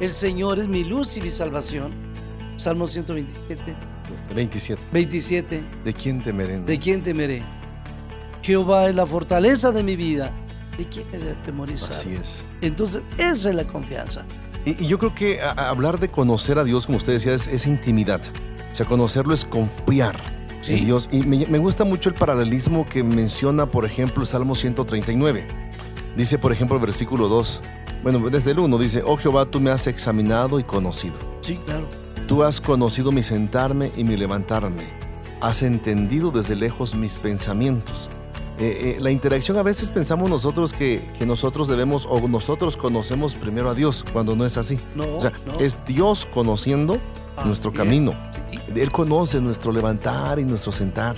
el 0.00 0.12
Señor 0.12 0.58
es 0.58 0.68
mi 0.68 0.84
luz 0.84 1.16
y 1.16 1.20
mi 1.22 1.30
salvación. 1.30 1.92
Salmo 2.56 2.86
127, 2.86 3.74
27. 4.34 4.82
27. 4.92 5.64
¿De 5.84 5.92
quién 5.94 6.22
temeré? 6.22 6.60
¿De 6.60 6.78
quién 6.78 7.02
temeré? 7.02 7.42
Jehová 8.42 8.88
es 8.88 8.94
la 8.94 9.06
fortaleza 9.06 9.70
de 9.72 9.82
mi 9.82 9.96
vida. 9.96 10.30
¿De 10.76 10.84
quién 10.86 11.06
he 11.12 11.18
de 11.18 11.30
atemorizar? 11.32 11.90
Así 11.90 12.12
es. 12.14 12.44
Entonces, 12.60 13.02
esa 13.18 13.50
es 13.50 13.54
la 13.56 13.64
confianza. 13.64 14.24
Y, 14.64 14.84
y 14.84 14.86
yo 14.88 14.98
creo 14.98 15.14
que 15.14 15.40
a- 15.40 15.50
a 15.52 15.68
hablar 15.70 15.98
de 15.98 16.08
conocer 16.08 16.58
a 16.58 16.64
Dios, 16.64 16.86
como 16.86 16.96
usted 16.98 17.12
decía, 17.14 17.32
es, 17.34 17.46
es 17.46 17.66
intimidad. 17.66 18.20
O 18.72 18.74
sea, 18.74 18.86
conocerlo 18.86 19.34
es 19.34 19.44
confiar 19.44 20.16
Sí. 20.62 20.74
en 20.74 20.84
Dios. 20.86 21.08
Y 21.12 21.18
me, 21.22 21.44
me 21.46 21.58
gusta 21.58 21.84
mucho 21.84 22.08
el 22.08 22.14
paralelismo 22.14 22.86
que 22.86 23.02
menciona, 23.02 23.66
por 23.66 23.84
ejemplo, 23.84 24.24
Salmo 24.24 24.54
139. 24.54 25.46
Dice, 26.16 26.38
por 26.38 26.52
ejemplo, 26.52 26.76
el 26.76 26.82
versículo 26.82 27.28
2. 27.28 27.60
Bueno, 28.02 28.30
desde 28.30 28.52
el 28.52 28.58
1 28.60 28.78
dice, 28.78 29.02
oh 29.04 29.16
Jehová, 29.16 29.46
tú 29.46 29.60
me 29.60 29.70
has 29.70 29.86
examinado 29.86 30.58
y 30.60 30.64
conocido. 30.64 31.14
Sí, 31.40 31.58
claro. 31.64 31.86
Tú 32.26 32.42
has 32.44 32.60
conocido 32.60 33.12
mi 33.12 33.22
sentarme 33.22 33.90
y 33.96 34.04
mi 34.04 34.16
levantarme. 34.16 34.88
Has 35.40 35.62
entendido 35.62 36.30
desde 36.30 36.54
lejos 36.54 36.94
mis 36.94 37.16
pensamientos. 37.16 38.08
Eh, 38.58 38.96
eh, 38.96 39.00
la 39.00 39.10
interacción 39.10 39.56
a 39.56 39.62
veces 39.62 39.90
pensamos 39.90 40.30
nosotros 40.30 40.72
que, 40.72 41.10
que 41.18 41.26
nosotros 41.26 41.66
debemos 41.66 42.06
o 42.08 42.20
nosotros 42.28 42.76
conocemos 42.76 43.34
primero 43.34 43.68
a 43.70 43.74
Dios, 43.74 44.04
cuando 44.12 44.36
no 44.36 44.46
es 44.46 44.56
así. 44.56 44.78
No, 44.94 45.16
O 45.16 45.20
sea, 45.20 45.32
no. 45.46 45.58
es 45.58 45.80
Dios 45.84 46.26
conociendo 46.32 46.98
Ah, 47.36 47.44
nuestro 47.46 47.70
bien. 47.72 47.84
camino. 47.84 48.12
Sí. 48.30 48.40
Él 48.76 48.90
conoce 48.90 49.40
nuestro 49.40 49.72
levantar 49.72 50.38
y 50.38 50.44
nuestro 50.44 50.72
sentar. 50.72 51.16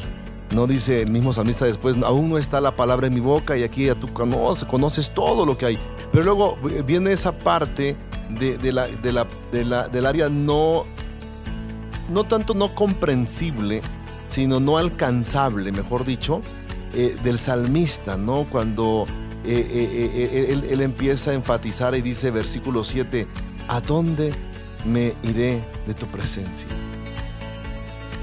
No 0.54 0.66
dice 0.66 1.02
el 1.02 1.10
mismo 1.10 1.32
salmista 1.32 1.64
después, 1.64 1.96
aún 2.04 2.28
no 2.28 2.38
está 2.38 2.60
la 2.60 2.76
palabra 2.76 3.06
en 3.08 3.14
mi 3.14 3.20
boca 3.20 3.56
y 3.56 3.62
aquí 3.64 3.86
ya 3.86 3.94
tú 3.94 4.12
conoces, 4.12 4.64
conoces 4.64 5.10
todo 5.12 5.44
lo 5.46 5.56
que 5.58 5.66
hay. 5.66 5.78
Pero 6.12 6.24
luego 6.24 6.58
eh, 6.70 6.82
viene 6.86 7.12
esa 7.12 7.32
parte 7.32 7.96
de, 8.28 8.72
la, 8.72 8.86
de 8.86 9.12
la- 9.12 9.26
de 9.52 9.64
la- 9.64 9.88
del 9.88 10.06
área 10.06 10.28
no, 10.28 10.84
no 12.12 12.24
tanto 12.24 12.54
no 12.54 12.74
comprensible, 12.74 13.80
sino 14.28 14.60
no 14.60 14.78
alcanzable, 14.78 15.72
mejor 15.72 16.04
dicho, 16.04 16.40
eh, 16.94 17.16
del 17.24 17.38
salmista, 17.38 18.16
¿no? 18.16 18.44
Cuando 18.50 19.06
eh, 19.44 20.48
él, 20.50 20.64
él 20.70 20.80
empieza 20.82 21.30
a 21.32 21.34
enfatizar 21.34 21.94
y 21.96 22.02
dice, 22.02 22.30
versículo 22.30 22.84
7, 22.84 23.26
¿a 23.68 23.80
dónde 23.80 24.32
me 24.86 25.14
iré 25.24 25.60
de 25.86 25.94
tu 25.94 26.06
presencia? 26.06 26.68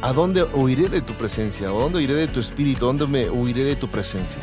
¿A 0.01 0.13
dónde 0.13 0.43
huiré 0.43 0.89
de 0.89 1.01
tu 1.01 1.13
presencia? 1.13 1.67
¿A 1.67 1.71
dónde 1.71 2.01
iré 2.01 2.15
de 2.15 2.27
tu 2.27 2.39
espíritu? 2.39 2.85
¿A 2.85 2.87
dónde 2.87 3.05
me 3.05 3.29
huiré 3.29 3.63
de 3.63 3.75
tu 3.75 3.87
presencia? 3.87 4.41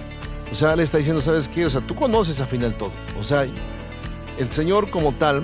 O 0.53 0.55
sea, 0.55 0.77
le 0.77 0.85
está 0.85 0.99
diciendo, 0.99 1.21
¿sabes 1.21 1.49
qué? 1.49 1.67
O 1.67 1.71
sea, 1.71 1.81
tú 1.81 1.97
conoces 1.97 2.41
al 2.41 2.47
final 2.47 2.77
todo. 2.77 2.93
O 3.19 3.25
sea, 3.25 3.45
el 4.39 4.53
Señor 4.53 4.89
como 4.91 5.13
tal, 5.15 5.43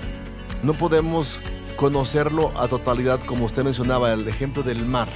no 0.63 0.73
podemos 0.75 1.41
conocerlo 1.77 2.53
a 2.57 2.69
totalidad, 2.69 3.21
como 3.21 3.45
usted 3.45 3.65
mencionaba, 3.65 4.13
el 4.13 4.29
ejemplo 4.29 4.63
del 4.63 4.87
mar. 4.87 5.09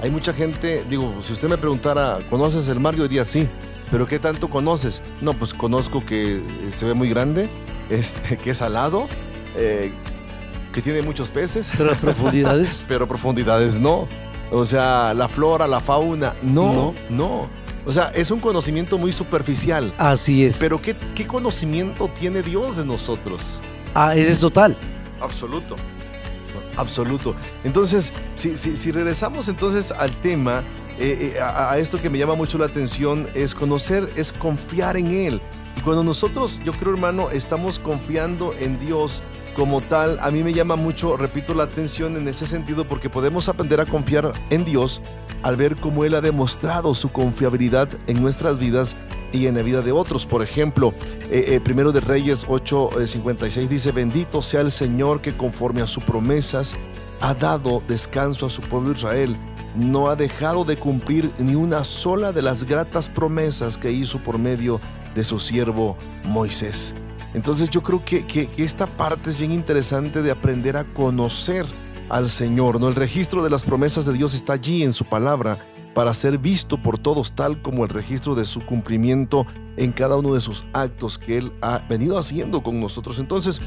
Hay 0.00 0.10
mucha 0.10 0.32
gente, 0.32 0.84
digo, 0.88 1.16
si 1.22 1.32
usted 1.32 1.48
me 1.48 1.58
preguntara, 1.58 2.20
¿conoces 2.30 2.68
el 2.68 2.78
mar? 2.78 2.94
Yo 2.94 3.02
diría 3.02 3.24
sí. 3.24 3.48
¿Pero 3.90 4.06
qué 4.06 4.18
tanto 4.18 4.48
conoces? 4.48 5.02
No, 5.20 5.32
pues 5.32 5.54
conozco 5.54 6.04
que 6.04 6.36
eh, 6.36 6.42
se 6.70 6.86
ve 6.86 6.94
muy 6.94 7.08
grande, 7.08 7.48
este, 7.90 8.36
que 8.36 8.50
es 8.50 8.58
salado, 8.58 9.08
eh, 9.56 9.92
que 10.72 10.82
tiene 10.82 11.02
muchos 11.02 11.30
peces, 11.30 11.72
Pero 11.76 11.94
profundidades. 11.94 12.84
pero 12.88 13.08
profundidades 13.08 13.80
no. 13.80 14.06
O 14.50 14.64
sea, 14.64 15.12
la 15.14 15.28
flora, 15.28 15.66
la 15.66 15.80
fauna, 15.80 16.34
no, 16.42 16.72
No. 16.72 16.94
no. 17.10 17.48
O 17.84 17.92
sea, 17.92 18.10
es 18.14 18.30
un 18.32 18.40
conocimiento 18.40 18.98
muy 18.98 19.12
superficial. 19.12 19.92
Así 19.98 20.44
es. 20.44 20.56
Pero 20.58 20.80
¿qué, 20.82 20.96
qué 21.14 21.26
conocimiento 21.26 22.08
tiene 22.08 22.42
Dios 22.42 22.76
de 22.76 22.84
nosotros? 22.84 23.60
ah, 23.94 24.14
ese 24.16 24.32
es 24.32 24.40
total. 24.40 24.76
Absoluto. 25.20 25.76
Absoluto. 26.76 27.34
Entonces, 27.64 28.12
si, 28.34 28.56
si- 28.56 28.76
si 28.76 28.90
regresamos 28.90 29.48
entonces 29.48 29.92
al 29.92 30.10
tema, 30.20 30.62
eh, 30.98 31.32
eh, 31.36 31.40
a, 31.40 31.72
a 31.72 31.78
esto 31.78 31.98
que 32.00 32.10
me 32.10 32.18
llama 32.18 32.34
mucho 32.34 32.58
la 32.58 32.66
atención, 32.66 33.26
es 33.34 33.54
conocer, 33.54 34.10
es 34.16 34.32
confiar 34.32 34.96
en 34.96 35.06
Él. 35.06 35.40
Y 35.76 35.80
cuando 35.80 36.04
nosotros, 36.04 36.60
yo 36.64 36.72
creo 36.72 36.92
hermano, 36.92 37.30
estamos 37.30 37.78
confiando 37.78 38.52
en 38.58 38.78
Dios 38.78 39.22
como 39.56 39.80
tal, 39.80 40.18
a 40.20 40.30
mí 40.30 40.44
me 40.44 40.52
llama 40.52 40.76
mucho, 40.76 41.16
repito, 41.16 41.54
la 41.54 41.64
atención 41.64 42.16
en 42.16 42.28
ese 42.28 42.46
sentido 42.46 42.84
porque 42.84 43.08
podemos 43.08 43.48
aprender 43.48 43.80
a 43.80 43.86
confiar 43.86 44.30
en 44.50 44.66
Dios 44.66 45.00
al 45.42 45.56
ver 45.56 45.76
cómo 45.76 46.04
Él 46.04 46.14
ha 46.14 46.20
demostrado 46.20 46.94
su 46.94 47.10
confiabilidad 47.10 47.88
en 48.06 48.20
nuestras 48.20 48.58
vidas 48.58 48.96
y 49.32 49.46
en 49.46 49.54
la 49.54 49.62
vida 49.62 49.80
de 49.80 49.92
otros. 49.92 50.26
Por 50.26 50.42
ejemplo, 50.42 50.92
eh, 51.30 51.46
eh, 51.48 51.60
primero 51.60 51.90
de 51.90 52.00
Reyes 52.00 52.46
8:56 52.46 53.66
dice, 53.66 53.92
bendito 53.92 54.42
sea 54.42 54.60
el 54.60 54.70
Señor 54.70 55.22
que 55.22 55.34
conforme 55.34 55.80
a 55.80 55.86
sus 55.86 56.04
promesas 56.04 56.76
ha 57.22 57.32
dado 57.32 57.82
descanso 57.88 58.46
a 58.46 58.50
su 58.50 58.60
pueblo 58.60 58.92
Israel. 58.92 59.36
No 59.74 60.08
ha 60.10 60.16
dejado 60.16 60.64
de 60.64 60.76
cumplir 60.76 61.30
ni 61.38 61.54
una 61.54 61.82
sola 61.82 62.32
de 62.32 62.42
las 62.42 62.64
gratas 62.64 63.08
promesas 63.08 63.78
que 63.78 63.90
hizo 63.90 64.18
por 64.18 64.38
medio 64.38 64.80
de 65.14 65.24
su 65.24 65.38
siervo 65.38 65.96
Moisés. 66.24 66.94
Entonces 67.36 67.68
yo 67.68 67.82
creo 67.82 68.02
que, 68.02 68.26
que- 68.26 68.48
esta 68.56 68.86
parte 68.86 69.28
es 69.28 69.38
bien 69.38 69.52
interesante 69.52 70.22
de 70.22 70.30
aprender 70.30 70.76
a 70.78 70.84
conocer 70.84 71.66
al 72.08 72.30
Señor. 72.30 72.80
¿no? 72.80 72.88
El 72.88 72.94
registro 72.94 73.42
de 73.44 73.50
las 73.50 73.62
promesas 73.62 74.06
de 74.06 74.14
Dios 74.14 74.32
está 74.34 74.54
allí 74.54 74.82
en 74.82 74.94
su 74.94 75.04
palabra 75.04 75.58
para 75.94 76.14
ser 76.14 76.38
visto 76.38 76.78
por 76.78 76.96
todos, 76.98 77.32
tal 77.32 77.60
como 77.60 77.84
el 77.84 77.90
registro 77.90 78.34
de 78.34 78.46
su 78.46 78.64
cumplimiento 78.64 79.44
en 79.76 79.92
cada 79.92 80.16
uno 80.16 80.32
de 80.32 80.40
sus 80.40 80.64
actos 80.72 81.18
que 81.18 81.36
Él 81.36 81.52
ha 81.60 81.78
venido 81.88 82.16
haciendo 82.16 82.62
con 82.62 82.80
nosotros. 82.80 83.18
Entonces, 83.18 83.60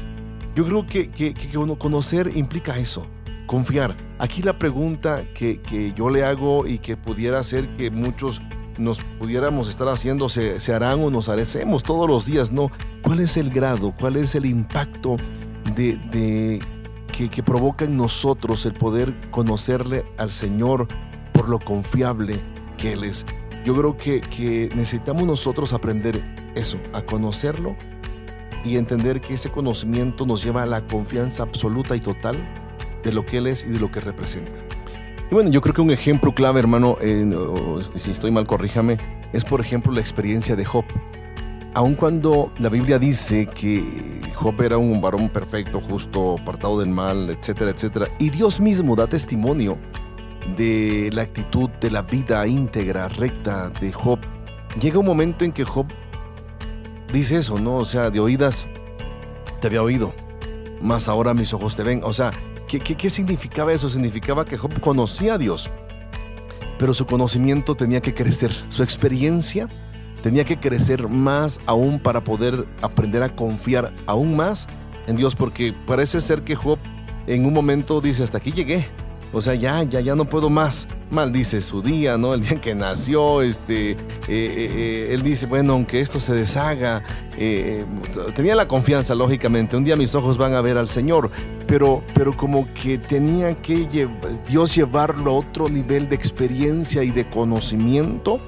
yo 0.56 0.64
creo 0.66 0.84
que, 0.84 1.08
que, 1.10 1.32
que 1.32 1.56
uno 1.56 1.78
conocer 1.78 2.36
implica 2.36 2.76
eso, 2.76 3.06
confiar. 3.46 3.96
Aquí 4.18 4.42
la 4.42 4.58
pregunta 4.58 5.22
que, 5.32 5.60
que 5.60 5.92
yo 5.94 6.10
le 6.10 6.24
hago 6.24 6.66
y 6.66 6.78
que 6.80 6.96
pudiera 6.96 7.42
ser 7.44 7.68
que 7.76 7.90
muchos 7.92 8.42
nos 8.80 9.00
pudiéramos 9.18 9.68
estar 9.68 9.88
haciendo, 9.88 10.28
se, 10.28 10.58
harán 10.72 11.00
o 11.04 11.10
nos 11.10 11.28
haremos 11.28 11.82
todos 11.82 12.08
los 12.08 12.26
días, 12.26 12.50
¿no? 12.50 12.70
¿Cuál 13.02 13.20
es 13.20 13.36
el 13.36 13.50
grado, 13.50 13.94
cuál 13.98 14.16
es 14.16 14.34
el 14.34 14.46
impacto 14.46 15.16
de, 15.76 16.58
que 17.12 17.42
provoca 17.42 17.84
en 17.84 17.96
nosotros 17.96 18.64
el 18.64 18.72
poder 18.72 19.14
conocerle 19.30 20.04
al 20.16 20.30
Señor 20.30 20.88
por 21.32 21.48
lo 21.48 21.58
confiable 21.58 22.40
que 22.78 22.94
Él 22.94 23.04
es? 23.04 23.26
Yo 23.64 23.74
creo 23.74 23.96
que, 23.96 24.22
que 24.22 24.70
necesitamos 24.74 25.24
nosotros 25.24 25.74
aprender 25.74 26.22
eso, 26.54 26.78
a 26.94 27.02
conocerlo 27.02 27.76
y 28.64 28.76
entender 28.76 29.20
que 29.20 29.34
ese 29.34 29.50
conocimiento 29.50 30.24
nos 30.24 30.42
lleva 30.42 30.62
a 30.62 30.66
la 30.66 30.86
confianza 30.86 31.42
absoluta 31.42 31.94
y 31.94 32.00
total 32.00 32.36
de 33.02 33.12
lo 33.12 33.26
que 33.26 33.38
Él 33.38 33.46
es 33.46 33.62
y 33.64 33.68
de 33.68 33.78
lo 33.78 33.90
que 33.90 34.00
representa. 34.00 34.69
Y 35.30 35.34
bueno, 35.34 35.50
yo 35.50 35.60
creo 35.60 35.74
que 35.74 35.80
un 35.80 35.92
ejemplo 35.92 36.34
clave, 36.34 36.58
hermano, 36.58 36.96
si 37.94 38.10
estoy 38.10 38.32
mal, 38.32 38.46
corríjame, 38.48 38.96
es 39.32 39.44
por 39.44 39.60
ejemplo 39.60 39.92
la 39.92 40.00
experiencia 40.00 40.56
de 40.56 40.64
Job. 40.64 40.84
Aun 41.72 41.94
cuando 41.94 42.50
la 42.58 42.68
Biblia 42.68 42.98
dice 42.98 43.46
que 43.46 43.84
Job 44.34 44.60
era 44.60 44.76
un 44.76 45.00
varón 45.00 45.28
perfecto, 45.28 45.80
justo, 45.80 46.36
apartado 46.40 46.80
del 46.80 46.88
mal, 46.88 47.30
etcétera, 47.30 47.70
etcétera, 47.70 48.08
y 48.18 48.30
Dios 48.30 48.60
mismo 48.60 48.96
da 48.96 49.06
testimonio 49.06 49.78
de 50.56 51.10
la 51.12 51.22
actitud 51.22 51.70
de 51.80 51.92
la 51.92 52.02
vida 52.02 52.44
íntegra, 52.44 53.06
recta 53.06 53.70
de 53.80 53.92
Job, 53.92 54.18
llega 54.80 54.98
un 54.98 55.06
momento 55.06 55.44
en 55.44 55.52
que 55.52 55.64
Job 55.64 55.86
dice 57.12 57.36
eso, 57.36 57.54
¿no? 57.54 57.76
O 57.76 57.84
sea, 57.84 58.10
de 58.10 58.18
oídas 58.18 58.66
te 59.60 59.68
había 59.68 59.82
oído, 59.82 60.12
más 60.80 61.08
ahora 61.08 61.34
mis 61.34 61.54
ojos 61.54 61.76
te 61.76 61.84
ven. 61.84 62.00
O 62.02 62.12
sea, 62.12 62.32
¿qué, 62.70 62.78
qué, 62.78 62.96
qué 62.96 63.10
significaba 63.10 63.72
eso? 63.72 63.90
Significaba 63.90 64.44
que 64.44 64.56
Job 64.56 64.78
conocía 64.80 65.34
a 65.34 65.38
Dios, 65.38 65.70
pero 66.78 66.94
su 66.94 67.04
conocimiento 67.04 67.74
tenía 67.74 68.00
que 68.00 68.14
crecer, 68.14 68.52
su 68.68 68.84
experiencia 68.84 69.68
tenía 70.22 70.44
que 70.44 70.60
crecer 70.60 71.08
más 71.08 71.60
aún 71.66 71.98
para 71.98 72.20
poder 72.20 72.66
aprender 72.80 73.22
a 73.24 73.34
confiar 73.34 73.92
aún 74.06 74.36
más 74.36 74.68
en 75.08 75.16
Dios, 75.16 75.34
porque 75.34 75.74
parece 75.86 76.20
ser 76.20 76.42
que 76.42 76.54
Job 76.54 76.78
en 77.26 77.44
un 77.44 77.52
momento 77.52 78.00
dice, 78.00 78.22
hasta 78.22 78.38
aquí 78.38 78.52
llegué, 78.52 78.86
O 79.32 79.40
sea, 79.40 79.54
ya, 79.54 79.82
ya, 79.84 80.00
ya 80.00 80.14
no 80.16 80.24
puedo 80.24 80.50
más. 80.50 80.88
Maldice 81.10 81.60
su 81.60 81.82
día, 81.82 82.16
¿no? 82.18 82.34
El 82.34 82.42
día 82.42 82.52
en 82.52 82.60
que 82.60 82.74
nació, 82.74 83.42
este, 83.42 83.92
eh, 83.92 83.96
eh, 84.28 84.28
eh, 84.28 85.08
él 85.14 85.22
dice, 85.22 85.46
bueno, 85.46 85.72
aunque 85.74 86.00
esto 86.00 86.20
se 86.20 86.34
deshaga, 86.34 87.02
tenía 88.34 88.54
la 88.54 88.66
confianza, 88.68 89.14
lógicamente, 89.14 89.76
un 89.76 89.84
día 89.84 89.96
mis 89.96 90.14
ojos 90.14 90.36
van 90.38 90.54
a 90.54 90.60
ver 90.60 90.76
al 90.78 90.88
Señor, 90.88 91.30
pero, 91.66 92.02
pero 92.14 92.32
como 92.32 92.68
que 92.74 92.98
tenía 92.98 93.54
que 93.60 93.88
lle- 93.88 94.08
Dios 94.48 94.74
llevarlo 94.74 95.30
a 95.30 95.34
otro 95.34 95.68
nivel 95.68 96.08
de 96.08 96.14
experiencia 96.16 97.02
y 97.02 97.10
de 97.10 97.28
conocimiento 97.28 98.40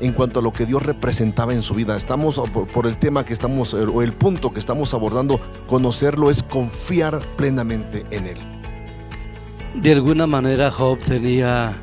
en 0.00 0.12
cuanto 0.12 0.40
a 0.40 0.42
lo 0.42 0.52
que 0.52 0.66
Dios 0.66 0.82
representaba 0.84 1.52
en 1.52 1.62
su 1.62 1.74
vida. 1.74 1.96
Estamos, 1.96 2.40
por, 2.72 2.86
el 2.86 2.96
tema 2.96 3.24
que 3.24 3.32
estamos, 3.32 3.74
o 3.74 4.02
el 4.02 4.12
punto 4.12 4.52
que 4.52 4.60
estamos 4.60 4.94
abordando, 4.94 5.40
conocerlo 5.68 6.30
es 6.30 6.42
confiar 6.42 7.18
plenamente 7.36 8.06
en 8.10 8.26
Él. 8.28 8.38
De 9.74 9.92
alguna 9.92 10.26
manera 10.26 10.70
Job 10.70 10.98
tenía 10.98 11.74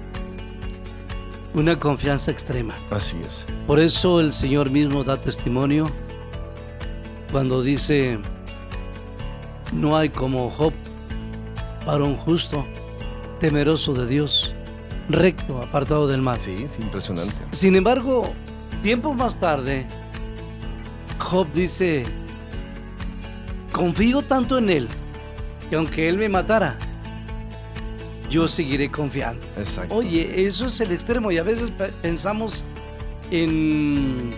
una 1.54 1.80
confianza 1.80 2.32
extrema. 2.32 2.76
Así 2.92 3.18
es. 3.26 3.46
Por 3.68 3.80
eso 3.80 4.20
el 4.20 4.34
Señor 4.34 4.70
mismo 4.70 5.04
da 5.04 5.20
testimonio 5.20 5.90
cuando 7.32 7.62
dice, 7.62 8.20
no 9.74 9.98
hay 9.98 10.10
como 10.10 10.50
Job, 10.50 10.74
varón 11.86 12.16
justo, 12.18 12.66
temeroso 13.40 13.94
de 13.94 14.08
Dios, 14.08 14.54
recto, 15.10 15.62
apartado 15.62 16.08
del 16.08 16.22
mal. 16.22 16.40
Sí, 16.42 16.64
es 16.64 16.80
impresionante. 16.80 17.44
Sin 17.52 17.76
embargo, 17.76 18.34
tiempo 18.82 19.14
más 19.14 19.40
tarde, 19.40 19.88
Job 21.20 21.48
dice, 21.54 22.06
confío 23.72 24.22
tanto 24.22 24.58
en 24.58 24.70
él, 24.70 24.88
que 25.70 25.76
aunque 25.76 26.10
él 26.10 26.18
me 26.18 26.30
matara, 26.30 26.78
yo 28.30 28.48
seguiré 28.48 28.90
confiando. 28.90 29.46
Exacto. 29.58 29.96
Oye, 29.96 30.46
eso 30.46 30.66
es 30.66 30.80
el 30.82 30.92
extremo 30.92 31.32
y 31.32 31.38
a 31.38 31.44
veces 31.44 31.72
pe- 31.72 31.92
pensamos 32.02 32.66
en... 33.32 34.36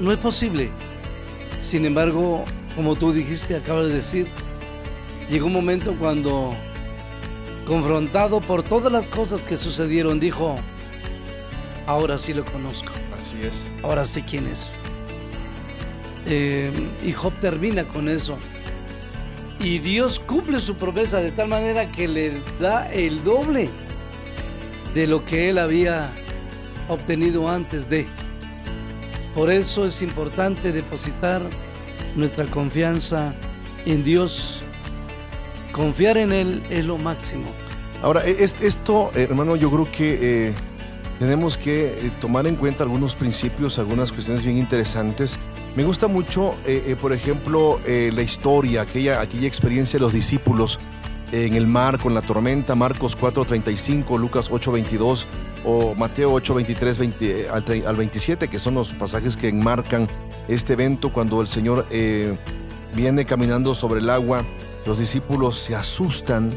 No 0.00 0.12
es 0.12 0.18
posible. 0.18 0.70
Sin 1.60 1.84
embargo, 1.84 2.44
como 2.76 2.94
tú 2.96 3.12
dijiste, 3.12 3.56
acabas 3.56 3.88
de 3.88 3.94
decir, 3.94 4.28
llegó 5.28 5.46
un 5.46 5.52
momento 5.52 5.94
cuando, 5.98 6.54
confrontado 7.66 8.40
por 8.40 8.62
todas 8.62 8.92
las 8.92 9.10
cosas 9.10 9.44
que 9.44 9.56
sucedieron, 9.56 10.20
dijo, 10.20 10.54
ahora 11.86 12.16
sí 12.18 12.32
lo 12.32 12.44
conozco, 12.44 12.92
Así 13.20 13.38
es. 13.42 13.70
ahora 13.82 14.04
sé 14.04 14.24
quién 14.24 14.46
es. 14.46 14.80
Eh, 16.26 16.70
y 17.04 17.12
Job 17.12 17.32
termina 17.40 17.84
con 17.88 18.08
eso. 18.08 18.38
Y 19.60 19.78
Dios 19.80 20.18
cumple 20.20 20.60
su 20.60 20.76
promesa 20.76 21.20
de 21.20 21.32
tal 21.32 21.48
manera 21.48 21.90
que 21.90 22.06
le 22.06 22.40
da 22.60 22.90
el 22.92 23.22
doble 23.24 23.68
de 24.94 25.06
lo 25.06 25.24
que 25.24 25.50
él 25.50 25.58
había 25.58 26.10
obtenido 26.88 27.48
antes 27.48 27.90
de. 27.90 28.06
Por 29.34 29.50
eso 29.50 29.84
es 29.84 30.00
importante 30.02 30.72
depositar 30.72 31.42
nuestra 32.16 32.44
confianza 32.46 33.34
en 33.84 34.02
Dios. 34.02 34.60
Confiar 35.72 36.16
en 36.18 36.32
Él 36.32 36.62
es 36.70 36.84
lo 36.84 36.96
máximo. 36.98 37.46
Ahora, 38.02 38.24
e- 38.26 38.42
es- 38.42 38.56
esto, 38.60 39.10
hermano, 39.14 39.54
yo 39.56 39.70
creo 39.70 39.90
que 39.92 40.18
eh, 40.48 40.54
tenemos 41.18 41.58
que 41.58 41.86
eh, 42.06 42.12
tomar 42.20 42.46
en 42.46 42.56
cuenta 42.56 42.84
algunos 42.84 43.14
principios, 43.14 43.78
algunas 43.78 44.10
cuestiones 44.12 44.44
bien 44.44 44.56
interesantes. 44.56 45.38
Me 45.78 45.84
gusta 45.84 46.08
mucho, 46.08 46.56
eh, 46.66 46.86
eh, 46.88 46.96
por 47.00 47.12
ejemplo, 47.12 47.80
eh, 47.86 48.10
la 48.12 48.22
historia, 48.22 48.82
aquella, 48.82 49.22
experiencia 49.22 49.96
de 49.96 50.00
los 50.00 50.12
discípulos 50.12 50.80
en 51.30 51.54
el 51.54 51.68
mar 51.68 52.00
con 52.00 52.14
la 52.14 52.20
tormenta, 52.20 52.74
Marcos 52.74 53.16
4:35, 53.16 54.18
Lucas 54.18 54.50
8:22 54.50 55.26
o 55.64 55.94
Mateo 55.94 56.32
8:23 56.32 56.98
20, 56.98 57.48
al, 57.48 57.64
al 57.86 57.94
27, 57.94 58.48
que 58.48 58.58
son 58.58 58.74
los 58.74 58.92
pasajes 58.92 59.36
que 59.36 59.46
enmarcan 59.50 60.08
este 60.48 60.72
evento 60.72 61.12
cuando 61.12 61.40
el 61.40 61.46
Señor 61.46 61.86
viene 62.96 63.24
caminando 63.24 63.72
sobre 63.72 64.00
el 64.00 64.10
agua. 64.10 64.44
Los 64.84 64.98
discípulos 64.98 65.60
se 65.60 65.76
asustan 65.76 66.50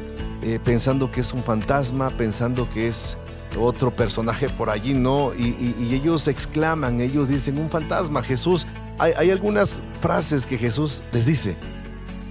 pensando 0.63 1.11
que 1.11 1.21
es 1.21 1.31
un 1.31 1.43
fantasma, 1.43 2.09
pensando 2.09 2.67
que 2.73 2.87
es 2.87 3.19
otro 3.59 3.91
personaje 3.91 4.49
por 4.49 4.71
allí, 4.71 4.95
¿no? 4.95 5.31
Y 5.35 5.93
ellos 5.93 6.27
exclaman, 6.27 7.01
ellos 7.01 7.29
dicen, 7.29 7.59
un 7.59 7.69
fantasma, 7.69 8.23
Jesús. 8.23 8.65
Hay, 9.01 9.13
hay 9.17 9.31
algunas 9.31 9.81
frases 9.99 10.45
que 10.45 10.57
Jesús 10.57 11.01
les 11.11 11.25
dice, 11.25 11.55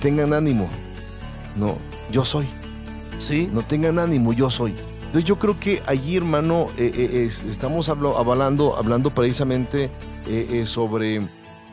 tengan 0.00 0.32
ánimo, 0.32 0.68
no, 1.56 1.76
yo 2.12 2.24
soy, 2.24 2.46
¿Sí? 3.18 3.48
no 3.52 3.62
tengan 3.62 3.98
ánimo, 3.98 4.32
yo 4.32 4.48
soy. 4.50 4.74
Entonces 5.06 5.24
yo 5.24 5.36
creo 5.38 5.58
que 5.58 5.82
allí, 5.86 6.16
hermano, 6.16 6.66
eh, 6.78 6.92
eh, 6.94 7.24
es- 7.26 7.42
estamos 7.42 7.88
hablo- 7.88 8.16
hablando, 8.16 8.76
hablando 8.76 9.10
precisamente 9.10 9.90
eh, 10.28 10.62
sobre 10.64 11.20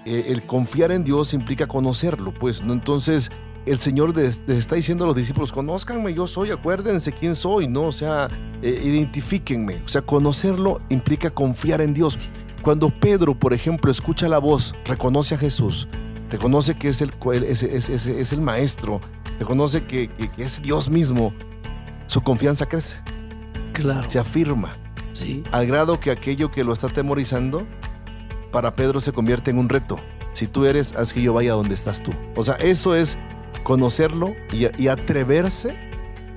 el 0.06 0.42
confiar 0.44 0.92
en 0.92 1.04
Dios 1.04 1.34
implica 1.34 1.68
conocerlo, 1.68 2.34
pues, 2.34 2.64
¿no? 2.64 2.74
Entonces 2.74 3.30
el 3.68 3.78
Señor 3.78 4.16
les, 4.18 4.42
les 4.48 4.58
está 4.60 4.76
diciendo 4.76 5.04
a 5.04 5.08
los 5.08 5.16
discípulos, 5.18 5.52
conózcanme, 5.52 6.14
yo 6.14 6.26
soy, 6.26 6.50
acuérdense 6.52 7.12
quién 7.12 7.36
soy, 7.36 7.68
¿no? 7.68 7.84
O 7.84 7.92
sea, 7.92 8.30
identifíquenme. 8.64 9.82
O 9.86 9.88
sea, 9.88 10.02
conocerlo 10.02 10.82
implica 10.90 11.30
confiar 11.30 11.82
en 11.82 11.94
Dios. 11.94 12.18
Cuando 12.68 12.90
Pedro, 12.90 13.34
por 13.34 13.54
ejemplo, 13.54 13.90
escucha 13.90 14.28
la 14.28 14.40
voz, 14.40 14.76
reconoce 14.84 15.36
a 15.36 15.38
Jesús, 15.38 15.88
reconoce 16.30 16.76
que 16.78 16.90
es 16.90 17.02
el, 17.02 17.14
es, 17.48 17.64
es- 17.64 17.88
es- 17.88 18.08
es 18.08 18.34
el 18.34 18.42
Maestro, 18.42 19.00
reconoce 19.40 19.86
que- 19.86 20.10
que- 20.10 20.30
que 20.30 20.44
es 20.44 20.62
Dios 20.62 20.90
mismo, 20.90 21.32
su 22.08 22.20
confianza 22.20 22.66
crece, 22.66 22.98
Claro. 23.72 24.10
se 24.10 24.20
afirma 24.20 24.74
Sí. 25.14 25.44
al 25.54 25.66
grado 25.66 26.02
que 26.02 26.12
aquello 26.12 26.52
que 26.52 26.66
lo 26.66 26.74
está 26.74 26.88
atemorizando, 26.88 27.66
para 28.52 28.74
Pedro 28.74 29.00
se 29.00 29.14
convierte 29.14 29.50
en 29.50 29.60
un 29.60 29.70
reto. 29.70 29.96
Si 30.34 30.46
tú 30.46 30.66
eres, 30.66 30.94
haz 30.94 31.14
que 31.14 31.22
yo 31.22 31.32
vaya 31.32 31.54
donde 31.54 31.74
estás 31.74 32.04
tú. 32.04 32.12
O 32.36 32.44
sea, 32.44 32.56
eso 32.56 32.96
es 32.96 33.18
conocerlo 33.64 34.34
y, 34.52 34.66
y 34.78 34.90
atreverse 34.90 35.74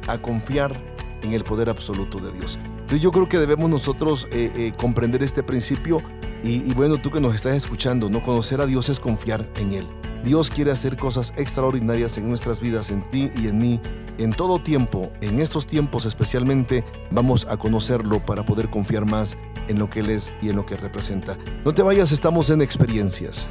a 0.06 0.16
confiar 0.18 0.80
en 1.22 1.32
el 1.32 1.42
poder 1.42 1.68
absoluto 1.68 2.18
de 2.20 2.30
Dios. 2.30 2.56
Entonces 2.82 3.00
yo 3.00 3.10
creo 3.10 3.28
que 3.28 3.38
debemos 3.40 3.68
nosotros 3.68 4.28
eh, 4.32 4.52
eh, 4.56 4.72
comprender 4.76 5.24
este 5.24 5.42
principio 5.42 6.00
y, 6.42 6.72
bueno, 6.74 7.00
tú 7.00 7.10
que 7.10 7.20
nos 7.20 7.34
estás 7.34 7.54
escuchando, 7.54 8.08
no 8.08 8.22
conocer 8.22 8.60
a 8.60 8.66
Dios 8.66 8.88
es 8.88 8.98
confiar 8.98 9.48
en 9.56 9.72
Él. 9.72 9.86
Dios 10.24 10.50
quiere 10.50 10.70
hacer 10.70 10.96
cosas 10.96 11.32
extraordinarias 11.36 12.18
en 12.18 12.28
nuestras 12.28 12.60
vidas, 12.60 12.90
en 12.90 13.02
ti 13.10 13.30
y 13.36 13.48
en 13.48 13.58
mí, 13.58 13.80
en 14.18 14.30
todo 14.30 14.58
tiempo, 14.58 15.10
en 15.20 15.40
estos 15.40 15.66
tiempos 15.66 16.04
especialmente, 16.06 16.84
vamos 17.10 17.46
a 17.48 17.56
conocerlo 17.56 18.24
para 18.24 18.44
poder 18.44 18.68
confiar 18.70 19.08
más 19.08 19.36
en 19.68 19.78
lo 19.78 19.88
que 19.88 20.00
Él 20.00 20.10
es 20.10 20.32
y 20.42 20.50
en 20.50 20.56
lo 20.56 20.66
que 20.66 20.76
representa. 20.76 21.36
No 21.64 21.72
te 21.72 21.82
vayas, 21.82 22.12
estamos 22.12 22.50
en 22.50 22.60
experiencias. 22.60 23.50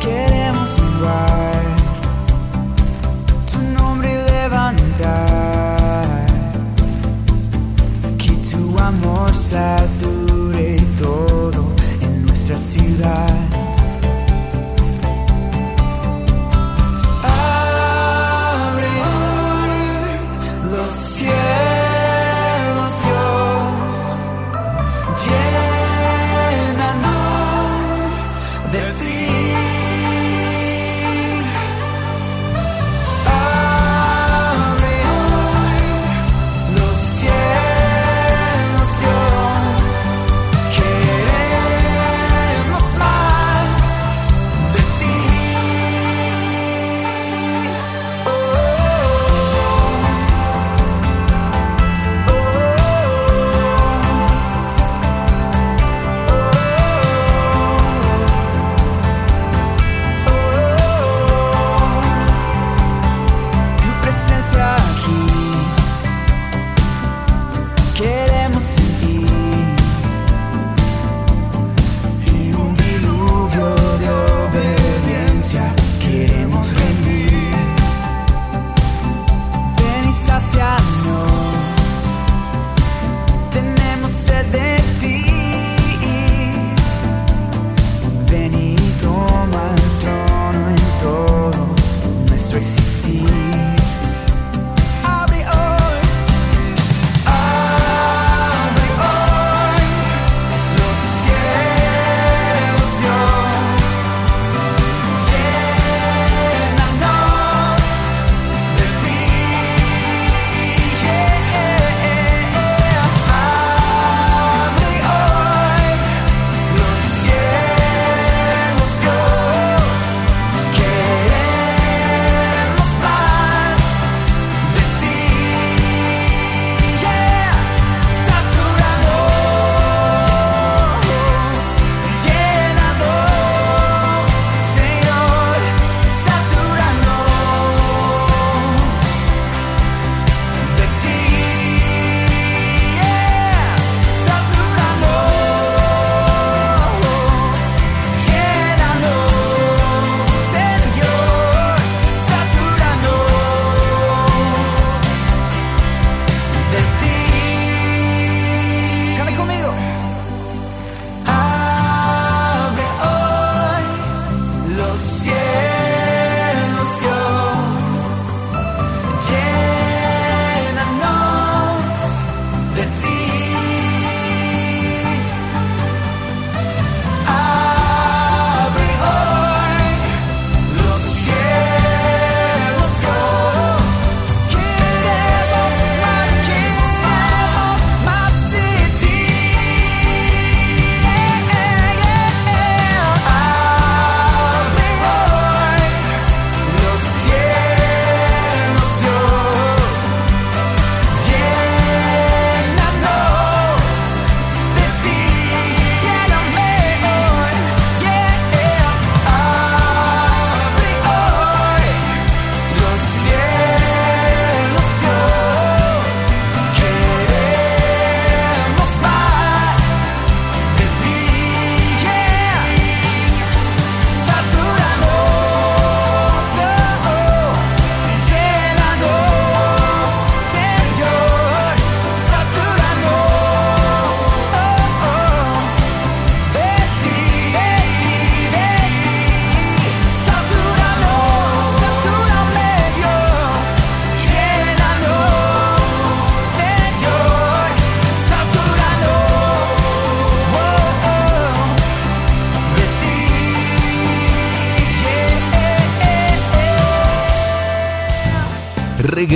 Queremos 0.00 0.70
menguar, 0.80 1.62
tu 3.50 3.58
nombre 3.82 4.08
levantar, 4.30 6.26
que 8.18 8.32
tu 8.50 8.76
amor 8.82 9.34
sature 9.34 9.86
todo 10.00 10.15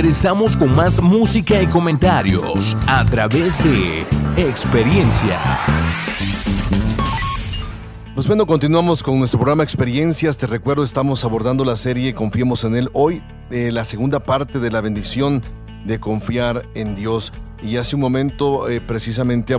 Regresamos 0.01 0.57
con 0.57 0.75
más 0.75 0.99
música 0.99 1.61
y 1.61 1.67
comentarios 1.67 2.75
a 2.87 3.05
través 3.05 3.63
de 3.63 4.01
Experiencias. 4.49 5.39
Pues 8.15 8.25
bueno, 8.25 8.47
continuamos 8.47 9.03
con 9.03 9.19
nuestro 9.19 9.39
programa 9.39 9.61
Experiencias. 9.61 10.39
Te 10.39 10.47
recuerdo, 10.47 10.81
estamos 10.81 11.23
abordando 11.23 11.63
la 11.63 11.75
serie 11.75 12.15
Confiemos 12.15 12.63
en 12.63 12.77
Él. 12.77 12.89
Hoy, 12.93 13.21
eh, 13.51 13.69
la 13.71 13.85
segunda 13.85 14.21
parte 14.21 14.59
de 14.59 14.71
la 14.71 14.81
bendición 14.81 15.39
de 15.85 15.99
confiar 15.99 16.65
en 16.73 16.95
Dios. 16.95 17.31
Y 17.61 17.77
hace 17.77 17.95
un 17.95 18.01
momento 18.01 18.69
eh, 18.69 18.81
precisamente 18.81 19.53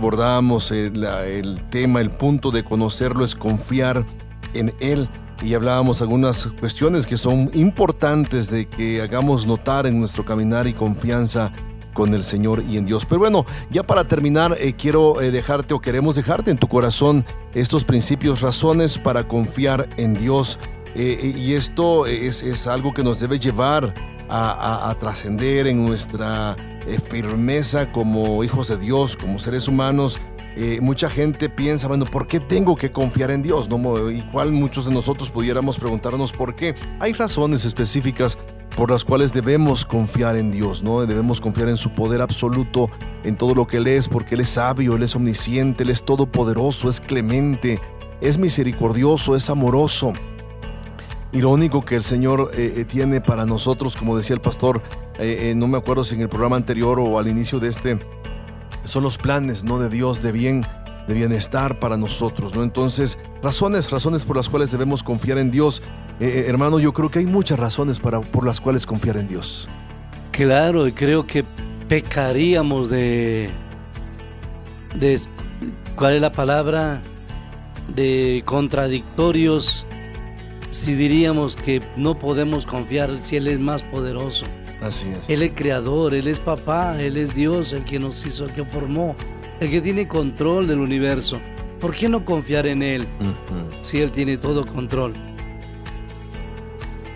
la- 0.93 1.25
el 1.25 1.61
tema, 1.69 2.01
el 2.01 2.11
punto 2.11 2.51
de 2.51 2.65
conocerlo 2.65 3.23
es 3.23 3.33
confiar 3.33 4.05
en 4.53 4.73
Él. 4.81 5.07
Y 5.41 5.53
hablábamos 5.55 6.01
algunas 6.01 6.47
cuestiones 6.59 7.05
que 7.07 7.17
son 7.17 7.49
importantes 7.53 8.49
de 8.49 8.67
que 8.67 9.01
hagamos 9.01 9.45
notar 9.47 9.87
en 9.87 9.99
nuestro 9.99 10.23
caminar 10.23 10.67
y 10.67 10.73
confianza 10.73 11.51
con 11.93 12.13
el 12.13 12.23
Señor 12.23 12.63
y 12.69 12.77
en 12.77 12.85
Dios. 12.85 13.05
Pero 13.05 13.19
bueno, 13.19 13.45
ya 13.69 13.83
para 13.83 14.07
terminar, 14.07 14.57
eh, 14.59 14.73
quiero 14.73 15.21
eh, 15.21 15.31
dejarte 15.31 15.73
o 15.73 15.79
queremos 15.79 16.15
dejarte 16.15 16.49
en 16.49 16.57
tu 16.57 16.67
corazón 16.67 17.23
estos 17.53 17.83
principios, 17.83 18.41
razones 18.41 18.97
para 18.97 19.27
confiar 19.27 19.87
en 19.97 20.13
Dios. 20.13 20.59
Eh, 20.95 21.33
y 21.37 21.53
esto 21.53 22.05
es, 22.05 22.41
es 22.43 22.67
algo 22.67 22.93
que 22.93 23.03
nos 23.03 23.19
debe 23.19 23.37
llevar 23.37 23.93
a, 24.29 24.89
a- 24.89 24.95
trascender 24.97 25.67
en 25.67 25.83
nuestra 25.85 26.55
firmeza 27.09 27.91
como 27.91 28.43
hijos 28.43 28.67
de 28.67 28.77
Dios, 28.77 29.15
como 29.17 29.37
seres 29.39 29.67
humanos. 29.67 30.19
Eh, 30.55 30.79
mucha 30.81 31.09
gente 31.09 31.49
piensa, 31.49 31.87
bueno, 31.87 32.05
¿por 32.05 32.27
qué 32.27 32.39
tengo 32.39 32.75
que 32.75 32.91
confiar 32.91 33.31
en 33.31 33.41
Dios? 33.41 33.67
¿No? 33.69 34.11
Igual 34.11 34.51
muchos 34.51 34.85
de 34.85 34.93
nosotros 34.93 35.29
pudiéramos 35.31 35.79
preguntarnos 35.79 36.31
por 36.31 36.53
qué. 36.53 36.75
Hay 36.99 37.13
razones 37.13 37.65
específicas 37.65 38.37
por 38.75 38.91
las 38.91 39.03
cuales 39.03 39.33
debemos 39.33 39.85
confiar 39.85 40.35
en 40.35 40.51
Dios, 40.51 40.83
¿no? 40.83 41.05
Debemos 41.05 41.41
confiar 41.41 41.69
en 41.69 41.77
su 41.77 41.91
poder 41.91 42.21
absoluto, 42.21 42.89
en 43.23 43.35
todo 43.35 43.55
lo 43.55 43.67
que 43.67 43.77
Él 43.77 43.87
es, 43.87 44.07
porque 44.07 44.35
Él 44.35 44.41
es 44.41 44.49
sabio, 44.49 44.95
Él 44.95 45.03
es 45.03 45.15
omnisciente, 45.15 45.83
Él 45.83 45.89
es 45.89 46.03
todopoderoso, 46.03 46.89
es 46.89 46.99
clemente, 46.99 47.79
es 48.21 48.37
misericordioso, 48.37 49.35
es 49.35 49.49
amoroso. 49.49 50.13
Irónico 51.31 51.83
que 51.83 51.95
el 51.95 52.03
Señor 52.03 52.51
eh, 52.53 52.75
eh, 52.77 52.85
tiene 52.85 53.21
para 53.21 53.45
nosotros, 53.45 53.95
como 53.95 54.15
decía 54.15 54.35
el 54.35 54.41
pastor, 54.41 54.81
no 55.55 55.67
me 55.67 55.77
acuerdo 55.77 56.03
si 56.03 56.15
en 56.15 56.21
el 56.21 56.29
programa 56.29 56.55
anterior 56.55 56.99
o 56.99 57.19
al 57.19 57.27
inicio 57.27 57.59
de 57.59 57.67
este, 57.67 57.99
son 58.83 59.03
los 59.03 59.17
planes, 59.17 59.63
¿no? 59.63 59.79
De 59.79 59.89
Dios, 59.89 60.21
de 60.21 60.31
bien, 60.31 60.61
de 61.07 61.13
bienestar 61.13 61.79
para 61.79 61.97
nosotros, 61.97 62.55
¿no? 62.55 62.63
Entonces, 62.63 63.19
razones, 63.41 63.91
razones 63.91 64.25
por 64.25 64.37
las 64.37 64.49
cuales 64.49 64.71
debemos 64.71 65.03
confiar 65.03 65.37
en 65.37 65.51
Dios. 65.51 65.81
Eh, 66.19 66.27
eh, 66.27 66.45
hermano, 66.47 66.79
yo 66.79 66.93
creo 66.93 67.09
que 67.09 67.19
hay 67.19 67.25
muchas 67.25 67.59
razones 67.59 67.99
para, 67.99 68.21
por 68.21 68.45
las 68.45 68.61
cuales 68.61 68.85
confiar 68.85 69.17
en 69.17 69.27
Dios. 69.27 69.67
Claro, 70.31 70.87
y 70.87 70.91
creo 70.91 71.27
que 71.27 71.43
pecaríamos 71.87 72.89
de, 72.89 73.49
de, 74.95 75.21
¿cuál 75.95 76.15
es 76.15 76.21
la 76.21 76.31
palabra? 76.31 77.01
De 77.93 78.41
contradictorios 78.45 79.85
si 80.73 80.95
diríamos 80.95 81.55
que 81.55 81.81
no 81.95 82.17
podemos 82.17 82.65
confiar 82.65 83.19
si 83.19 83.35
Él 83.35 83.47
es 83.47 83.59
más 83.59 83.83
poderoso. 83.83 84.45
Así 84.83 85.07
es. 85.09 85.29
Él 85.29 85.43
es 85.43 85.51
creador, 85.55 86.13
Él 86.13 86.27
es 86.27 86.39
papá, 86.39 87.01
Él 87.01 87.17
es 87.17 87.33
Dios, 87.33 87.73
el 87.73 87.83
que 87.83 87.99
nos 87.99 88.25
hizo, 88.25 88.45
el 88.45 88.53
que 88.53 88.65
formó, 88.65 89.15
el 89.59 89.69
que 89.69 89.81
tiene 89.81 90.07
control 90.07 90.67
del 90.67 90.79
universo. 90.79 91.39
¿Por 91.79 91.93
qué 91.93 92.09
no 92.09 92.23
confiar 92.23 92.67
en 92.67 92.83
Él 92.83 93.05
si 93.81 93.99
Él 93.99 94.11
tiene 94.11 94.37
todo 94.37 94.65
control? 94.65 95.13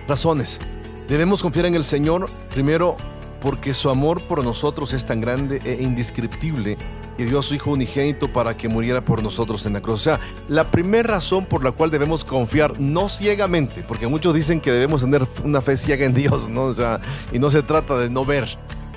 Razones. 0.07 0.59
Debemos 1.07 1.41
confiar 1.41 1.65
en 1.65 1.75
el 1.75 1.83
Señor, 1.83 2.29
primero, 2.53 2.97
porque 3.41 3.73
su 3.73 3.89
amor 3.89 4.21
por 4.23 4.43
nosotros 4.43 4.93
es 4.93 5.05
tan 5.05 5.21
grande 5.21 5.61
e 5.63 5.81
indescriptible 5.81 6.77
que 7.17 7.25
dio 7.25 7.39
a 7.39 7.41
su 7.41 7.55
Hijo 7.55 7.71
unigénito 7.71 8.31
para 8.31 8.55
que 8.55 8.69
muriera 8.69 9.03
por 9.03 9.23
nosotros 9.23 9.65
en 9.65 9.73
la 9.73 9.81
cruz. 9.81 10.01
O 10.01 10.03
sea, 10.03 10.19
la 10.47 10.69
primera 10.69 11.07
razón 11.15 11.45
por 11.45 11.63
la 11.63 11.71
cual 11.71 11.89
debemos 11.89 12.23
confiar, 12.23 12.79
no 12.79 13.09
ciegamente, 13.09 13.83
porque 13.87 14.07
muchos 14.07 14.35
dicen 14.35 14.61
que 14.61 14.71
debemos 14.71 15.01
tener 15.01 15.25
una 15.43 15.61
fe 15.61 15.75
ciega 15.75 16.05
en 16.05 16.13
Dios, 16.13 16.47
¿no? 16.47 16.65
O 16.65 16.73
sea, 16.73 17.01
y 17.33 17.39
no 17.39 17.49
se 17.49 17.63
trata 17.63 17.97
de 17.97 18.09
no 18.09 18.23
ver, 18.23 18.47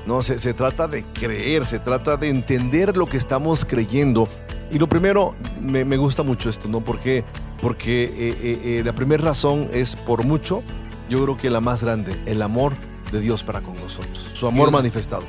no, 0.07 0.23
se, 0.23 0.39
se 0.39 0.55
trata 0.55 0.87
de 0.87 1.05
creer, 1.05 1.65
se 1.65 1.79
trata 1.79 2.17
de 2.17 2.29
entender 2.29 2.97
lo 2.97 3.07
que 3.07 3.17
estamos 3.17 3.65
creyendo. 3.65 4.29
Y 4.71 4.79
lo 4.79 4.87
primero, 4.87 5.35
me, 5.61 5.85
me 5.85 5.97
gusta 5.97 6.23
mucho 6.23 6.49
esto, 6.49 6.69
¿no? 6.69 6.81
Porque, 6.81 7.25
porque 7.61 8.05
eh, 8.05 8.13
eh, 8.17 8.61
eh, 8.65 8.83
la 8.85 8.95
primera 8.95 9.25
razón 9.25 9.69
es 9.73 9.97
por 9.97 10.25
mucho, 10.25 10.63
yo 11.09 11.23
creo 11.25 11.37
que 11.37 11.51
la 11.51 11.61
más 11.61 11.83
grande, 11.83 12.21
el 12.27 12.41
amor 12.43 12.75
de 13.11 13.21
Dios 13.21 13.43
para 13.43 13.61
con 13.63 13.75
nosotros, 13.75 14.31
su 14.35 14.47
amor 14.47 14.71
manifestado. 14.71 15.25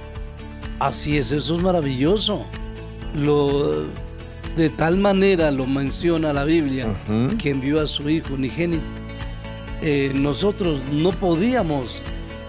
Así 0.80 1.18
es, 1.18 1.32
eso 1.32 1.56
es 1.56 1.64
maravilloso. 1.64 2.46
Lo, 3.16 3.86
de 4.56 4.70
tal 4.70 4.98
manera 4.98 5.52
lo 5.52 5.66
menciona 5.66 6.34
la 6.34 6.46
Biblia 6.46 6.88
que 7.40 7.50
envió 7.50 7.82
a 7.82 7.88
su 7.88 8.10
Hijo 8.10 8.34
unigénito. 8.34 8.84
Eh, 9.82 10.12
nosotros 10.14 10.80
no 10.92 11.12
podíamos 11.12 12.02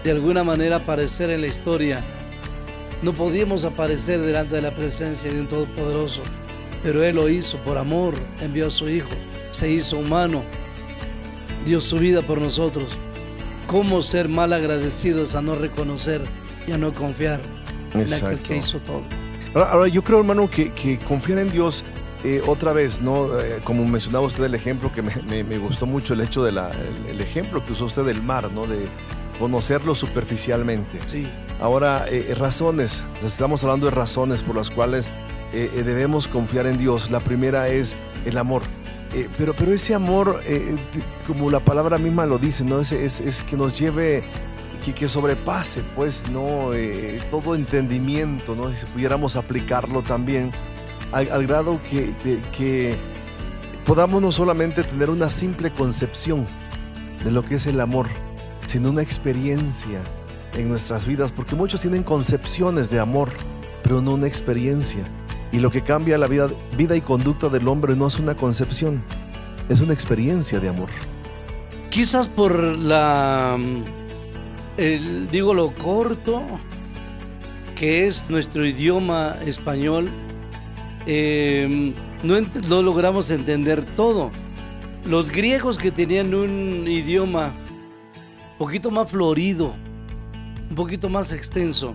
de 0.03 0.11
alguna 0.11 0.43
manera 0.43 0.77
aparecer 0.77 1.29
en 1.29 1.41
la 1.41 1.47
historia, 1.47 2.03
no 3.01 3.13
podíamos 3.13 3.65
aparecer 3.65 4.21
delante 4.21 4.55
de 4.55 4.61
la 4.61 4.75
presencia 4.75 5.31
de 5.31 5.39
un 5.41 5.47
Todopoderoso, 5.47 6.21
pero 6.83 7.03
Él 7.03 7.15
lo 7.15 7.29
hizo 7.29 7.57
por 7.59 7.77
amor, 7.77 8.13
envió 8.41 8.67
a 8.67 8.69
su 8.69 8.87
Hijo, 8.87 9.09
se 9.51 9.71
hizo 9.71 9.97
humano, 9.97 10.43
dio 11.65 11.79
su 11.79 11.97
vida 11.97 12.21
por 12.21 12.39
nosotros. 12.39 12.97
¿Cómo 13.65 14.01
ser 14.01 14.29
mal 14.29 14.53
agradecidos 14.53 15.35
a 15.35 15.41
no 15.41 15.55
reconocer 15.55 16.21
y 16.67 16.73
a 16.73 16.77
no 16.77 16.93
confiar 16.93 17.39
en 17.93 18.13
aquel 18.13 18.39
que 18.39 18.57
hizo 18.57 18.79
todo? 18.79 19.22
Ahora, 19.53 19.71
ahora, 19.71 19.87
yo 19.87 20.01
creo, 20.03 20.19
hermano, 20.19 20.49
que, 20.49 20.71
que 20.71 20.97
confiar 20.99 21.39
en 21.39 21.51
Dios, 21.51 21.83
eh, 22.23 22.41
otra 22.47 22.71
vez, 22.73 23.01
¿no? 23.01 23.37
Eh, 23.39 23.59
como 23.63 23.85
mencionaba 23.85 24.25
usted 24.25 24.43
el 24.45 24.55
ejemplo, 24.55 24.91
que 24.91 25.01
me, 25.01 25.13
me- 25.29 25.43
me 25.43 25.57
gustó 25.57 25.85
mucho 25.85 26.13
el 26.13 26.21
hecho 26.21 26.43
del 26.43 26.57
el, 26.57 27.05
el 27.09 27.21
ejemplo 27.21 27.63
que 27.65 27.73
usó 27.73 27.85
usted 27.85 28.03
del 28.05 28.21
mar, 28.23 28.49
¿no? 28.51 28.65
De 28.65 28.85
conocerlo 29.39 29.93
superficialmente. 29.95 30.99
Sí, 31.05 31.27
Ahora, 31.61 32.05
eh, 32.09 32.33
razones, 32.37 33.03
estamos 33.23 33.63
hablando 33.63 33.85
de 33.87 33.91
razones 33.91 34.41
por 34.43 34.55
las 34.55 34.69
cuales 34.69 35.13
debemos 35.51 36.27
confiar 36.27 36.65
en 36.65 36.77
Dios. 36.79 37.11
La 37.11 37.19
primera 37.19 37.67
es 37.67 37.95
el 38.25 38.37
amor. 38.39 38.63
pero, 39.37 39.53
pero 39.53 39.71
ese 39.71 39.93
amor, 39.93 40.41
de- 40.43 40.75
como 41.27 41.51
la 41.51 41.59
palabra 41.59 41.97
misma 41.99 42.25
lo 42.25 42.37
dice, 42.39 42.63
¿no? 42.65 42.79
Es, 42.79 42.91
es, 42.91 43.21
es 43.21 43.43
que 43.43 43.55
nos 43.55 43.77
lleve, 43.77 44.23
que, 44.83 44.93
que 44.93 45.07
sobrepase, 45.07 45.81
pues, 45.95 46.29
¿no? 46.29 46.73
Eh, 46.73 47.19
todo 47.31 47.55
entendimiento, 47.55 48.55
¿no? 48.55 48.73
Si 48.75 48.85
pudiéramos 48.87 49.35
aplicarlo 49.35 50.01
también 50.01 50.51
al, 51.11 51.31
al 51.31 51.47
grado 51.47 51.79
que, 51.89 52.13
de- 52.23 52.41
que 52.55 52.95
podamos 53.85 54.21
no 54.21 54.31
solamente 54.31 54.83
tener 54.83 55.09
una 55.09 55.29
simple 55.29 55.71
concepción 55.71 56.45
de 57.23 57.31
lo 57.31 57.41
que 57.43 57.55
es 57.55 57.67
el 57.67 57.79
amor, 57.79 58.07
sino 58.67 58.89
una 58.89 59.01
experiencia 59.01 59.99
en 60.55 60.69
nuestras 60.69 61.05
vidas, 61.05 61.31
porque 61.31 61.55
muchos 61.55 61.81
tienen 61.81 62.03
concepciones 62.03 62.89
de 62.89 62.99
amor, 62.99 63.29
pero 63.83 64.01
no 64.01 64.13
una 64.13 64.27
experiencia. 64.27 65.03
Y 65.51 65.59
lo 65.59 65.69
que 65.69 65.81
cambia 65.81 66.17
la 66.17 66.27
vida, 66.27 66.47
vida 66.77 66.95
y 66.95 67.01
conducta 67.01 67.49
del 67.49 67.67
hombre 67.67 67.95
no 67.95 68.07
es 68.07 68.19
una 68.19 68.35
concepción, 68.35 69.03
es 69.69 69.81
una 69.81 69.93
experiencia 69.93 70.59
de 70.59 70.69
amor. 70.69 70.89
Quizás 71.89 72.27
por 72.27 72.57
la, 72.59 73.57
el- 74.77 75.27
digo 75.29 75.53
lo 75.53 75.71
corto 75.71 76.41
que 77.75 78.05
es 78.07 78.29
nuestro 78.29 78.65
idioma 78.65 79.35
español, 79.45 80.09
eh, 81.05 81.93
no, 82.23 82.37
ent- 82.37 82.65
no 82.67 82.81
logramos 82.81 83.29
entender 83.31 83.83
todo. 83.83 84.29
Los 85.09 85.31
griegos 85.31 85.77
que 85.77 85.91
tenían 85.91 86.33
un 86.33 86.87
idioma 86.87 87.47
un 88.53 88.57
poquito 88.57 88.89
más 88.91 89.11
florido, 89.11 89.73
un 90.69 90.75
poquito 90.75 91.09
más 91.09 91.33
extenso, 91.33 91.93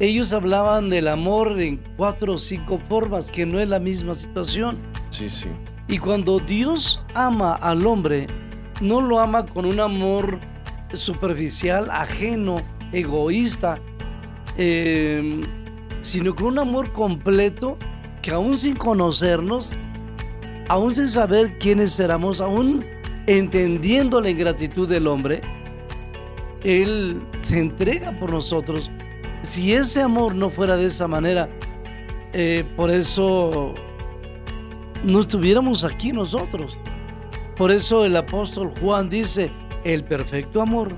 ellos 0.00 0.32
hablaban 0.32 0.90
del 0.90 1.06
amor 1.08 1.60
en 1.60 1.80
cuatro 1.96 2.34
o 2.34 2.38
cinco 2.38 2.78
formas, 2.78 3.30
que 3.30 3.46
no 3.46 3.60
es 3.60 3.68
la 3.68 3.78
misma 3.78 4.14
situación. 4.14 4.76
Sí, 5.10 5.28
sí. 5.28 5.48
Y 5.88 5.98
cuando 5.98 6.38
Dios 6.40 7.00
ama 7.14 7.54
al 7.54 7.86
hombre, 7.86 8.26
no 8.80 9.00
lo 9.00 9.20
ama 9.20 9.46
con 9.46 9.64
un 9.66 9.78
amor 9.78 10.38
superficial, 10.92 11.88
ajeno, 11.90 12.56
egoísta, 12.92 13.78
eh, 14.56 15.40
sino 16.00 16.34
con 16.34 16.46
un 16.46 16.58
amor 16.58 16.92
completo 16.92 17.76
que 18.22 18.30
aún 18.30 18.58
sin 18.58 18.76
conocernos, 18.76 19.72
aún 20.68 20.94
sin 20.94 21.08
saber 21.08 21.58
quiénes 21.58 21.98
éramos, 22.00 22.40
aún 22.40 22.84
entendiendo 23.26 24.20
la 24.20 24.30
ingratitud 24.30 24.88
del 24.88 25.06
hombre, 25.06 25.40
Él 26.62 27.20
se 27.40 27.60
entrega 27.60 28.12
por 28.18 28.32
nosotros. 28.32 28.90
Si 29.42 29.72
ese 29.72 30.02
amor 30.02 30.34
no 30.34 30.50
fuera 30.50 30.76
de 30.76 30.86
esa 30.86 31.06
manera, 31.06 31.48
eh, 32.32 32.64
por 32.76 32.90
eso 32.90 33.74
no 35.04 35.20
estuviéramos 35.20 35.84
aquí 35.84 36.12
nosotros. 36.12 36.76
Por 37.56 37.70
eso 37.70 38.04
el 38.04 38.16
apóstol 38.16 38.72
Juan 38.80 39.08
dice, 39.08 39.50
el 39.94 40.04
perfecto 40.04 40.62
amor 40.62 40.88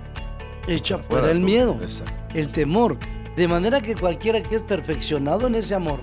echa 0.67 0.99
fuera 0.99 1.31
el 1.31 1.41
miedo, 1.41 1.79
Exacto. 1.83 2.13
el 2.35 2.49
temor. 2.51 2.97
De 3.37 3.47
manera 3.47 3.81
que 3.81 3.95
cualquiera 3.95 4.43
que 4.43 4.57
es 4.57 4.63
perfeccionado 4.63 5.47
en 5.47 5.55
ese 5.55 5.75
amor, 5.75 6.01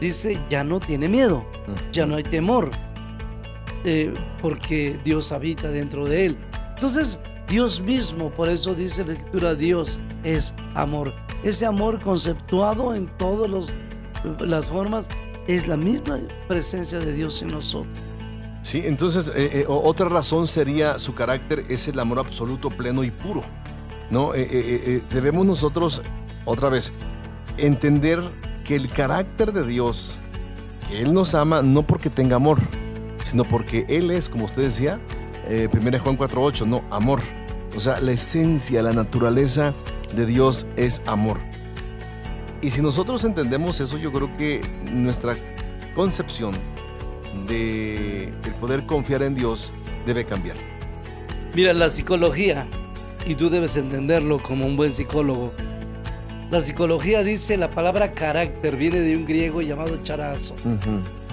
dice, 0.00 0.38
ya 0.50 0.64
no 0.64 0.80
tiene 0.80 1.08
miedo, 1.08 1.44
ya 1.92 2.04
no 2.06 2.16
hay 2.16 2.22
temor, 2.24 2.70
eh, 3.84 4.12
porque 4.40 4.98
Dios 5.04 5.32
habita 5.32 5.68
dentro 5.68 6.04
de 6.04 6.26
él. 6.26 6.38
Entonces, 6.74 7.20
Dios 7.48 7.80
mismo, 7.80 8.30
por 8.30 8.48
eso 8.48 8.74
dice 8.74 9.04
la 9.04 9.12
escritura, 9.12 9.54
Dios 9.54 10.00
es 10.24 10.54
amor. 10.74 11.12
Ese 11.44 11.66
amor 11.66 11.98
conceptuado 12.00 12.94
en 12.94 13.06
todas 13.18 13.50
los- 13.50 13.72
las 14.40 14.64
formas 14.66 15.08
es 15.46 15.66
la 15.66 15.76
misma 15.76 16.20
presencia 16.48 16.98
de 17.00 17.12
Dios 17.12 17.42
en 17.42 17.48
nosotros. 17.48 17.92
Sí, 18.62 18.82
entonces 18.84 19.30
eh, 19.34 19.50
eh, 19.52 19.64
otra 19.68 20.08
razón 20.08 20.46
sería 20.46 20.98
su 20.98 21.14
carácter 21.14 21.64
es 21.68 21.88
el 21.88 21.98
amor 21.98 22.20
absoluto, 22.20 22.70
pleno 22.70 23.04
y 23.04 23.10
puro. 23.10 23.42
¿no? 24.12 24.34
Eh, 24.34 24.42
eh, 24.42 24.48
eh, 24.52 24.82
eh, 24.86 25.02
debemos 25.10 25.46
nosotros, 25.46 26.02
otra 26.44 26.68
vez, 26.68 26.92
entender 27.56 28.20
que 28.62 28.76
el 28.76 28.88
carácter 28.90 29.52
de 29.52 29.66
Dios, 29.66 30.18
que 30.86 31.00
Él 31.00 31.14
nos 31.14 31.34
ama 31.34 31.62
no 31.62 31.82
porque 31.86 32.10
tenga 32.10 32.36
amor, 32.36 32.58
sino 33.24 33.42
porque 33.42 33.86
Él 33.88 34.10
es, 34.10 34.28
como 34.28 34.44
usted 34.44 34.62
decía, 34.62 35.00
eh, 35.48 35.68
1 35.72 35.98
Juan 35.98 36.18
4.8, 36.18 36.66
no, 36.66 36.82
amor. 36.90 37.20
O 37.74 37.80
sea, 37.80 38.00
la 38.02 38.12
esencia, 38.12 38.82
la 38.82 38.92
naturaleza 38.92 39.72
de 40.14 40.26
Dios 40.26 40.66
es 40.76 41.00
amor. 41.06 41.38
Y 42.60 42.70
si 42.70 42.82
nosotros 42.82 43.24
entendemos 43.24 43.80
eso, 43.80 43.96
yo 43.96 44.12
creo 44.12 44.36
que 44.36 44.60
nuestra 44.92 45.36
concepción 45.94 46.52
de 47.46 48.24
el 48.44 48.54
poder 48.60 48.86
confiar 48.86 49.22
en 49.22 49.34
Dios 49.34 49.72
debe 50.06 50.24
cambiar. 50.24 50.56
Mira, 51.54 51.72
la 51.72 51.90
psicología, 51.90 52.66
y 53.26 53.34
tú 53.34 53.50
debes 53.50 53.76
entenderlo 53.76 54.38
como 54.42 54.66
un 54.66 54.76
buen 54.76 54.92
psicólogo, 54.92 55.52
la 56.50 56.60
psicología 56.60 57.22
dice 57.22 57.56
la 57.56 57.70
palabra 57.70 58.12
carácter 58.12 58.76
viene 58.76 59.00
de 59.00 59.16
un 59.16 59.24
griego 59.24 59.62
llamado 59.62 59.98
charazo. 60.02 60.54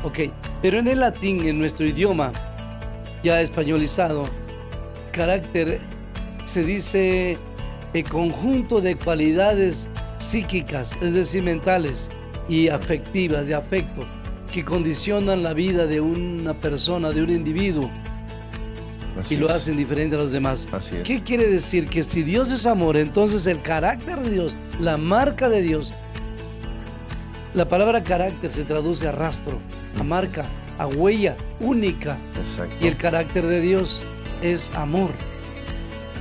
Ok, 0.03 0.19
pero 0.61 0.79
en 0.79 0.87
el 0.87 1.01
latín, 1.01 1.45
en 1.45 1.59
nuestro 1.59 1.85
idioma 1.85 2.31
ya 3.21 3.41
españolizado, 3.41 4.23
carácter 5.11 5.79
se 6.45 6.63
dice 6.63 7.37
el 7.93 8.03
conjunto 8.07 8.79
de 8.79 8.95
cualidades 8.95 9.89
psíquicas, 10.19 10.97
es 11.01 11.13
decir, 11.13 11.43
mentales 11.43 12.09
y 12.47 12.69
afectivas, 12.69 13.45
de 13.45 13.55
afecto, 13.55 14.05
que 14.51 14.65
condicionan 14.65 15.43
la 15.43 15.53
vida 15.53 15.85
de 15.87 16.01
una 16.01 16.53
persona, 16.53 17.11
de 17.11 17.23
un 17.23 17.29
individuo, 17.29 17.89
Así 19.19 19.35
y 19.35 19.37
lo 19.37 19.47
es. 19.47 19.53
hacen 19.53 19.77
diferente 19.77 20.15
a 20.15 20.19
los 20.19 20.31
demás. 20.31 20.67
Así 20.71 20.97
es. 20.97 21.03
¿Qué 21.03 21.21
quiere 21.23 21.47
decir? 21.47 21.85
Que 21.87 22.03
si 22.03 22.23
Dios 22.23 22.51
es 22.51 22.65
amor, 22.65 22.97
entonces 22.97 23.47
el 23.47 23.61
carácter 23.61 24.19
de 24.19 24.29
Dios, 24.29 24.55
la 24.79 24.97
marca 24.97 25.49
de 25.49 25.61
Dios, 25.61 25.93
la 27.53 27.67
palabra 27.67 28.03
carácter 28.03 28.51
se 28.51 28.63
traduce 28.63 29.07
a 29.07 29.11
rastro, 29.11 29.59
a 29.99 30.03
marca, 30.03 30.45
a 30.77 30.87
huella 30.87 31.35
única. 31.59 32.17
Exacto. 32.37 32.75
Y 32.79 32.87
el 32.87 32.97
carácter 32.97 33.45
de 33.45 33.61
Dios 33.61 34.03
es 34.41 34.71
amor. 34.75 35.11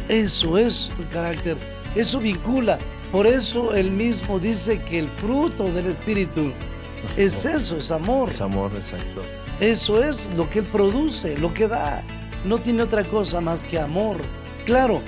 Eso 0.08 0.58
es 0.58 0.90
el 0.98 1.08
carácter. 1.08 1.56
Eso 1.94 2.18
vincula. 2.20 2.78
Por 3.12 3.26
eso 3.26 3.74
él 3.74 3.90
mismo 3.90 4.38
dice 4.38 4.82
que 4.82 4.98
el 4.98 5.08
fruto 5.08 5.64
del 5.72 5.86
Espíritu 5.86 6.52
es 7.16 7.44
eso, 7.44 7.76
es 7.76 7.90
amor. 7.90 8.30
Es 8.30 8.40
amor, 8.40 8.70
exacto. 8.74 9.22
Eso 9.60 10.02
es 10.02 10.30
lo 10.36 10.48
que 10.48 10.60
Él 10.60 10.66
produce, 10.66 11.36
lo 11.38 11.52
que 11.52 11.66
da. 11.66 12.02
No 12.44 12.58
tiene 12.58 12.82
otra 12.82 13.02
cosa 13.04 13.40
más 13.40 13.64
que 13.64 13.78
amor. 13.78 14.16
Claro, 14.64 15.02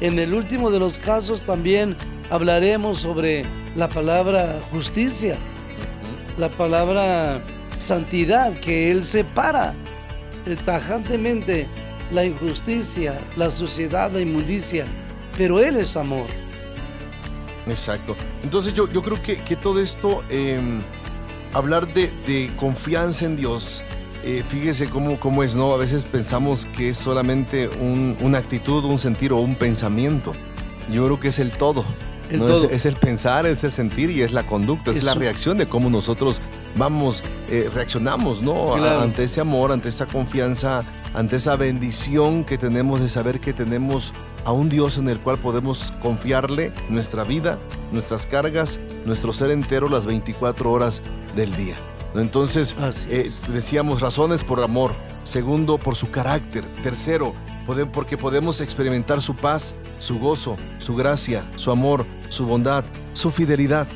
en 0.00 0.18
el 0.18 0.34
último 0.34 0.70
de 0.70 0.80
los 0.80 0.98
casos 0.98 1.42
también 1.42 1.96
hablaremos 2.30 2.98
sobre 2.98 3.44
la 3.76 3.88
palabra 3.88 4.60
justicia, 4.72 5.38
la 6.38 6.48
palabra 6.48 7.42
santidad, 7.78 8.58
que 8.58 8.90
Él 8.90 9.04
separa 9.04 9.74
eh, 10.46 10.56
tajantemente 10.64 11.68
la 12.10 12.24
injusticia, 12.24 13.18
la 13.36 13.50
suciedad, 13.50 14.10
la 14.10 14.20
inmundicia, 14.20 14.84
pero 15.38 15.60
Él 15.60 15.76
es 15.76 15.96
amor. 15.96 16.26
Exacto. 17.68 18.16
Entonces 18.42 18.74
yo, 18.74 18.88
yo 18.88 19.02
creo 19.02 19.22
que, 19.22 19.36
que 19.38 19.54
todo 19.54 19.80
esto, 19.80 20.24
eh, 20.30 20.60
hablar 21.52 21.92
de, 21.94 22.10
de 22.26 22.50
confianza 22.56 23.24
en 23.26 23.36
Dios, 23.36 23.82
eh, 24.24 24.42
fíjese 24.48 24.86
cómo, 24.88 25.18
cómo 25.18 25.42
es, 25.42 25.56
¿no? 25.56 25.74
A 25.74 25.76
veces 25.76 26.04
pensamos 26.04 26.66
que 26.76 26.90
es 26.90 26.96
solamente 26.96 27.68
un- 27.68 28.16
una 28.20 28.38
actitud, 28.38 28.84
un 28.84 28.98
sentir 28.98 29.32
o 29.32 29.38
un 29.38 29.54
pensamiento. 29.56 30.32
Yo 30.90 31.04
creo 31.04 31.20
que 31.20 31.28
es 31.28 31.38
el 31.38 31.50
todo. 31.50 31.84
El 32.30 32.38
¿no? 32.40 32.46
todo. 32.46 32.64
Es, 32.66 32.72
es 32.72 32.86
el 32.86 32.94
pensar, 32.96 33.46
es 33.46 33.62
el 33.64 33.72
sentir 33.72 34.10
y 34.10 34.22
es 34.22 34.32
la 34.32 34.44
conducta, 34.44 34.90
es 34.90 35.04
la 35.04 35.14
reacción 35.14 35.58
de 35.58 35.66
cómo 35.66 35.90
nosotros 35.90 36.40
vamos, 36.76 37.22
eh, 37.48 37.70
reaccionamos, 37.72 38.42
¿no? 38.42 38.74
Claro. 38.74 39.02
ante 39.02 39.24
ese 39.24 39.40
amor, 39.40 39.72
ante 39.72 39.88
esa 39.88 40.06
confianza, 40.06 40.82
ante 41.14 41.36
esa 41.36 41.56
bendición 41.56 42.44
que 42.44 42.58
tenemos 42.58 43.00
de 43.00 43.08
saber 43.08 43.40
que 43.40 43.52
tenemos 43.52 44.12
a 44.44 44.52
un 44.52 44.68
Dios 44.68 44.98
en 44.98 45.08
el 45.08 45.18
cual 45.18 45.38
podemos 45.38 45.92
confiarle 46.02 46.72
nuestra 46.88 47.24
vida, 47.24 47.58
nuestras 47.92 48.26
cargas, 48.26 48.80
nuestro 49.04 49.32
ser 49.32 49.50
entero 49.50 49.88
las 49.88 50.06
24 50.06 50.70
horas 50.70 51.02
del 51.36 51.54
día. 51.56 51.76
Entonces, 52.14 52.76
eh, 53.08 53.24
decíamos 53.48 54.00
razones 54.00 54.44
por 54.44 54.62
amor. 54.62 54.92
Segundo, 55.24 55.78
por 55.78 55.96
su 55.96 56.10
carácter. 56.10 56.64
Tercero, 56.82 57.34
porque 57.92 58.18
podemos 58.18 58.60
experimentar 58.60 59.22
su 59.22 59.34
paz, 59.34 59.74
su 59.98 60.18
gozo, 60.18 60.56
su 60.78 60.94
gracia, 60.94 61.44
su 61.54 61.70
amor, 61.70 62.04
su 62.28 62.44
bondad, 62.44 62.84
su 63.12 63.30
fidelidad. 63.30 63.86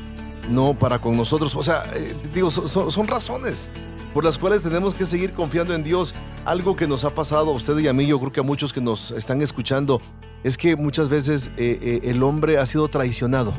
No 0.51 0.75
para 0.79 0.99
con 0.99 1.17
nosotros. 1.17 1.55
O 1.57 1.63
sea, 1.63 1.85
eh, 1.95 2.15
digo, 2.35 2.51
so- 2.51 2.67
so- 2.69 2.91
son 2.91 3.09
razones 3.09 3.69
por 4.15 4.25
las 4.25 4.39
cuales 4.39 4.63
tenemos 4.63 4.95
que 4.95 5.05
seguir 5.05 5.33
confiando 5.33 5.75
en 5.75 5.83
Dios. 5.83 6.15
Algo 6.45 6.77
que 6.77 6.87
nos 6.87 7.05
ha 7.05 7.11
pasado 7.11 7.51
a 7.51 7.55
usted 7.55 7.77
y 7.79 7.89
a 7.89 7.93
mí, 7.93 8.07
yo 8.07 8.19
creo 8.21 8.33
que 8.33 8.41
a 8.41 8.45
muchos 8.45 8.73
que 8.73 8.81
nos 8.81 9.11
están 9.11 9.43
escuchando, 9.43 10.01
es 10.45 10.57
que 10.57 10.77
muchas 10.77 11.09
veces 11.09 11.51
eh, 11.57 11.79
eh, 11.83 12.01
el 12.11 12.23
hombre 12.23 12.59
ha 12.59 12.67
sido 12.67 12.89
traicionado. 12.89 13.53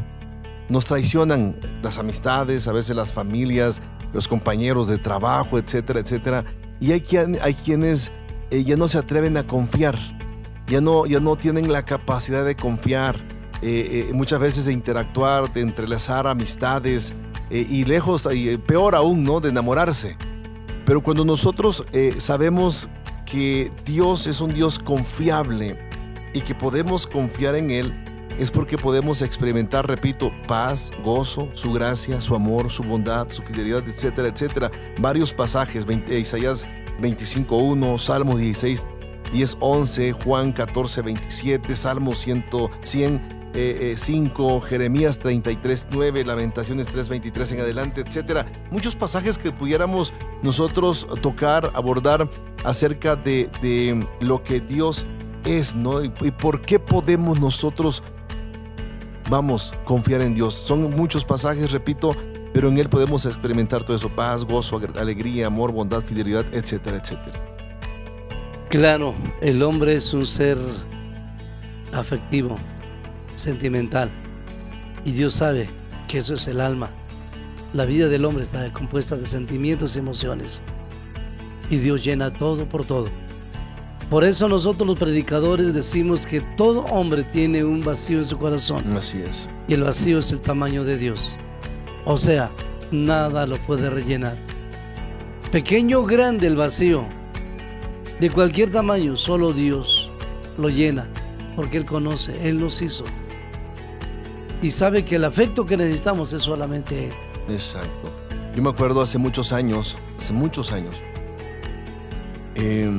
Nos 0.70 0.86
traicionan 0.86 1.56
las 1.82 1.98
amistades, 1.98 2.68
a 2.68 2.72
veces 2.74 2.96
las 2.96 3.14
familias, 3.14 3.82
los 4.14 4.28
compañeros 4.28 4.88
de 4.88 4.98
trabajo, 4.98 5.58
etcétera, 5.58 6.00
etcétera. 6.00 6.44
Y 6.80 6.92
hay, 6.92 7.02
quien, 7.02 7.38
hay 7.42 7.54
quienes 7.54 8.12
ya 8.52 8.76
no 8.78 8.88
se 8.88 8.98
atreven 8.98 9.36
a 9.38 9.44
confiar, 9.44 9.98
ya 10.68 10.80
no, 10.82 11.06
ya 11.06 11.20
no 11.20 11.36
tienen 11.36 11.72
la 11.72 11.84
capacidad 11.84 12.46
de 12.46 12.56
confiar, 12.56 13.16
eh, 13.62 14.08
eh, 14.10 14.14
muchas 14.14 14.40
veces 14.40 14.66
de 14.66 14.74
interactuar, 14.74 15.52
de 15.52 15.62
entrelazar 15.62 16.28
amistades 16.28 17.14
eh, 17.50 17.66
y 17.68 17.84
lejos, 17.84 18.28
y 18.32 18.50
eh, 18.50 18.58
peor 18.58 18.96
aún, 18.96 19.24
¿no? 19.24 19.40
De 19.40 19.50
enamorarse. 19.50 20.16
Pero 20.86 21.02
cuando 21.02 21.26
nosotros 21.26 21.84
sabemos 22.18 22.90
que 23.26 23.74
Dios 23.84 24.26
es 24.28 24.40
un 24.40 24.54
Dios 24.54 24.80
confiable 24.80 25.78
y 26.34 26.40
que 26.40 26.56
podemos 26.56 27.06
confiar 27.06 27.56
en 27.56 27.72
Él, 27.72 27.94
es 28.40 28.52
porque 28.52 28.78
podemos 28.78 29.22
experimentar, 29.22 29.86
repito, 29.86 30.32
paz, 30.48 30.92
gozo, 31.04 31.50
su 31.54 31.74
gracia, 31.74 32.22
su 32.22 32.36
amor, 32.36 32.70
su 32.70 32.84
bondad, 32.84 33.28
su 33.30 33.42
fidelidad, 33.42 33.86
etcétera, 33.86 34.30
etcétera. 34.30 34.72
Varios 35.02 35.34
pasajes, 35.34 35.86
20 35.86 36.18
Isaías 36.20 36.66
25.1, 37.02 37.98
Salmo 37.98 38.38
16, 38.38 38.86
10, 39.34 39.58
11, 39.60 40.14
Juan 40.14 40.54
14, 40.54 41.02
27, 41.02 41.76
Salmo 41.76 42.14
100, 42.14 42.46
100 42.84 43.37
eh, 43.60 43.94
eh, 43.94 43.98
5, 43.98 44.62
Jeremías 44.62 45.18
33, 45.18 45.88
9, 45.92 46.26
Lamentaciones 46.26 46.86
3, 46.88 47.10
23 47.10 47.52
en 47.54 47.60
adelante, 47.62 48.02
etcétera. 48.02 48.46
Muchos 48.70 48.96
pasajes 48.96 49.40
que 49.40 49.52
pudiéramos 49.52 50.14
nosotros 50.44 51.08
tocar, 51.22 51.72
abordar 51.74 52.30
acerca 52.64 53.16
de, 53.16 53.50
de 53.64 54.00
lo 54.22 54.44
que 54.44 54.62
Dios 54.62 55.08
es, 55.44 55.76
¿no? 55.76 56.04
Y, 56.04 56.14
y 56.22 56.30
por 56.30 56.62
qué 56.62 56.78
podemos 56.78 57.40
nosotros, 57.40 58.04
vamos, 59.28 59.74
confiar 59.86 60.22
en 60.22 60.36
Dios. 60.36 60.54
Son 60.54 60.92
muchos 60.92 61.26
pasajes, 61.26 61.72
repito, 61.72 62.12
pero 62.54 62.70
en 62.70 62.78
Él 62.78 62.90
podemos 62.90 63.26
experimentar 63.26 63.84
todo 63.84 63.98
eso, 63.98 64.10
paz, 64.10 64.46
gozo, 64.46 64.80
alegría, 65.00 65.48
amor, 65.48 65.72
bondad, 65.72 66.02
fidelidad, 66.02 66.46
etcétera, 66.54 66.98
etcétera. 66.98 67.44
Claro, 68.70 69.16
el 69.42 69.64
hombre 69.64 69.96
es 69.96 70.14
un 70.14 70.28
ser 70.28 70.60
afectivo, 71.92 72.58
sentimental. 73.38 74.10
Y 75.06 75.12
Dios 75.12 75.36
sabe 75.36 75.70
que 76.08 76.18
eso 76.18 76.34
es 76.34 76.48
el 76.48 76.60
alma. 76.60 76.90
La 77.74 77.86
vida 77.86 78.08
del 78.08 78.26
hombre 78.26 78.44
está 78.44 78.72
compuesta 78.74 79.16
de 79.16 79.26
sentimientos 79.26 79.96
y 79.96 80.00
emociones. 80.00 80.64
Y 81.70 81.78
Dios 81.78 82.04
llena 82.04 82.34
todo 82.34 82.68
por 82.68 82.86
todo. 82.86 83.08
Por 84.10 84.24
eso 84.24 84.48
nosotros 84.48 84.88
los 84.88 84.98
predicadores 84.98 85.74
decimos 85.74 86.26
que 86.26 86.40
todo 86.40 86.86
hombre 86.86 87.24
tiene 87.24 87.66
un 87.66 87.82
vacío 87.82 88.20
en 88.20 88.24
su 88.24 88.38
corazón. 88.38 88.96
Así 88.96 89.20
es. 89.20 89.50
Y 89.68 89.74
el 89.74 89.84
vacío 89.84 90.20
es 90.20 90.32
el 90.32 90.40
tamaño 90.40 90.86
de 90.86 90.98
Dios. 90.98 91.36
O 92.06 92.18
sea, 92.18 92.50
nada 92.90 93.46
lo 93.46 93.58
puede 93.58 93.90
rellenar. 93.90 94.38
Pequeño 95.52 96.00
o 96.00 96.06
grande 96.06 96.48
el 96.48 96.56
vacío. 96.56 97.04
De 98.22 98.30
cualquier 98.30 98.72
tamaño, 98.72 99.18
solo 99.18 99.52
Dios 99.52 100.10
lo 100.58 100.70
llena. 100.70 101.08
Porque 101.58 101.78
Él 101.78 101.86
conoce, 101.86 102.48
Él 102.48 102.62
nos 102.62 102.82
hizo. 102.82 103.04
Y 104.62 104.70
sabe 104.72 105.06
que 105.06 105.16
el 105.16 105.26
afecto 105.26 105.66
que 105.66 105.78
necesitamos 105.78 106.34
es 106.34 106.42
solamente 106.42 107.08
Él. 107.08 107.14
Exacto. 107.50 108.10
Yo 108.56 108.64
me 108.64 108.70
acuerdo 108.72 109.02
hace 109.02 109.18
muchos 109.20 109.54
años, 109.54 109.98
hace 110.18 110.34
muchos 110.34 110.72
años, 110.72 110.96
eh, 112.56 112.90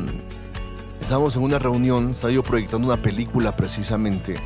estábamos 1.01 1.35
en 1.37 1.43
una 1.43 1.59
reunión, 1.59 2.11
estaba 2.11 2.33
yo 2.33 2.43
proyectando 2.45 2.87
una 2.87 3.03
película 3.03 3.57
precisamente, 3.57 4.37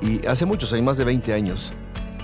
y 0.00 0.24
hace 0.26 0.46
muchos, 0.46 0.72
hay 0.72 0.80
más 0.80 0.96
de 0.96 1.04
20 1.04 1.34
años. 1.34 1.72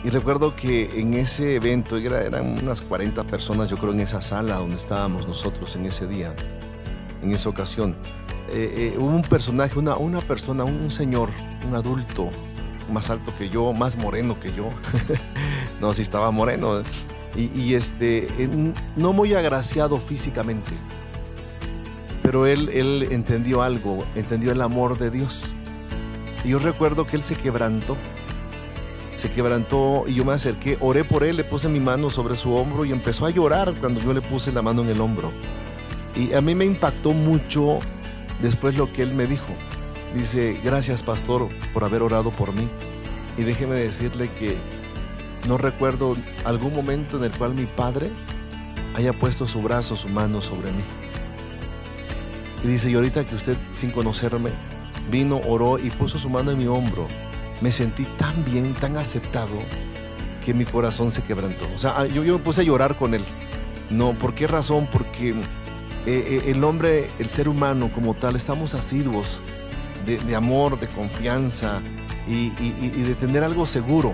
Y 0.05 0.11
recuerdo 0.11 0.55
que 0.57 0.99
en 1.01 1.15
ese 1.15 1.57
evento, 1.57 1.97
era- 1.99 2.23
eran 2.23 2.59
unas 2.63 2.81
40 2.81 3.25
personas, 3.25 3.69
yo 3.69 3.77
creo, 3.77 3.93
en 3.93 4.01
esa 4.01 4.21
sala 4.23 4.57
donde 4.57 4.77
estábamos 4.77 5.27
nosotros 5.29 5.77
en 5.77 5.85
ese 5.87 6.07
día, 6.07 6.35
en 7.23 7.33
esa 7.33 7.49
ocasión. 7.51 7.95
Eh, 8.51 8.95
eh, 8.95 8.97
hubo 8.99 9.09
un 9.09 9.23
personaje, 9.23 9.79
una 9.79 10.21
persona, 10.21 10.65
un 10.65 10.91
señor, 10.91 11.29
un 11.69 11.75
adulto, 11.75 12.31
más 12.89 13.11
alto 13.11 13.33
que 13.39 13.49
yo, 13.49 13.73
más 13.73 13.97
moreno 13.97 14.39
que 14.41 14.53
yo. 14.53 14.69
no, 15.81 15.93
sí 15.95 16.03
estaba 16.03 16.31
moreno. 16.31 16.83
Y, 17.37 17.75
este, 17.75 18.27
no 18.97 19.13
muy 19.13 19.35
agraciado 19.35 19.99
físicamente. 19.99 20.73
Pero 22.23 22.47
él, 22.47 22.69
él 22.71 23.09
entendió 23.11 23.63
algo, 23.63 24.05
entendió 24.17 24.51
el 24.51 24.61
amor 24.61 24.99
de 24.99 25.11
Dios. 25.11 25.55
Y 26.45 26.49
yo 26.49 26.59
recuerdo 26.59 27.07
que 27.07 27.17
él 27.17 27.23
se 27.23 27.37
quebrantó. 27.37 27.97
Se 29.17 29.31
quebrantó 29.31 30.05
y 30.07 30.15
yo 30.15 30.25
me 30.25 30.33
acerqué, 30.33 30.79
oré 30.81 31.05
por 31.05 31.25
él, 31.25 31.37
le 31.37 31.45
puse 31.45 31.69
mi 31.69 31.81
mano 31.81 32.09
sobre 32.09 32.37
su 32.37 32.55
hombro 32.55 32.85
y 32.85 32.93
empezó 32.93 33.27
a 33.27 33.31
llorar 33.31 33.75
cuando 33.81 34.01
yo 34.01 34.13
le 34.13 34.21
puse 34.21 34.53
la 34.53 34.63
mano 34.63 34.83
en 34.83 34.91
el 34.91 35.01
hombro. 35.01 35.33
Y 36.15 36.33
a 36.35 36.41
mí 36.41 36.55
me 36.55 36.65
impactó 36.65 37.13
mucho 37.13 37.79
después 38.41 38.77
lo 38.77 38.93
que 38.93 39.03
él 39.03 39.13
me 39.13 39.27
dijo. 39.27 39.55
Dice, 40.15 40.61
gracias 40.65 41.03
pastor 41.03 41.49
por 41.73 41.85
haber 41.85 42.03
orado 42.03 42.31
por 42.31 42.53
mí. 42.53 42.69
Y 43.37 43.43
déjeme 43.43 43.77
decirle 43.77 44.29
que 44.39 44.57
no 45.47 45.59
recuerdo 45.59 46.17
algún 46.45 46.75
momento 46.75 47.19
en 47.19 47.25
el 47.25 47.31
cual 47.33 47.55
mi 47.55 47.67
padre 47.67 48.11
haya 48.95 49.13
puesto 49.13 49.47
su 49.47 49.63
brazo, 49.63 49.97
su 49.97 50.09
mano 50.09 50.41
sobre 50.41 50.73
mí. 50.73 50.83
Y 52.65 52.69
dice, 52.69 52.91
y 52.91 52.95
ahorita 52.95 53.25
que 53.25 53.35
usted 53.35 53.57
sin 53.75 53.91
conocerme 53.91 54.51
vino, 55.11 55.41
oró 55.47 55.79
y 55.79 55.91
puso 55.91 56.19
su 56.19 56.29
mano 56.29 56.51
en 56.51 56.59
mi 56.59 56.67
hombro, 56.67 57.07
me 57.61 57.71
sentí 57.71 58.05
tan 58.17 58.45
bien, 58.45 58.75
tan 58.75 58.97
aceptado, 58.97 59.63
que 60.45 60.55
mi 60.55 60.65
corazón 60.65 61.11
se 61.11 61.23
quebrantó. 61.23 61.67
O 61.75 61.79
sea, 61.79 62.07
yo, 62.07 62.25
yo 62.25 62.39
me 62.39 62.45
puse 62.45 62.63
a 62.63 62.65
llorar 62.65 62.97
con 62.97 63.15
él. 63.15 63.23
No, 63.91 64.17
¿por 64.17 64.35
qué 64.35 64.47
razón? 64.47 64.89
Porque 64.91 65.31
eh, 65.31 65.35
eh, 66.07 66.43
el 66.47 66.65
hombre, 66.65 67.09
el 67.19 67.29
ser 67.29 67.49
humano 67.49 67.91
como 67.95 68.15
tal, 68.15 68.37
estamos 68.37 68.75
asiduos 68.75 69.43
de, 70.09 70.19
de 70.19 70.35
amor, 70.35 70.81
de 70.81 70.89
confianza 70.89 71.81
y, 72.29 72.33
y- 72.63 72.93
y 72.97 73.03
de 73.03 73.15
tener 73.15 73.45
algo 73.45 73.65
seguro. 73.67 74.13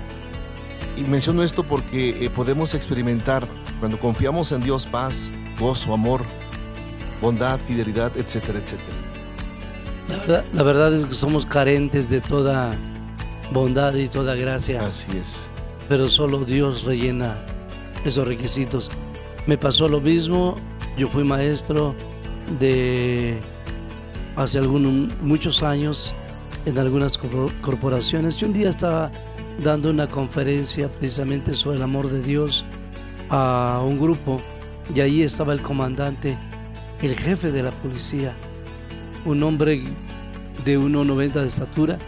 Y 0.97 1.03
menciono 1.05 1.43
esto 1.43 1.65
porque 1.65 2.25
eh, 2.25 2.31
podemos 2.31 2.75
experimentar, 2.75 3.47
cuando 3.81 3.99
confiamos 3.99 4.53
en 4.53 4.61
Dios, 4.61 4.87
paz, 4.87 5.33
gozo, 5.59 5.93
amor, 5.95 6.23
bondad, 7.21 7.59
fidelidad, 7.67 8.17
etcétera, 8.17 8.59
etcétera. 8.61 8.97
La 10.09 10.17
verdad, 10.19 10.45
la 10.53 10.63
verdad 10.63 10.95
es 10.95 11.07
que 11.07 11.15
somos 11.15 11.47
carentes 11.47 12.11
de 12.11 12.21
toda 12.21 12.71
bondad 13.53 13.95
y 13.95 14.09
toda 14.09 14.35
gracia, 14.35 14.85
Así 14.87 15.17
es. 15.17 15.49
pero 15.89 16.09
solo 16.09 16.45
Dios 16.45 16.85
rellena 16.85 17.37
esos 18.05 18.27
requisitos. 18.29 18.91
Me 19.47 19.57
pasó 19.59 19.89
lo 19.89 20.01
mismo, 20.01 20.57
yo 20.97 21.09
fui 21.09 21.25
maestro 21.25 21.95
de 22.61 23.41
hace 24.37 24.59
algunos 24.59 25.13
muchos 25.21 25.63
años 25.63 26.15
en 26.67 26.79
algunas 26.79 27.19
corpo- 27.19 27.53
corporaciones 27.61 28.41
y 28.41 28.45
un 28.45 28.53
día 28.53 28.71
estaba 28.71 29.11
dando 29.63 29.91
una 29.91 30.07
conferencia 30.07 30.91
precisamente 30.91 31.55
sobre 31.55 31.77
el 31.77 31.83
amor 31.83 32.09
de 32.11 32.23
Dios 32.23 32.65
a 33.31 33.83
un 33.87 33.99
grupo 34.01 34.41
y 34.95 35.01
ahí 35.01 35.23
estaba 35.23 35.53
el 35.53 35.63
comandante, 35.63 36.37
el 37.03 37.15
jefe 37.17 37.53
de 37.53 37.63
la 37.63 37.71
policía, 37.71 38.33
un 39.25 39.43
hombre 39.43 39.83
de 40.65 40.79
1,90 40.79 41.33
de 41.33 41.47
estatura, 41.47 41.99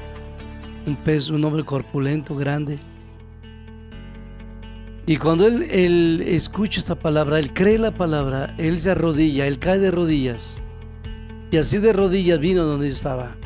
un 0.86 0.96
peso, 0.96 1.34
un 1.34 1.44
hombre 1.44 1.64
corpulento, 1.64 2.34
grande. 2.34 2.78
Y 5.06 5.16
cuando 5.18 5.46
él, 5.46 5.62
él 5.70 6.24
escucha 6.26 6.80
esta 6.80 6.96
palabra, 6.96 7.38
él 7.38 7.52
cree 7.52 7.78
la 7.78 7.92
palabra, 7.92 8.54
él 8.58 8.78
se 8.80 8.90
arrodilla, 8.90 9.46
él 9.46 9.58
cae 9.58 9.78
de 9.78 9.90
rodillas. 9.90 10.60
Y 11.50 11.56
así 11.58 11.78
de 11.78 11.92
rodillas 11.92 12.40
vino 12.40 12.64
donde 12.64 12.88
yo 12.88 12.94
estaba. 12.94 13.36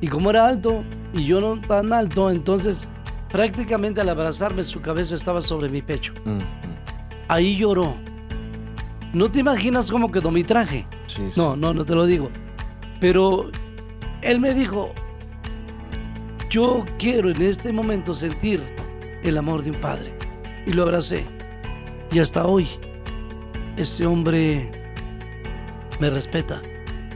Y 0.00 0.08
como 0.08 0.30
era 0.30 0.48
alto 0.48 0.82
y 1.12 1.24
yo 1.24 1.40
no 1.40 1.60
tan 1.60 1.92
alto, 1.92 2.30
entonces 2.30 2.88
prácticamente 3.28 4.00
al 4.00 4.08
abrazarme 4.08 4.62
su 4.62 4.80
cabeza 4.80 5.14
estaba 5.14 5.42
sobre 5.42 5.68
mi 5.68 5.82
pecho. 5.82 6.14
Mm, 6.24 6.30
mm. 6.30 6.40
Ahí 7.28 7.56
lloró. 7.56 7.94
No 9.12 9.30
te 9.30 9.40
imaginas 9.40 9.90
cómo 9.90 10.10
quedó 10.10 10.30
mi 10.30 10.42
traje. 10.42 10.86
Sí, 11.06 11.28
sí. 11.30 11.40
No, 11.40 11.56
no, 11.56 11.74
no 11.74 11.84
te 11.84 11.94
lo 11.94 12.06
digo. 12.06 12.30
Pero 12.98 13.50
él 14.22 14.40
me 14.40 14.54
dijo, 14.54 14.92
yo 16.48 16.84
quiero 16.98 17.30
en 17.30 17.42
este 17.42 17.72
momento 17.72 18.14
sentir 18.14 18.62
el 19.22 19.36
amor 19.36 19.62
de 19.62 19.70
un 19.70 19.80
padre. 19.80 20.14
Y 20.66 20.72
lo 20.72 20.84
abracé. 20.84 21.24
Y 22.12 22.20
hasta 22.20 22.46
hoy, 22.46 22.68
ese 23.76 24.06
hombre 24.06 24.70
me 26.00 26.10
respeta 26.10 26.60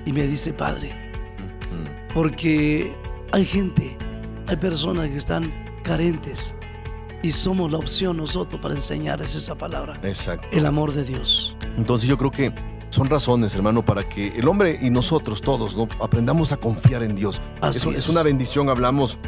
y 0.07 0.13
me 0.13 0.27
dice 0.27 0.53
padre. 0.53 0.93
Porque 2.13 2.95
hay 3.33 3.45
gente, 3.45 3.97
hay 4.47 4.57
personas 4.57 5.09
que 5.09 5.17
están 5.17 5.53
carentes 5.83 6.55
y 7.23 7.33
somos 7.33 7.73
la 7.73 7.79
opción 7.79 8.17
nosotros 8.19 8.61
para 8.61 8.75
enseñarles 8.75 9.35
esa 9.35 9.57
palabra, 9.57 9.95
Exacto. 10.03 10.47
el 10.53 10.67
amor 10.67 10.93
de 10.93 11.05
Dios. 11.05 11.57
Entonces 11.77 12.09
yo 12.09 12.17
creo 12.17 12.31
que 12.31 12.53
son 12.91 13.11
razones, 13.11 13.55
hermano, 13.55 13.85
para 13.85 14.09
que 14.09 14.29
el 14.29 14.47
hombre 14.47 14.79
y 14.81 14.91
nosotros 14.91 15.41
todos 15.41 15.77
¿no? 15.77 15.89
aprendamos 16.01 16.53
a 16.53 16.57
confiar 16.59 17.03
en 17.03 17.17
Dios. 17.17 17.43
Así 17.61 17.79
es, 17.79 17.87
es. 17.87 18.05
es 18.05 18.09
una 18.09 18.23
bendición, 18.23 18.69
hablamos 18.69 19.19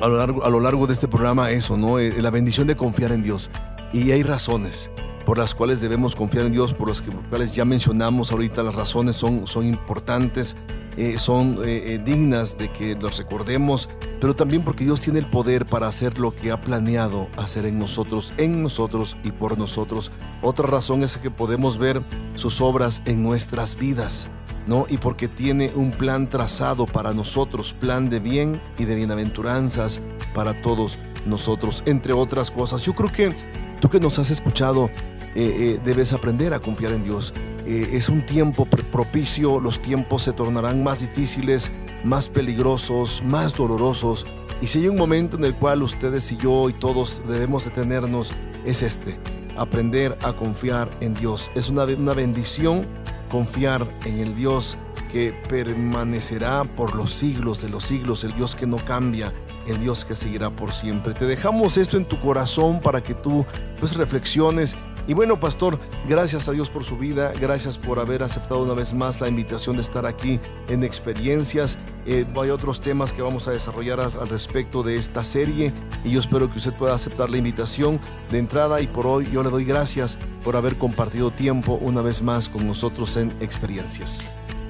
a 0.00 0.08
lo, 0.08 0.16
largo, 0.16 0.44
a 0.44 0.48
lo 0.50 0.60
largo 0.60 0.86
de 0.86 0.92
este 0.92 1.08
programa 1.08 1.50
eso, 1.50 1.76
¿no? 1.76 1.98
Eh, 1.98 2.20
La 2.20 2.30
bendición 2.30 2.66
de 2.66 2.76
confiar 2.76 3.12
en 3.12 3.22
Dios. 3.22 3.50
Y 3.92 4.10
hay 4.12 4.22
razones. 4.22 4.90
Por 5.26 5.38
las 5.38 5.54
cuales 5.56 5.80
debemos 5.80 6.14
confiar 6.14 6.46
en 6.46 6.52
Dios, 6.52 6.72
por 6.72 6.88
las 6.88 7.02
cuales 7.02 7.52
ya 7.52 7.64
mencionamos 7.64 8.30
ahorita, 8.30 8.62
las 8.62 8.76
razones 8.76 9.16
son, 9.16 9.46
son 9.46 9.66
importantes, 9.66 10.56
eh, 10.96 11.18
son 11.18 11.58
eh, 11.64 11.94
eh, 11.94 12.02
dignas 12.02 12.56
de 12.56 12.70
que 12.70 12.94
los 12.94 13.18
recordemos, 13.18 13.90
pero 14.20 14.36
también 14.36 14.62
porque 14.62 14.84
Dios 14.84 15.00
tiene 15.00 15.18
el 15.18 15.26
poder 15.26 15.66
para 15.66 15.88
hacer 15.88 16.20
lo 16.20 16.34
que 16.34 16.52
ha 16.52 16.60
planeado 16.60 17.26
hacer 17.36 17.66
en 17.66 17.76
nosotros, 17.78 18.32
en 18.38 18.62
nosotros 18.62 19.16
y 19.24 19.32
por 19.32 19.58
nosotros. 19.58 20.12
Otra 20.42 20.68
razón 20.68 21.02
es 21.02 21.18
que 21.18 21.30
podemos 21.30 21.76
ver 21.76 22.02
sus 22.34 22.60
obras 22.60 23.02
en 23.04 23.22
nuestras 23.22 23.76
vidas. 23.76 24.30
¿No? 24.68 24.84
Y 24.88 24.98
porque 24.98 25.28
tiene 25.28 25.70
un 25.76 25.92
plan 25.92 26.28
trazado 26.28 26.86
para 26.86 27.14
nosotros, 27.14 27.72
plan 27.72 28.10
de 28.10 28.18
bien 28.18 28.60
y 28.78 28.84
de 28.84 28.96
bienaventuranzas 28.96 30.00
para 30.34 30.60
todos 30.60 30.98
nosotros, 31.24 31.84
entre 31.86 32.12
otras 32.12 32.50
cosas. 32.50 32.82
Yo 32.82 32.92
creo 32.92 33.12
que 33.12 33.32
tú 33.80 33.88
que 33.88 34.00
nos 34.00 34.18
has 34.18 34.30
escuchado, 34.30 34.90
eh, 35.36 35.74
eh, 35.76 35.80
debes 35.84 36.12
aprender 36.12 36.54
a 36.54 36.58
confiar 36.58 36.92
en 36.92 37.04
Dios. 37.04 37.32
Eh, 37.66 37.90
es 37.92 38.08
un 38.08 38.24
tiempo 38.24 38.64
pr- 38.66 38.82
propicio, 38.84 39.60
los 39.60 39.80
tiempos 39.80 40.22
se 40.22 40.32
tornarán 40.32 40.82
más 40.82 41.00
difíciles, 41.00 41.70
más 42.04 42.28
peligrosos, 42.28 43.22
más 43.24 43.54
dolorosos. 43.54 44.26
Y 44.62 44.68
si 44.68 44.78
hay 44.80 44.88
un 44.88 44.96
momento 44.96 45.36
en 45.36 45.44
el 45.44 45.54
cual 45.54 45.82
ustedes 45.82 46.32
y 46.32 46.36
yo 46.36 46.70
y 46.70 46.72
todos 46.72 47.22
debemos 47.28 47.66
detenernos, 47.66 48.32
es 48.64 48.82
este, 48.82 49.18
aprender 49.58 50.16
a 50.22 50.32
confiar 50.32 50.88
en 51.00 51.12
Dios. 51.14 51.50
Es 51.54 51.68
una, 51.68 51.84
una 51.84 52.14
bendición 52.14 52.86
confiar 53.30 53.86
en 54.04 54.18
el 54.20 54.34
Dios 54.34 54.78
que 55.12 55.34
permanecerá 55.48 56.64
por 56.64 56.94
los 56.96 57.10
siglos 57.10 57.60
de 57.60 57.68
los 57.68 57.84
siglos, 57.84 58.24
el 58.24 58.32
Dios 58.34 58.54
que 58.54 58.66
no 58.66 58.76
cambia, 58.76 59.32
el 59.66 59.78
Dios 59.80 60.04
que 60.04 60.16
seguirá 60.16 60.50
por 60.50 60.72
siempre. 60.72 61.12
Te 61.14 61.26
dejamos 61.26 61.76
esto 61.76 61.96
en 61.96 62.06
tu 62.06 62.18
corazón 62.20 62.80
para 62.80 63.02
que 63.02 63.14
tú 63.14 63.44
pues 63.80 63.94
reflexiones. 63.96 64.76
Y 65.08 65.14
bueno, 65.14 65.38
pastor, 65.38 65.78
gracias 66.08 66.48
a 66.48 66.52
Dios 66.52 66.68
por 66.68 66.82
su 66.82 66.98
vida, 66.98 67.32
gracias 67.40 67.78
por 67.78 68.00
haber 68.00 68.24
aceptado 68.24 68.62
una 68.62 68.74
vez 68.74 68.92
más 68.92 69.20
la 69.20 69.28
invitación 69.28 69.76
de 69.76 69.82
estar 69.82 70.04
aquí 70.04 70.40
en 70.68 70.82
experiencias. 70.82 71.78
Eh, 72.06 72.26
hay 72.36 72.50
otros 72.50 72.80
temas 72.80 73.12
que 73.12 73.22
vamos 73.22 73.46
a 73.46 73.52
desarrollar 73.52 74.00
al, 74.00 74.28
respecto 74.28 74.82
de 74.82 74.96
esta 74.96 75.22
serie 75.22 75.72
y 76.04 76.10
yo 76.10 76.18
espero 76.18 76.50
que 76.50 76.58
usted 76.58 76.72
pueda 76.72 76.94
aceptar 76.94 77.30
la 77.30 77.36
invitación 77.36 78.00
de 78.30 78.38
entrada 78.38 78.80
y 78.80 78.88
por 78.88 79.06
hoy 79.06 79.28
yo 79.32 79.44
le 79.44 79.50
doy 79.50 79.64
gracias 79.64 80.18
por 80.42 80.56
haber 80.56 80.76
compartido 80.76 81.30
tiempo 81.30 81.78
una 81.80 82.00
vez 82.00 82.20
más 82.20 82.48
con 82.48 82.66
nosotros 82.66 83.16
en 83.16 83.32
experiencias. 83.40 84.24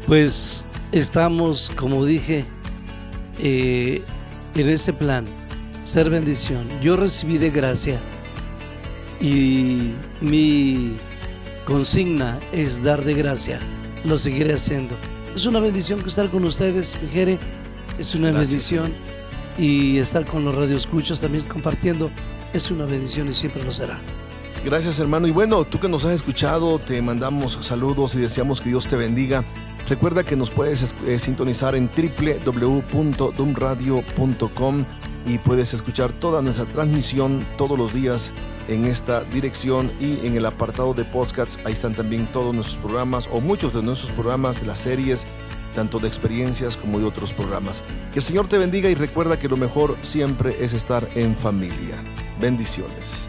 Pues 0.07 0.67
estamos, 0.93 1.73
como 1.77 2.05
dije, 2.05 2.45
eh, 3.39 4.03
en 4.55 4.69
ese 4.69 4.93
plan, 4.93 5.25
ser 5.83 6.11
bendición. 6.11 6.69
Yo 6.83 6.97
recibí 6.97 7.39
de 7.39 7.51
gracia 7.51 8.01
y 9.21 9.93
mi 10.21 10.95
consigna 11.65 12.39
es 12.53 12.83
dar 12.83 13.03
de 13.05 13.15
gracia. 13.15 13.59
Lo 14.05 14.19
seguiré 14.19 14.55
haciendo. 14.55 14.95
Es 15.35 15.47
una 15.47 15.59
bendición 15.61 16.01
que 16.01 16.09
estar 16.09 16.29
con 16.31 16.45
ustedes, 16.45 16.99
Jere. 17.13 17.39
Es 17.99 18.15
una 18.15 18.31
Gracias, 18.31 18.71
bendición. 18.71 18.93
Y 19.59 19.99
estar 19.99 20.25
con 20.27 20.45
los 20.45 20.55
radioescuchas 20.55 21.21
también 21.21 21.45
compartiendo 21.45 22.11
es 22.53 22.71
una 22.71 22.85
bendición 22.85 23.29
y 23.29 23.33
siempre 23.33 23.65
lo 23.65 23.73
será. 23.73 23.99
Gracias 24.65 24.99
hermano. 25.01 25.27
Y 25.27 25.31
bueno, 25.31 25.65
tú 25.65 25.79
que 25.81 25.89
nos 25.89 26.05
has 26.05 26.13
escuchado, 26.13 26.79
te 26.79 27.01
mandamos 27.01 27.59
saludos 27.63 28.15
y 28.15 28.19
deseamos 28.19 28.61
que 28.61 28.69
Dios 28.71 28.87
te 28.87 28.97
bendiga. 28.97 29.45
Recuerda 29.89 30.25
que 30.25 30.37
nos 30.37 30.51
puedes 30.51 30.83
es- 30.83 30.95
eh, 31.07 31.19
sintonizar 31.19 31.75
en 31.77 31.89
www.dumradio.com 33.47 34.85
y 35.27 35.39
puedes 35.39 35.75
escuchar 35.75 36.13
toda 36.13 36.43
nuestra 36.43 36.67
transmisión 36.67 37.45
todos 37.57 37.79
los 37.79 37.93
días 37.95 38.33
en 38.69 38.85
esta 38.85 39.25
dirección 39.25 39.93
y 40.01 40.27
en 40.27 40.37
el 40.37 40.47
apartado 40.47 40.95
de 40.95 41.05
podcasts. 41.05 41.59
Ahí 41.65 41.73
están 41.73 41.95
también 41.95 42.31
todos 42.33 42.55
nuestros 42.55 42.79
programas 42.79 43.29
o 43.33 43.41
muchos 43.41 43.73
de 43.73 43.83
nuestros 43.83 44.13
programas 44.13 44.61
de 44.61 44.67
las 44.67 44.79
series, 44.79 45.27
tanto 45.75 45.99
de 45.99 46.09
experiencias 46.09 46.77
como 46.77 46.99
de 46.99 47.07
otros 47.07 47.33
programas. 47.33 47.85
Que 48.13 48.21
el 48.21 48.25
Señor 48.25 48.49
te 48.49 48.59
bendiga 48.59 48.89
y 48.89 48.95
recuerda 48.95 49.39
que 49.39 49.49
lo 49.49 49.57
mejor 49.57 49.97
siempre 50.03 50.57
es 50.61 50.73
estar 50.73 51.09
en 51.15 51.37
familia. 51.37 52.03
Bendiciones. 52.41 53.29